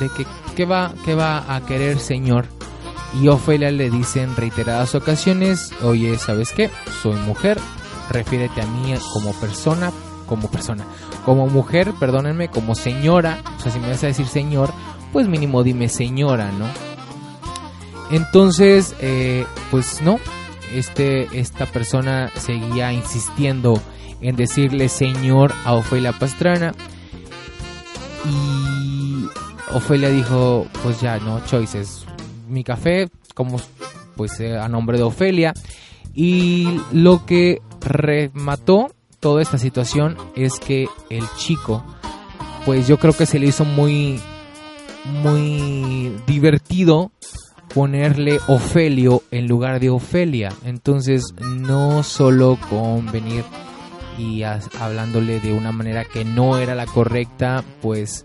de 0.00 0.08
que 0.08 0.26
qué 0.56 0.64
va 0.64 0.92
qué 1.04 1.14
va 1.14 1.54
a 1.54 1.64
querer 1.64 2.00
señor 2.00 2.46
y 3.22 3.28
Ofelia 3.28 3.70
le 3.70 3.90
dice 3.90 4.22
en 4.22 4.34
reiteradas 4.34 4.96
ocasiones 4.96 5.70
oye 5.84 6.18
sabes 6.18 6.50
qué 6.50 6.68
soy 7.00 7.14
mujer 7.20 7.60
refiérete 8.10 8.60
a 8.60 8.66
mí 8.66 8.92
como 9.12 9.32
persona 9.34 9.92
como 10.26 10.50
persona 10.50 10.84
como 11.24 11.46
mujer 11.46 11.92
perdónenme 12.00 12.48
como 12.48 12.74
señora 12.74 13.38
o 13.56 13.62
sea 13.62 13.70
si 13.70 13.78
me 13.78 13.88
vas 13.88 14.02
a 14.02 14.08
decir 14.08 14.26
señor 14.26 14.72
pues 15.12 15.28
mínimo 15.28 15.62
dime 15.62 15.88
señora 15.88 16.50
no 16.50 16.66
entonces 18.10 18.96
eh, 18.98 19.46
pues 19.70 20.02
no 20.02 20.18
este, 20.74 21.28
esta 21.38 21.66
persona 21.66 22.30
seguía 22.36 22.92
insistiendo 22.92 23.80
en 24.20 24.36
decirle 24.36 24.88
señor 24.88 25.52
a 25.64 25.74
Ofelia 25.74 26.12
Pastrana 26.12 26.74
y 28.24 29.26
Ofelia 29.74 30.08
dijo 30.08 30.66
pues 30.82 31.00
ya 31.00 31.18
no 31.18 31.44
choices 31.44 32.06
mi 32.48 32.64
café 32.64 33.08
como 33.34 33.60
pues 34.16 34.40
eh, 34.40 34.56
a 34.58 34.68
nombre 34.68 34.96
de 34.96 35.04
Ofelia. 35.04 35.52
Y 36.14 36.80
lo 36.92 37.26
que 37.26 37.60
remató 37.80 38.90
toda 39.20 39.42
esta 39.42 39.58
situación 39.58 40.16
es 40.34 40.58
que 40.58 40.88
el 41.10 41.24
chico 41.36 41.84
pues 42.64 42.88
yo 42.88 42.98
creo 42.98 43.12
que 43.12 43.26
se 43.26 43.38
le 43.38 43.46
hizo 43.46 43.64
muy 43.64 44.18
muy 45.22 46.12
divertido 46.26 47.12
ponerle 47.76 48.40
Ofelio 48.48 49.22
en 49.30 49.48
lugar 49.48 49.80
de 49.80 49.90
Ofelia. 49.90 50.50
Entonces, 50.64 51.34
no 51.38 52.02
solo 52.02 52.58
con 52.70 53.12
venir 53.12 53.44
y 54.16 54.44
hablándole 54.44 55.40
de 55.40 55.52
una 55.52 55.72
manera 55.72 56.06
que 56.06 56.24
no 56.24 56.56
era 56.56 56.74
la 56.74 56.86
correcta, 56.86 57.62
pues 57.82 58.24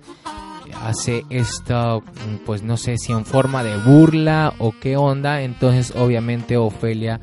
hace 0.82 1.26
esto, 1.30 2.02
pues 2.45 2.64
no 2.64 2.78
sé 2.78 2.97
si 2.97 3.12
en 3.12 3.26
forma 3.26 3.62
de 3.62 3.76
burla 3.76 4.54
o 4.58 4.72
qué 4.72 4.95
onda. 4.95 5.41
Entonces, 5.41 5.93
obviamente, 5.97 6.56
Ofelia 6.56 7.20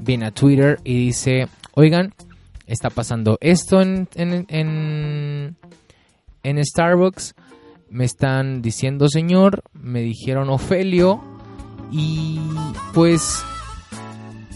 viene 0.00 0.28
a 0.28 0.30
Twitter 0.30 0.80
y 0.82 0.96
dice: 0.96 1.46
Oigan, 1.74 2.14
está 2.66 2.88
pasando 2.88 3.36
esto 3.42 3.82
en, 3.82 4.08
en, 4.14 4.46
en, 4.48 5.56
en 6.42 6.64
Starbucks. 6.64 7.34
Me 7.90 8.06
están 8.06 8.62
diciendo 8.62 9.10
señor, 9.10 9.62
me 9.74 10.00
dijeron 10.00 10.48
Ofelio, 10.48 11.35
y 11.90 12.40
pues 12.92 13.42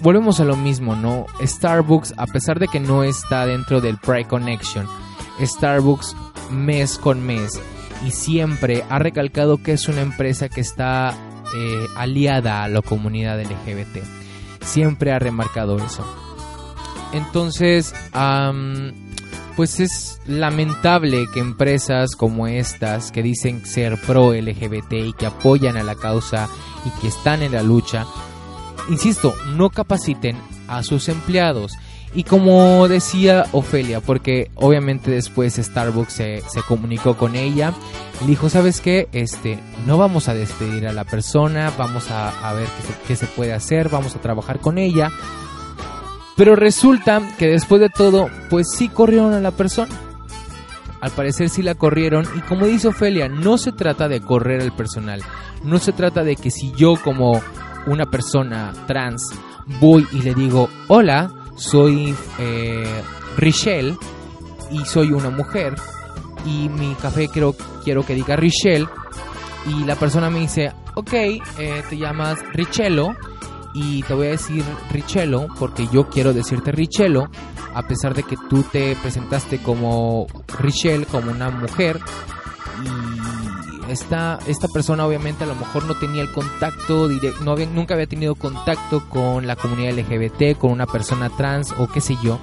volvemos 0.02 0.40
a 0.40 0.44
lo 0.44 0.56
mismo, 0.56 0.96
¿no? 0.96 1.26
Starbucks, 1.40 2.14
a 2.16 2.26
pesar 2.26 2.58
de 2.58 2.68
que 2.68 2.80
no 2.80 3.04
está 3.04 3.46
dentro 3.46 3.80
del 3.80 3.98
Pride 3.98 4.26
Connection, 4.26 4.86
Starbucks 5.40 6.16
mes 6.50 6.98
con 6.98 7.24
mes 7.24 7.60
y 8.04 8.10
siempre 8.10 8.84
ha 8.88 8.98
recalcado 8.98 9.62
que 9.62 9.72
es 9.72 9.88
una 9.88 10.00
empresa 10.00 10.48
que 10.48 10.60
está 10.60 11.14
eh, 11.54 11.86
aliada 11.96 12.62
a 12.62 12.68
la 12.68 12.82
comunidad 12.82 13.40
LGBT. 13.40 14.04
Siempre 14.62 15.12
ha 15.12 15.18
remarcado 15.18 15.76
eso. 15.78 16.04
Entonces, 17.12 17.94
pues 19.60 19.78
es 19.78 20.18
lamentable 20.24 21.26
que 21.34 21.38
empresas 21.38 22.16
como 22.16 22.46
estas, 22.46 23.12
que 23.12 23.22
dicen 23.22 23.66
ser 23.66 24.00
pro 24.00 24.32
LGBT 24.32 24.92
y 24.92 25.12
que 25.12 25.26
apoyan 25.26 25.76
a 25.76 25.82
la 25.82 25.96
causa 25.96 26.48
y 26.86 26.98
que 26.98 27.08
están 27.08 27.42
en 27.42 27.52
la 27.52 27.62
lucha, 27.62 28.06
insisto, 28.88 29.34
no 29.48 29.68
capaciten 29.68 30.38
a 30.66 30.82
sus 30.82 31.10
empleados. 31.10 31.74
Y 32.14 32.24
como 32.24 32.88
decía 32.88 33.48
Ofelia, 33.52 34.00
porque 34.00 34.50
obviamente 34.54 35.10
después 35.10 35.56
Starbucks 35.56 36.14
se, 36.14 36.42
comunicó 36.66 37.18
con 37.18 37.36
ella, 37.36 37.74
dijo, 38.26 38.48
¿sabes 38.48 38.80
qué? 38.80 39.10
Este, 39.12 39.58
no 39.86 39.98
vamos 39.98 40.28
a 40.30 40.34
despedir 40.34 40.88
a 40.88 40.94
la 40.94 41.04
persona, 41.04 41.70
vamos 41.76 42.10
a, 42.10 42.50
ver 42.54 42.64
qué 42.66 43.08
qué 43.08 43.16
se 43.16 43.26
puede 43.26 43.52
hacer, 43.52 43.90
vamos 43.90 44.16
a 44.16 44.22
trabajar 44.22 44.58
con 44.58 44.78
ella. 44.78 45.10
Pero 46.40 46.56
resulta 46.56 47.20
que 47.38 47.48
después 47.48 47.82
de 47.82 47.90
todo, 47.90 48.30
pues 48.48 48.68
sí 48.74 48.88
corrieron 48.88 49.34
a 49.34 49.40
la 49.40 49.50
persona. 49.50 49.94
Al 51.02 51.10
parecer 51.10 51.50
sí 51.50 51.62
la 51.62 51.74
corrieron 51.74 52.26
y 52.34 52.40
como 52.40 52.64
dice 52.64 52.88
Ofelia, 52.88 53.28
no 53.28 53.58
se 53.58 53.72
trata 53.72 54.08
de 54.08 54.22
correr 54.22 54.62
al 54.62 54.74
personal. 54.74 55.22
No 55.64 55.78
se 55.78 55.92
trata 55.92 56.24
de 56.24 56.36
que 56.36 56.50
si 56.50 56.72
yo 56.72 56.94
como 56.96 57.42
una 57.86 58.06
persona 58.06 58.72
trans 58.86 59.34
voy 59.82 60.08
y 60.12 60.22
le 60.22 60.32
digo, 60.32 60.70
hola, 60.88 61.30
soy 61.56 62.14
eh, 62.38 63.02
Richelle 63.36 63.98
y 64.70 64.78
soy 64.86 65.12
una 65.12 65.28
mujer 65.28 65.74
y 66.46 66.70
mi 66.70 66.94
café 66.94 67.28
quiero, 67.28 67.54
quiero 67.84 68.02
que 68.02 68.14
diga 68.14 68.36
Richelle 68.36 68.88
y 69.66 69.84
la 69.84 69.96
persona 69.96 70.30
me 70.30 70.40
dice, 70.40 70.72
ok, 70.94 71.12
eh, 71.12 71.42
te 71.90 71.98
llamas 71.98 72.38
Richello 72.54 73.14
y 73.72 74.02
te 74.02 74.14
voy 74.14 74.28
a 74.28 74.30
decir 74.30 74.64
Richello 74.90 75.46
porque 75.58 75.86
yo 75.92 76.08
quiero 76.08 76.32
decirte 76.32 76.72
Richello 76.72 77.28
a 77.74 77.82
pesar 77.82 78.14
de 78.14 78.22
que 78.22 78.36
tú 78.48 78.62
te 78.64 78.96
presentaste 78.96 79.58
como 79.58 80.26
Richelle, 80.58 81.06
como 81.06 81.30
una 81.30 81.50
mujer 81.50 82.00
y 82.84 83.90
esta, 83.90 84.38
esta 84.46 84.68
persona 84.68 85.06
obviamente 85.06 85.44
a 85.44 85.46
lo 85.46 85.54
mejor 85.54 85.84
no 85.84 85.94
tenía 85.94 86.22
el 86.22 86.30
contacto 86.32 87.08
directo, 87.08 87.42
nunca 87.44 87.94
había 87.94 88.06
tenido 88.06 88.34
contacto 88.34 89.08
con 89.08 89.46
la 89.46 89.56
comunidad 89.56 89.98
LGBT, 89.98 90.58
con 90.58 90.70
una 90.70 90.86
persona 90.86 91.28
trans 91.30 91.72
o 91.78 91.88
qué 91.88 92.00
sé 92.00 92.16
yo. 92.22 92.38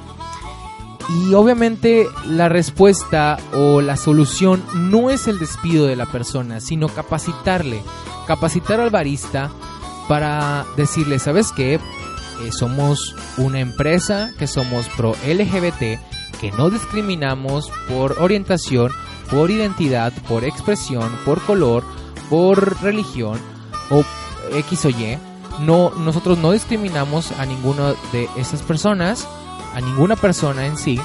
Y 1.09 1.33
obviamente 1.33 2.05
la 2.25 2.49
respuesta 2.49 3.37
o 3.53 3.79
la 3.79 3.95
solución 3.95 4.61
no 4.75 5.09
es 5.09 5.27
el 5.27 5.39
despido 5.39 5.87
de 5.87 5.95
la 5.95 6.05
persona, 6.05 6.59
sino 6.59 6.89
capacitarle, 6.89 7.81
capacitar 8.27 8.81
al 8.81 8.89
barista 8.89 9.49
para 10.07 10.65
decirle, 10.75 11.19
¿sabes 11.19 11.51
qué? 11.51 11.75
Eh, 11.75 11.79
somos 12.51 13.15
una 13.37 13.59
empresa 13.59 14.31
que 14.37 14.47
somos 14.47 14.87
pro 14.89 15.15
LGBT, 15.25 15.99
que 16.39 16.51
no 16.57 16.69
discriminamos 16.69 17.71
por 17.87 18.17
orientación 18.19 18.91
por 19.29 19.51
identidad, 19.51 20.13
por 20.27 20.43
expresión, 20.43 21.11
por 21.25 21.41
color, 21.41 21.83
por 22.29 22.81
religión 22.81 23.39
o 23.89 24.03
X 24.53 24.85
o 24.85 24.89
Y. 24.89 25.17
No, 25.59 25.91
nosotros 25.91 26.37
no 26.37 26.51
discriminamos 26.51 27.31
a 27.33 27.45
ninguna 27.45 27.93
de 28.11 28.29
esas 28.37 28.61
personas, 28.61 29.27
a 29.73 29.81
ninguna 29.81 30.15
persona 30.15 30.65
en 30.65 30.77
sí. 30.77 30.99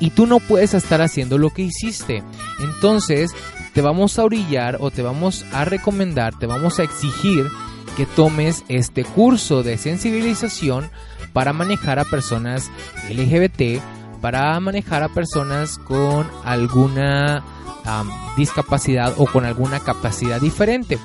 Y 0.00 0.10
tú 0.10 0.26
no 0.26 0.40
puedes 0.40 0.74
estar 0.74 1.00
haciendo 1.00 1.38
lo 1.38 1.50
que 1.50 1.62
hiciste. 1.62 2.24
Entonces, 2.60 3.30
te 3.72 3.80
vamos 3.80 4.18
a 4.18 4.24
orillar 4.24 4.78
o 4.80 4.90
te 4.90 5.02
vamos 5.02 5.44
a 5.52 5.64
recomendar, 5.64 6.36
te 6.38 6.46
vamos 6.46 6.80
a 6.80 6.82
exigir 6.82 7.46
que 7.96 8.06
tomes 8.06 8.64
este 8.68 9.04
curso 9.04 9.62
de 9.62 9.78
sensibilización 9.78 10.90
para 11.32 11.52
manejar 11.52 11.98
a 11.98 12.04
personas 12.04 12.70
LGBT 13.08 13.80
para 14.22 14.58
manejar 14.60 15.02
a 15.02 15.08
personas 15.08 15.78
con 15.78 16.26
alguna 16.44 17.44
discapacidad 18.36 19.12
o 19.18 19.26
con 19.26 19.44
alguna 19.44 19.80
capacidad 19.80 20.40
diferente. 20.40 20.98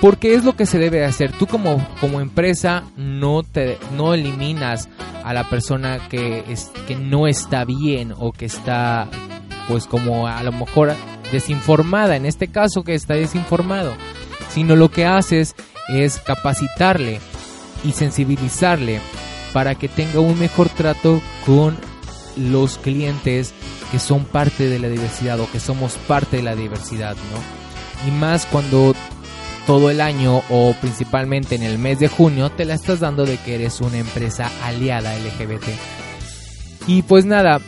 Porque 0.00 0.34
es 0.34 0.44
lo 0.44 0.54
que 0.54 0.66
se 0.66 0.78
debe 0.78 1.04
hacer. 1.04 1.32
Tú 1.32 1.46
como, 1.46 1.84
como 2.00 2.20
empresa 2.20 2.84
no, 2.96 3.42
te, 3.42 3.78
no 3.96 4.14
eliminas 4.14 4.88
a 5.24 5.34
la 5.34 5.50
persona 5.50 6.08
que, 6.08 6.44
es, 6.48 6.70
que 6.86 6.94
no 6.94 7.26
está 7.26 7.64
bien 7.64 8.14
o 8.16 8.32
que 8.32 8.44
está 8.44 9.08
pues 9.66 9.86
como 9.86 10.28
a 10.28 10.40
lo 10.44 10.52
mejor 10.52 10.94
desinformada, 11.32 12.14
en 12.14 12.24
este 12.24 12.46
caso 12.46 12.84
que 12.84 12.94
está 12.94 13.14
desinformado, 13.14 13.94
sino 14.50 14.76
lo 14.76 14.92
que 14.92 15.06
haces 15.06 15.56
es 15.88 16.18
capacitarle 16.18 17.20
y 17.84 17.92
sensibilizarle 17.92 19.00
para 19.52 19.74
que 19.74 19.88
tenga 19.88 20.20
un 20.20 20.38
mejor 20.38 20.68
trato 20.68 21.20
con 21.44 21.76
los 22.36 22.78
clientes 22.78 23.54
que 23.90 23.98
son 23.98 24.24
parte 24.24 24.68
de 24.68 24.78
la 24.78 24.88
diversidad 24.88 25.40
o 25.40 25.50
que 25.50 25.60
somos 25.60 25.94
parte 26.06 26.38
de 26.38 26.42
la 26.42 26.54
diversidad, 26.54 27.14
¿no? 27.14 28.08
Y 28.08 28.10
más 28.10 28.46
cuando 28.46 28.94
todo 29.66 29.90
el 29.90 30.00
año 30.00 30.42
o 30.50 30.74
principalmente 30.80 31.54
en 31.54 31.62
el 31.62 31.78
mes 31.78 31.98
de 31.98 32.08
junio 32.08 32.50
te 32.50 32.64
la 32.64 32.74
estás 32.74 33.00
dando 33.00 33.24
de 33.24 33.36
que 33.38 33.54
eres 33.56 33.80
una 33.80 33.98
empresa 33.98 34.50
aliada 34.64 35.16
LGBT. 35.16 35.68
Y 36.86 37.02
pues 37.02 37.24
nada, 37.24 37.60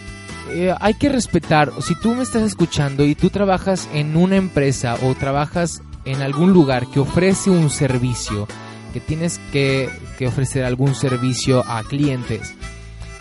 eh, 0.51 0.75
hay 0.81 0.95
que 0.95 1.09
respetar, 1.09 1.73
si 1.83 1.95
tú 1.97 2.15
me 2.15 2.23
estás 2.23 2.43
escuchando 2.43 3.05
y 3.05 3.15
tú 3.15 3.31
trabajas 3.31 3.89
en 3.93 4.17
una 4.17 4.37
empresa 4.37 4.97
o 5.03 5.15
trabajas 5.15 5.83
en 6.09 6.23
algún 6.23 6.55
lugar 6.55 6.87
que 6.87 7.01
ofrece 7.01 7.51
un 7.51 7.69
servicio, 7.69 8.49
que 8.95 9.01
tienes 9.01 9.39
que, 9.53 9.91
que 10.17 10.27
ofrecer 10.27 10.65
algún 10.65 10.95
servicio 10.95 11.63
a 11.69 11.83
clientes, 11.83 12.55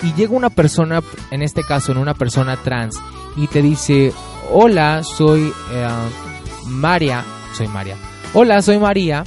y 0.01 0.13
llega 0.13 0.33
una 0.33 0.49
persona, 0.49 1.01
en 1.31 1.41
este 1.41 1.63
caso, 1.63 1.91
en 1.91 1.97
una 1.97 2.13
persona 2.13 2.55
trans, 2.55 2.97
y 3.35 3.47
te 3.47 3.61
dice, 3.61 4.13
hola, 4.51 5.03
soy 5.03 5.51
eh, 5.71 5.87
María, 6.67 7.25
soy 7.53 7.67
María, 7.67 7.97
hola, 8.33 8.61
soy 8.61 8.79
María, 8.79 9.25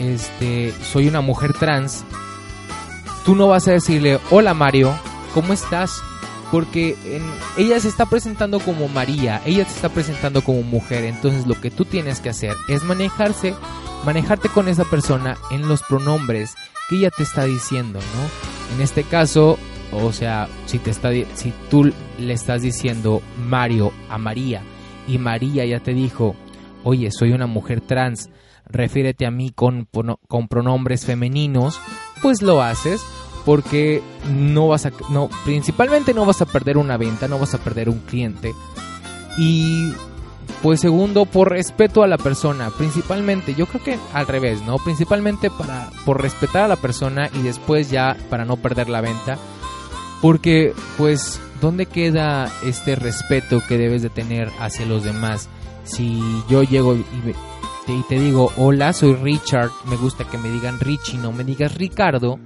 este, 0.00 0.74
soy 0.82 1.06
una 1.06 1.20
mujer 1.20 1.52
trans, 1.52 2.04
tú 3.24 3.36
no 3.36 3.46
vas 3.46 3.68
a 3.68 3.72
decirle, 3.72 4.18
hola 4.30 4.54
Mario, 4.54 4.92
¿cómo 5.34 5.52
estás? 5.52 6.02
Porque 6.52 6.96
ella 7.56 7.80
se 7.80 7.88
está 7.88 8.06
presentando 8.06 8.60
como 8.60 8.88
María, 8.88 9.42
ella 9.44 9.64
se 9.64 9.74
está 9.74 9.88
presentando 9.88 10.42
como 10.42 10.62
mujer, 10.62 11.04
entonces 11.04 11.46
lo 11.46 11.60
que 11.60 11.70
tú 11.70 11.84
tienes 11.84 12.20
que 12.20 12.28
hacer 12.28 12.52
es 12.68 12.84
manejarse, 12.84 13.54
manejarte 14.04 14.48
con 14.48 14.68
esa 14.68 14.84
persona 14.84 15.36
en 15.50 15.66
los 15.68 15.82
pronombres 15.82 16.54
que 16.88 16.96
ella 16.96 17.10
te 17.10 17.24
está 17.24 17.44
diciendo, 17.44 17.98
¿no? 17.98 18.74
En 18.76 18.80
este 18.80 19.02
caso, 19.02 19.58
o 19.92 20.12
sea, 20.12 20.48
si 20.66 20.78
te 20.78 20.90
está 20.90 21.10
si 21.34 21.52
tú 21.68 21.92
le 22.18 22.32
estás 22.32 22.62
diciendo 22.62 23.22
Mario 23.44 23.92
a 24.08 24.18
María 24.18 24.62
y 25.08 25.18
María 25.18 25.64
ya 25.64 25.80
te 25.80 25.94
dijo, 25.94 26.36
"Oye, 26.84 27.10
soy 27.10 27.32
una 27.32 27.46
mujer 27.46 27.80
trans, 27.80 28.30
refiérete 28.66 29.26
a 29.26 29.30
mí 29.32 29.50
con, 29.50 29.88
con 30.28 30.48
pronombres 30.48 31.04
femeninos", 31.04 31.80
pues 32.22 32.40
lo 32.40 32.62
haces 32.62 33.02
porque 33.46 34.02
no 34.28 34.66
vas 34.66 34.86
a 34.86 34.92
no 35.08 35.30
principalmente 35.44 36.12
no 36.12 36.26
vas 36.26 36.42
a 36.42 36.46
perder 36.46 36.76
una 36.76 36.96
venta, 36.98 37.28
no 37.28 37.38
vas 37.38 37.54
a 37.54 37.58
perder 37.58 37.88
un 37.88 38.00
cliente. 38.00 38.54
Y 39.38 39.92
pues 40.62 40.80
segundo, 40.80 41.26
por 41.26 41.50
respeto 41.50 42.02
a 42.02 42.08
la 42.08 42.18
persona, 42.18 42.70
principalmente, 42.70 43.54
yo 43.54 43.66
creo 43.66 43.84
que 43.84 43.98
al 44.12 44.26
revés, 44.26 44.62
¿no? 44.62 44.78
Principalmente 44.78 45.48
para 45.48 45.90
por 46.04 46.20
respetar 46.20 46.64
a 46.64 46.68
la 46.68 46.76
persona 46.76 47.30
y 47.32 47.42
después 47.42 47.88
ya 47.88 48.16
para 48.28 48.44
no 48.44 48.56
perder 48.56 48.88
la 48.88 49.00
venta. 49.00 49.38
Porque 50.20 50.74
pues 50.98 51.40
¿dónde 51.60 51.86
queda 51.86 52.50
este 52.64 52.96
respeto 52.96 53.62
que 53.66 53.78
debes 53.78 54.02
de 54.02 54.10
tener 54.10 54.50
hacia 54.58 54.86
los 54.86 55.04
demás? 55.04 55.48
Si 55.84 56.20
yo 56.48 56.64
llego 56.64 56.96
y, 56.96 57.04
te 58.08 58.18
digo, 58.18 58.50
"Hola, 58.56 58.92
soy 58.92 59.14
Richard", 59.14 59.70
me 59.84 59.94
gusta 59.94 60.24
que 60.24 60.36
me 60.36 60.50
digan 60.50 60.80
Richie, 60.80 61.18
no 61.18 61.30
me 61.30 61.44
digas 61.44 61.76
Ricardo 61.76 62.40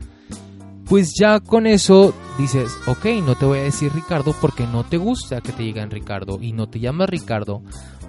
pues 0.90 1.14
ya 1.14 1.38
con 1.38 1.68
eso 1.68 2.12
dices, 2.36 2.76
ok, 2.86 3.06
no 3.22 3.36
te 3.36 3.46
voy 3.46 3.60
a 3.60 3.62
decir 3.62 3.92
Ricardo 3.94 4.34
porque 4.40 4.66
no 4.66 4.82
te 4.82 4.96
gusta 4.96 5.40
que 5.40 5.52
te 5.52 5.62
digan 5.62 5.88
Ricardo 5.88 6.38
y 6.42 6.52
no 6.52 6.68
te 6.68 6.80
llamas 6.80 7.08
Ricardo, 7.08 7.62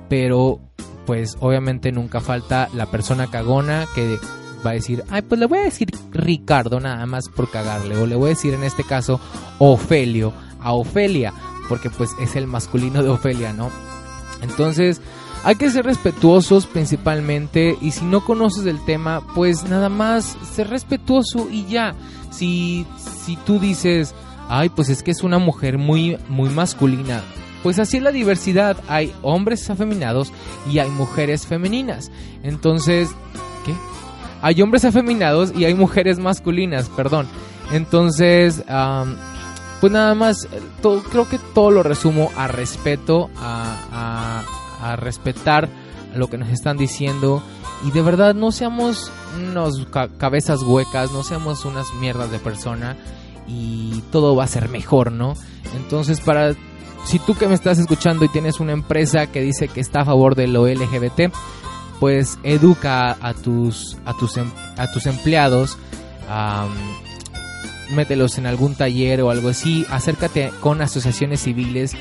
pero 0.09 0.59
pues 1.05 1.38
obviamente 1.41 1.91
nunca 1.91 2.21
falta 2.21 2.69
la 2.73 2.88
persona 2.88 3.27
cagona 3.27 3.86
que 3.93 4.17
va 4.65 4.71
a 4.71 4.73
decir, 4.73 5.03
ay, 5.11 5.21
pues 5.21 5.39
le 5.39 5.45
voy 5.45 5.59
a 5.59 5.63
decir 5.63 5.89
Ricardo 6.09 6.79
nada 6.79 7.05
más 7.05 7.29
por 7.29 7.51
cagarle, 7.51 7.97
o 7.97 8.07
le 8.07 8.15
voy 8.15 8.27
a 8.27 8.29
decir 8.29 8.55
en 8.55 8.63
este 8.63 8.84
caso 8.84 9.21
Ofelio, 9.59 10.34
a 10.59 10.73
Ofelia, 10.73 11.34
porque 11.69 11.91
pues 11.91 12.09
es 12.19 12.36
el 12.36 12.47
masculino 12.47 13.03
de 13.03 13.09
Ofelia, 13.09 13.53
¿no? 13.53 13.69
Entonces, 14.41 15.01
hay 15.43 15.55
que 15.55 15.69
ser 15.69 15.85
respetuosos 15.85 16.67
principalmente 16.67 17.77
y 17.81 17.91
si 17.91 18.05
no 18.05 18.23
conoces 18.23 18.65
el 18.65 18.83
tema, 18.85 19.21
pues 19.35 19.63
nada 19.63 19.89
más 19.89 20.37
ser 20.53 20.69
respetuoso 20.69 21.47
y 21.49 21.65
ya. 21.65 21.95
Si, 22.29 22.85
si 23.25 23.35
tú 23.37 23.59
dices, 23.59 24.13
ay, 24.49 24.69
pues 24.69 24.89
es 24.89 25.03
que 25.03 25.11
es 25.11 25.23
una 25.23 25.37
mujer 25.37 25.77
muy, 25.77 26.17
muy 26.29 26.49
masculina, 26.49 27.23
pues 27.63 27.79
así 27.79 27.97
es 27.97 28.03
la 28.03 28.11
diversidad. 28.11 28.77
Hay 28.87 29.13
hombres 29.21 29.69
afeminados 29.69 30.31
y 30.69 30.79
hay 30.79 30.89
mujeres 30.89 31.45
femeninas. 31.45 32.11
Entonces, 32.43 33.09
¿qué? 33.65 33.73
Hay 34.41 34.61
hombres 34.61 34.85
afeminados 34.85 35.53
y 35.55 35.65
hay 35.65 35.73
mujeres 35.73 36.19
masculinas, 36.19 36.89
perdón. 36.89 37.27
Entonces, 37.71 38.63
pues 39.79 39.93
nada 39.93 40.15
más, 40.15 40.45
eh, 40.45 40.61
creo 41.09 41.29
que 41.29 41.39
todo 41.53 41.71
lo 41.71 41.83
resumo 41.83 42.31
a 42.35 42.47
respeto, 42.47 43.29
a, 43.37 44.43
respetar 44.95 45.69
lo 46.15 46.27
que 46.29 46.38
nos 46.38 46.49
están 46.49 46.77
diciendo 46.77 47.41
y 47.86 47.91
de 47.91 48.01
verdad 48.01 48.36
no 48.36 48.51
seamos 48.51 49.11
unos 49.38 49.88
cabezas 50.17 50.61
huecas, 50.63 51.11
no 51.11 51.23
seamos 51.23 51.65
unas 51.65 51.93
mierdas 51.95 52.32
de 52.32 52.39
persona 52.39 52.97
y 53.47 54.01
todo 54.11 54.36
va 54.36 54.43
a 54.43 54.47
ser 54.47 54.69
mejor, 54.69 55.11
¿no? 55.11 55.36
Entonces 55.75 56.19
para 56.19 56.53
si 57.05 57.19
tú 57.19 57.36
que 57.36 57.47
me 57.47 57.55
estás 57.55 57.79
escuchando 57.79 58.25
y 58.25 58.29
tienes 58.29 58.59
una 58.59 58.73
empresa 58.73 59.27
que 59.27 59.41
dice 59.41 59.67
que 59.67 59.82
está 59.82 60.01
a 60.01 60.05
favor 60.05 60.36
de 60.36 60.47
lo 60.47 60.67
LGBT, 60.67 61.34
pues 61.99 62.38
educa 62.43 63.17
a 63.21 63.34
tus 63.34 63.97
a 64.05 64.13
tus 64.17 64.38
em, 64.38 64.49
a 64.77 64.91
tus 64.91 65.05
empleados 65.05 65.77
mételos 67.91 68.38
en 68.38 68.45
algún 68.45 68.75
taller 68.75 69.21
o 69.21 69.29
algo 69.29 69.49
así, 69.49 69.86
acércate 69.89 70.51
con 70.61 70.82
asociaciones 70.82 71.41
civiles 71.41 71.93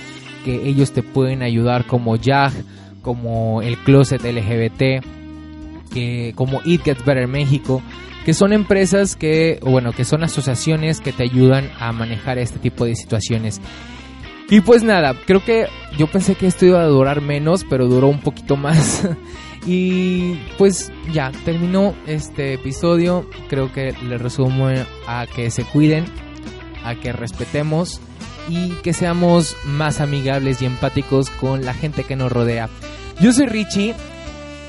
que 0.45 0.69
ellos 0.69 0.93
te 0.93 1.03
pueden 1.03 1.43
ayudar 1.43 1.87
como 1.87 2.17
YAG, 2.17 2.53
como 3.03 3.63
el 3.63 3.79
Closet 3.79 4.23
LGBT, 4.23 5.05
que, 5.93 6.33
como 6.35 6.61
It 6.65 6.83
Gets 6.83 7.05
Better 7.05 7.29
México, 7.29 7.83
que 8.25 8.35
son 8.35 8.53
empresas 8.53 9.17
que, 9.17 9.59
bueno, 9.63 9.93
que 9.93 10.05
son 10.05 10.23
asociaciones 10.23 11.01
que 11.01 11.13
te 11.13 11.23
ayudan 11.23 11.71
a 11.79 11.93
manejar 11.93 12.39
este 12.39 12.59
tipo 12.59 12.85
de 12.85 12.95
situaciones. 12.95 13.61
Y 14.51 14.61
pues 14.63 14.83
nada, 14.83 15.15
creo 15.27 15.45
que 15.45 15.69
yo 15.97 16.09
pensé 16.09 16.35
que 16.35 16.49
esto 16.49 16.67
iba 16.67 16.81
a 16.81 16.87
durar 16.87 17.21
menos, 17.21 17.65
pero 17.69 17.87
duró 17.87 18.09
un 18.09 18.21
poquito 18.21 18.57
más. 18.57 19.09
y 19.67 20.35
pues 20.59 20.93
ya, 21.13 21.31
terminó 21.45 21.95
este 22.07 22.55
episodio. 22.55 23.31
Creo 23.49 23.73
que 23.73 23.95
le 24.03 24.19
resumo 24.19 24.69
a 25.07 25.27
que 25.35 25.51
se 25.51 25.65
cuiden, 25.65 26.05
a 26.85 26.97
que 26.97 27.13
respetemos 27.13 28.01
y 28.51 28.71
que 28.83 28.93
seamos 28.93 29.57
más 29.65 30.01
amigables 30.01 30.61
y 30.61 30.67
empáticos 30.67 31.31
con 31.31 31.65
la 31.65 31.73
gente 31.73 32.03
que 32.05 32.17
nos 32.17 32.33
rodea. 32.33 32.69
Yo 33.21 33.33
soy 33.33 33.47
Richie. 33.47 33.95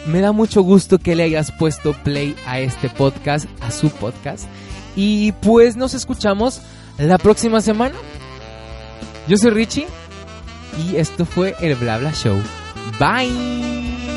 Me 0.06 0.22
da 0.22 0.32
mucho 0.32 0.62
gusto 0.62 1.00
que 1.00 1.16
le 1.16 1.24
hayas 1.24 1.52
puesto 1.52 1.94
play 1.94 2.36
a 2.46 2.60
este 2.60 2.90
podcast, 2.90 3.48
a 3.60 3.72
su 3.72 3.90
podcast. 3.90 4.46
Y 4.96 5.32
pues 5.34 5.76
nos 5.76 5.94
escuchamos 5.94 6.62
la 6.98 7.18
próxima 7.18 7.62
semana. 7.62 7.96
Yo 9.28 9.38
soy 9.38 9.52
Richie 9.52 9.88
y 10.86 10.98
esto 10.98 11.26
fue 11.26 11.56
el 11.60 11.76
Blabla 11.76 12.12
Show. 12.14 12.38
Bye. 13.00 14.11